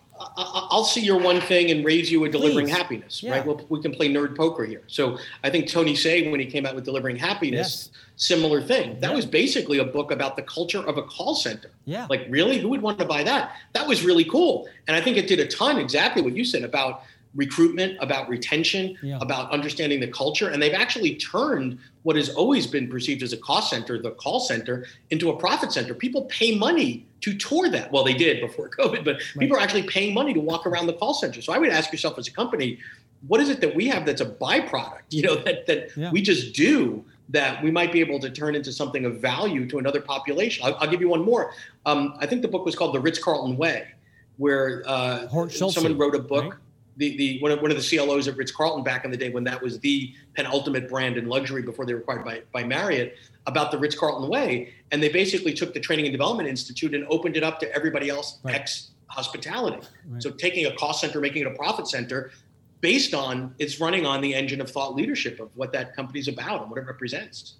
I'll 0.71 0.85
see 0.85 1.01
your 1.01 1.19
one 1.19 1.41
thing 1.41 1.71
and 1.71 1.85
raise 1.85 2.11
you 2.11 2.25
a 2.25 2.29
delivering 2.29 2.67
Please. 2.67 2.77
happiness, 2.77 3.23
Yeah. 3.23 3.33
right? 3.33 3.47
Well, 3.47 3.61
we 3.69 3.81
can 3.83 3.93
play 3.93 4.09
nerd 4.09 4.37
poker 4.37 4.65
here. 4.65 4.83
So 4.87 5.19
I 5.43 5.51
think 5.51 5.69
Tony 5.69 5.95
Hsieh, 5.95 6.31
when 6.31 6.41
he 6.41 6.47
came 6.47 6.65
out 6.67 6.75
with 6.75 6.85
delivering 6.85 7.17
happiness, 7.17 7.91
similar 8.17 8.63
thing. 8.63 9.01
That 9.01 9.11
Yeah. 9.11 9.17
was 9.17 9.27
basically 9.27 9.79
a 9.79 9.85
book 9.85 10.13
about 10.13 10.37
the 10.37 10.43
culture 10.43 10.87
of 10.87 10.99
a 10.99 11.03
call 11.03 11.35
center. 11.35 11.71
Yeah. 11.85 12.07
Like, 12.09 12.27
really, 12.31 12.59
who 12.59 12.69
would 12.69 12.81
want 12.81 12.99
to 13.01 13.05
buy 13.05 13.25
that? 13.25 13.57
That 13.73 13.89
was 13.89 14.05
really 14.05 14.25
cool, 14.25 14.69
and 14.87 14.97
I 14.97 15.01
think 15.01 15.17
it 15.17 15.27
did 15.27 15.41
a 15.41 15.47
ton. 15.47 15.79
Exactly 15.79 16.23
what 16.23 16.35
you 16.37 16.45
said 16.45 16.63
about 16.63 17.03
recruitment, 17.35 17.97
about 18.01 18.29
retention, 18.29 18.97
Yeah. 19.03 19.19
about 19.21 19.51
understanding 19.51 20.01
the 20.01 20.07
culture, 20.09 20.49
and 20.49 20.63
they've 20.63 20.73
actually 20.75 21.17
turned 21.17 21.79
what 22.03 22.17
has 22.17 22.29
always 22.31 22.67
been 22.67 22.89
perceived 22.89 23.23
as 23.23 23.33
a 23.33 23.37
cost 23.37 23.71
center, 23.71 24.01
the 24.01 24.13
call 24.13 24.41
center, 24.41 24.87
into 25.11 25.31
a 25.31 25.37
profit 25.37 25.73
center. 25.73 25.95
People 25.95 26.23
pay 26.27 26.57
money 26.57 27.07
to 27.23 27.37
tour 27.37 27.69
that. 27.71 27.91
Well, 27.91 28.05
they 28.05 28.15
did 28.15 28.41
before 28.41 28.69
COVID, 28.79 29.05
but 29.05 29.21
people 29.39 29.57
are 29.57 29.61
actually 29.61 29.83
paying 29.85 30.15
money 30.15 30.33
to 30.35 30.41
walk 30.41 30.67
around 30.67 30.87
the 30.87 30.93
call 30.93 31.15
center. 31.15 31.43
So 31.43 31.53
I 31.53 31.59
would 31.59 31.71
ask 31.71 31.91
yourself 31.91 32.19
as 32.19 32.29
a 32.29 32.33
company, 32.33 32.79
what 33.27 33.41
is 33.41 33.49
it 33.49 33.61
that 33.63 33.75
we 33.75 33.89
have 33.89 34.05
that's 34.07 34.21
a 34.21 34.27
byproduct, 34.27 35.01
you 35.11 35.23
know, 35.23 35.35
that, 35.37 35.67
that 35.67 35.97
Yeah. 35.97 36.11
we 36.13 36.23
just 36.23 36.55
do 36.55 37.05
that 37.31 37.63
we 37.65 37.71
might 37.71 37.91
be 37.91 38.01
able 38.01 38.19
to 38.21 38.29
turn 38.29 38.55
into 38.55 38.71
something 38.71 39.07
of 39.07 39.19
value 39.21 39.67
to 39.71 39.79
another 39.79 40.01
population? 40.01 40.65
I'll, 40.67 40.77
I'll 40.77 40.91
give 40.91 41.01
you 41.01 41.09
one 41.09 41.25
more. 41.25 41.53
Um, 41.87 42.15
I 42.21 42.27
think 42.27 42.43
the 42.43 42.49
book 42.49 42.65
was 42.67 42.77
called 42.77 42.95
The 42.95 43.01
Ritz 43.01 43.19
Carlton 43.19 43.57
Way, 43.57 43.89
where 44.37 44.83
uh, 44.87 45.27
someone 45.49 45.97
wrote 45.97 46.15
a 46.15 46.19
book. 46.19 46.45
right? 46.45 46.53
The, 46.97 47.17
the 47.17 47.41
one 47.41 47.51
of, 47.51 47.61
one 47.61 47.71
of 47.71 47.77
the 47.77 47.97
CLOs 47.97 48.29
at 48.29 48.37
Ritz 48.37 48.53
Carlton 48.53 48.85
back 48.85 49.05
in 49.05 49.11
the 49.11 49.17
day 49.17 49.31
when 49.31 49.45
that 49.45 49.61
was 49.61 49.79
the 49.81 50.13
penultimate 50.35 50.89
brand 50.89 51.17
in 51.17 51.27
luxury 51.27 51.63
before 51.63 51.85
they 51.87 51.95
were 51.95 52.01
acquired 52.01 52.25
by, 52.25 52.43
by 52.53 52.63
Marriott 52.65 53.17
about 53.47 53.71
the 53.71 53.79
Ritz 53.79 53.99
Carlton 53.99 54.29
way. 54.29 54.73
And 54.93 55.03
they 55.03 55.09
basically 55.09 55.53
took 55.53 55.75
the 55.75 55.81
Training 55.81 56.07
and 56.07 56.13
Development 56.13 56.49
Institute 56.49 56.95
and 56.95 57.05
opened 57.09 57.37
it 57.37 57.43
up 57.43 57.59
to 57.61 57.75
everybody 57.75 58.09
else, 58.09 58.39
Right. 58.43 58.55
ex 58.55 58.91
hospitality. 59.09 59.87
Right. 60.09 60.23
So 60.23 60.31
taking 60.31 60.67
a 60.67 60.75
cost 60.77 61.01
center, 61.01 61.21
making 61.21 61.43
it 61.43 61.47
a 61.47 61.51
profit 61.55 61.87
center 61.89 62.31
based 62.81 63.15
on 63.15 63.55
it's 63.59 63.81
running 63.81 64.05
on 64.07 64.21
the 64.21 64.35
engine 64.35 64.61
of 64.61 64.71
thought 64.71 64.95
leadership 64.95 65.41
of 65.41 65.51
what 65.57 65.73
that 65.73 65.95
company's 65.97 66.29
about 66.29 66.63
and 66.63 66.71
what 66.71 66.79
it 66.79 66.87
represents. 66.87 67.55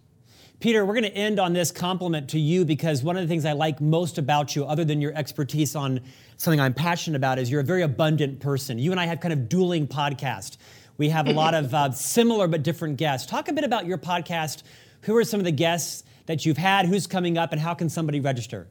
Peter, 0.61 0.85
we're 0.85 0.95
going 0.95 1.05
to 1.05 1.15
end 1.15 1.39
on 1.39 1.53
this 1.53 1.71
compliment 1.71 2.31
to 2.31 2.39
you 2.39 2.65
because 2.65 3.03
one 3.03 3.17
of 3.17 3.23
the 3.23 3.29
things 3.29 3.45
I 3.45 3.53
like 3.53 3.81
most 3.81 4.17
about 4.19 4.57
you, 4.57 4.65
other 4.65 4.85
than 4.85 5.01
your 5.01 5.13
expertise 5.15 5.77
on 5.77 6.01
something 6.37 6.61
I'm 6.61 6.73
passionate 6.73 7.17
about, 7.17 7.39
is 7.39 7.51
you're 7.51 7.61
a 7.61 7.65
very 7.65 7.83
abundant 7.83 8.41
person. 8.41 8.79
You 8.79 8.91
and 8.91 8.99
I 9.01 9.05
have 9.07 9.21
kind 9.21 9.33
of 9.33 9.49
dueling 9.49 9.87
podcast. 9.87 10.57
We 10.97 11.09
have 11.11 11.27
a 11.27 11.33
lot 11.33 11.55
of 11.55 11.75
uh, 11.75 11.91
similar 11.91 12.47
but 12.47 12.63
different 12.63 12.97
guests. 12.97 13.29
Talk 13.29 13.49
a 13.49 13.53
bit 13.53 13.65
about 13.65 13.85
your 13.85 13.99
podcast. 13.99 14.63
Who 15.03 15.17
are 15.17 15.25
some 15.25 15.41
of 15.41 15.45
the 15.45 15.53
guests 15.53 16.05
that 16.27 16.47
you've 16.47 16.57
had? 16.57 16.87
Who's 16.87 17.07
coming 17.07 17.37
up? 17.37 17.53
And 17.53 17.61
how 17.61 17.75
can 17.75 17.89
somebody 17.91 18.21
register? 18.21 18.67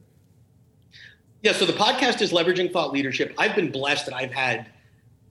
Yeah, 1.42 1.52
so 1.52 1.66
the 1.66 1.74
podcast 1.74 2.22
is 2.22 2.32
leveraging 2.32 2.72
thought 2.72 2.92
leadership. 2.92 3.34
I've 3.38 3.54
been 3.54 3.70
blessed 3.70 4.06
that 4.06 4.14
I've 4.14 4.32
had. 4.32 4.70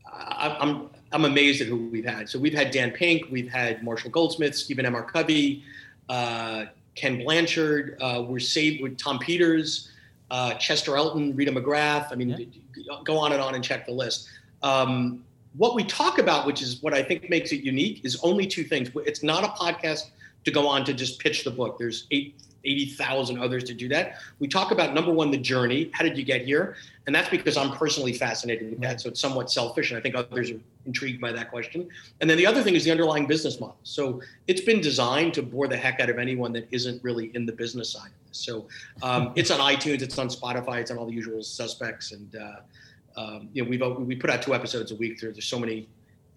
I- 0.05 0.55
I'm 0.59 0.89
I'm 1.11 1.25
amazed 1.25 1.61
at 1.61 1.67
who 1.67 1.89
we've 1.89 2.05
had. 2.05 2.27
So 2.27 2.39
we've 2.39 2.53
had 2.55 2.71
Dan 2.71 2.89
Pink, 2.89 3.25
we've 3.29 3.49
had 3.51 3.83
Marshall 3.83 4.09
Goldsmith, 4.09 4.55
Stephen 4.55 4.83
M. 4.83 4.95
R. 4.95 5.03
Covey, 5.03 5.63
uh, 6.09 6.65
Ken 6.95 7.23
Blanchard. 7.23 7.97
Uh, 8.01 8.23
we're 8.27 8.39
saved 8.39 8.81
with 8.81 8.97
Tom 8.97 9.19
Peters, 9.19 9.91
uh, 10.31 10.53
Chester 10.55 10.95
Elton, 10.97 11.35
Rita 11.35 11.51
McGrath. 11.51 12.11
I 12.11 12.15
mean, 12.15 12.29
Yeah. 12.75 12.95
go 13.03 13.17
on 13.17 13.31
and 13.33 13.41
on 13.41 13.55
and 13.55 13.63
check 13.63 13.85
the 13.85 13.91
list. 13.91 14.27
Um, 14.61 15.23
what 15.55 15.75
we 15.75 15.83
talk 15.83 16.17
about, 16.17 16.45
which 16.47 16.61
is 16.61 16.81
what 16.81 16.93
I 16.93 17.03
think 17.03 17.29
makes 17.29 17.51
it 17.51 17.63
unique, 17.63 18.03
is 18.03 18.19
only 18.23 18.47
two 18.47 18.63
things. 18.63 18.89
It's 19.05 19.23
not 19.23 19.43
a 19.43 19.47
podcast 19.49 20.09
to 20.45 20.51
go 20.51 20.67
on 20.67 20.83
to 20.85 20.93
just 20.93 21.19
pitch 21.19 21.43
the 21.43 21.51
book. 21.51 21.77
There's 21.77 22.07
eight, 22.11 22.35
80,000 22.65 23.39
others 23.39 23.63
to 23.65 23.73
do 23.73 23.89
that. 23.89 24.19
We 24.39 24.47
talk 24.47 24.71
about 24.71 24.93
number 24.93 25.11
one, 25.11 25.31
the 25.31 25.37
journey. 25.37 25.89
How 25.93 26.03
did 26.03 26.17
you 26.17 26.23
get 26.23 26.43
here? 26.43 26.75
And 27.05 27.13
that's 27.13 27.29
because 27.29 27.57
I'm 27.57 27.71
personally 27.71 28.13
fascinated 28.13 28.69
with 28.69 28.81
that. 28.81 29.01
So 29.01 29.09
it's 29.09 29.19
somewhat 29.19 29.51
selfish. 29.51 29.91
And 29.91 29.97
I 29.97 30.01
think 30.01 30.15
others 30.15 30.51
are 30.51 30.59
intrigued 30.85 31.19
by 31.19 31.31
that 31.33 31.49
question. 31.49 31.89
And 32.21 32.29
then 32.29 32.37
the 32.37 32.47
other 32.47 32.63
thing 32.63 32.75
is 32.75 32.85
the 32.85 32.91
underlying 32.91 33.25
business 33.25 33.59
model. 33.59 33.77
So 33.83 34.21
it's 34.47 34.61
been 34.61 34.79
designed 34.79 35.33
to 35.33 35.43
bore 35.43 35.67
the 35.67 35.77
heck 35.77 35.99
out 35.99 36.09
of 36.09 36.17
anyone 36.17 36.53
that 36.53 36.67
isn't 36.71 37.03
really 37.03 37.31
in 37.35 37.45
the 37.45 37.53
business 37.53 37.89
side 37.89 38.07
of 38.07 38.27
this. 38.29 38.37
So 38.37 38.67
um, 39.01 39.33
it's 39.35 39.51
on 39.51 39.59
iTunes, 39.59 40.01
it's 40.01 40.17
on 40.17 40.29
Spotify, 40.29 40.79
it's 40.79 40.91
on 40.91 40.97
all 40.97 41.05
the 41.05 41.13
usual 41.13 41.43
suspects. 41.43 42.13
And, 42.13 42.35
uh, 42.35 43.19
um, 43.19 43.49
you 43.53 43.63
know, 43.63 43.69
we've, 43.69 43.97
we 44.07 44.15
put 44.15 44.29
out 44.29 44.41
two 44.41 44.55
episodes 44.55 44.91
a 44.91 44.95
week. 44.95 45.19
There, 45.19 45.31
there's 45.31 45.45
so 45.45 45.59
many 45.59 45.87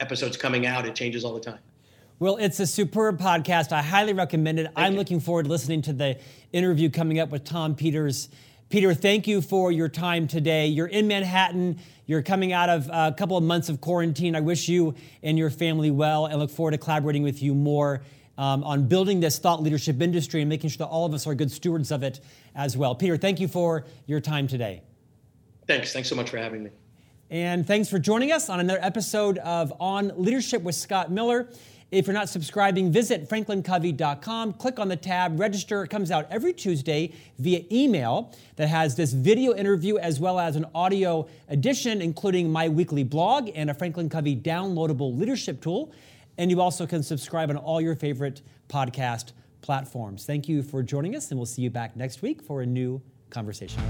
episodes 0.01 0.37
coming 0.37 0.67
out. 0.67 0.87
It 0.87 0.95
changes 0.95 1.25
all 1.25 1.35
the 1.35 1.41
time. 1.41 1.61
Well, 2.19 2.39
it's 2.39 2.59
a 2.61 2.67
superb 2.67 3.19
podcast. 3.19 3.73
I 3.73 3.83
highly 3.83 4.15
recommend 4.15 4.59
it. 4.59 4.71
I'm 4.75 4.93
you. 4.93 4.99
looking 4.99 5.21
forward 5.21 5.43
to 5.43 5.51
listening 5.51 5.83
to 5.83 5.93
the 5.93 6.19
interview 6.51 6.89
coming 6.89 7.19
up 7.19 7.29
with 7.29 7.45
Tom 7.45 7.75
Peters. 7.75 8.31
Peter, 8.71 8.95
thank 8.95 9.27
you 9.27 9.43
for 9.43 9.71
your 9.71 9.91
time 9.91 10.27
today. 10.27 10.67
You're 10.67 10.87
in 10.87 11.09
Manhattan. 11.09 11.79
You're 12.07 12.23
coming 12.23 12.55
out 12.55 12.71
of 12.71 12.89
a 12.91 13.15
couple 13.15 13.37
of 13.37 13.45
months 13.45 13.69
of 13.69 13.83
quarantine. 13.83 14.35
I 14.35 14.41
wish 14.41 14.67
you 14.67 14.95
and 15.23 15.37
your 15.37 15.51
family 15.51 15.91
well 15.91 16.25
and 16.25 16.39
look 16.39 16.49
forward 16.49 16.71
to 16.71 16.79
collaborating 16.79 17.23
with 17.23 17.43
you 17.43 17.55
more 17.55 18.01
um, 18.39 18.65
on 18.65 18.89
building 18.89 19.21
this 19.21 19.39
thought 19.39 19.63
leadership 19.63 20.01
industry 20.01 20.41
and 20.41 20.49
making 20.49 20.71
sure 20.71 20.79
that 20.79 20.87
all 20.87 21.05
of 21.05 21.13
us 21.13 21.27
are 21.27 21.35
good 21.35 21.51
stewards 21.53 21.93
of 21.93 22.03
it 22.03 22.21
as 22.55 22.79
well. 22.79 22.95
Peter, 22.95 23.19
thank 23.19 23.41
you 23.41 23.47
for 23.47 23.85
your 24.07 24.21
time 24.21 24.49
today. 24.49 24.81
Thanks. 25.67 25.93
Thanks 25.93 26.09
so 26.09 26.17
much 26.17 26.31
for 26.31 26.39
having 26.39 26.65
me. 26.65 26.71
And 27.29 27.67
thanks 27.67 27.91
for 27.91 27.99
joining 27.99 28.33
us 28.33 28.49
on 28.49 28.59
another 28.59 28.79
episode 28.81 29.37
of 29.39 29.71
On 29.81 30.13
Leadership 30.17 30.63
with 30.63 30.77
Scott 30.77 31.11
Miller. 31.11 31.51
If 31.93 32.09
you're 32.09 32.15
not 32.15 32.29
subscribing, 32.29 32.91
visit 32.91 33.29
franklincovey.com, 33.29 34.55
click 34.55 34.81
on 34.81 34.89
the 34.89 34.97
tab, 34.97 35.39
register. 35.39 35.85
It 35.85 35.89
comes 35.89 36.11
out 36.11 36.27
every 36.31 36.53
Tuesday 36.53 37.13
via 37.39 37.65
email 37.71 38.35
that 38.57 38.67
has 38.67 38.97
this 38.97 39.13
video 39.13 39.55
interview 39.55 39.97
as 39.97 40.19
well 40.19 40.41
as 40.41 40.57
an 40.57 40.67
audio 40.75 41.29
edition, 41.49 42.03
including 42.03 42.51
my 42.51 42.69
weekly 42.69 43.05
blog 43.05 43.51
and 43.55 43.71
a 43.71 43.75
Franklin 43.75 44.09
Covey 44.09 44.35
downloadable 44.35 45.17
leadership 45.17 45.61
tool. 45.61 45.93
And 46.39 46.51
you 46.51 46.61
also 46.61 46.89
can 46.89 47.05
subscribe 47.05 47.51
on 47.51 47.57
all 47.57 47.81
your 47.81 47.95
favorite 47.95 48.43
podcast 48.69 49.31
platforms. 49.63 50.27
Thank 50.27 50.49
you 50.49 50.65
for 50.65 50.83
joining 50.83 51.15
us, 51.15 51.31
and 51.31 51.39
we'll 51.39 51.47
see 51.47 51.63
you 51.63 51.71
back 51.71 51.97
next 51.97 52.21
week 52.21 52.43
for 52.43 52.63
a 52.63 52.67
new 52.67 53.01
conversation. 53.31 53.81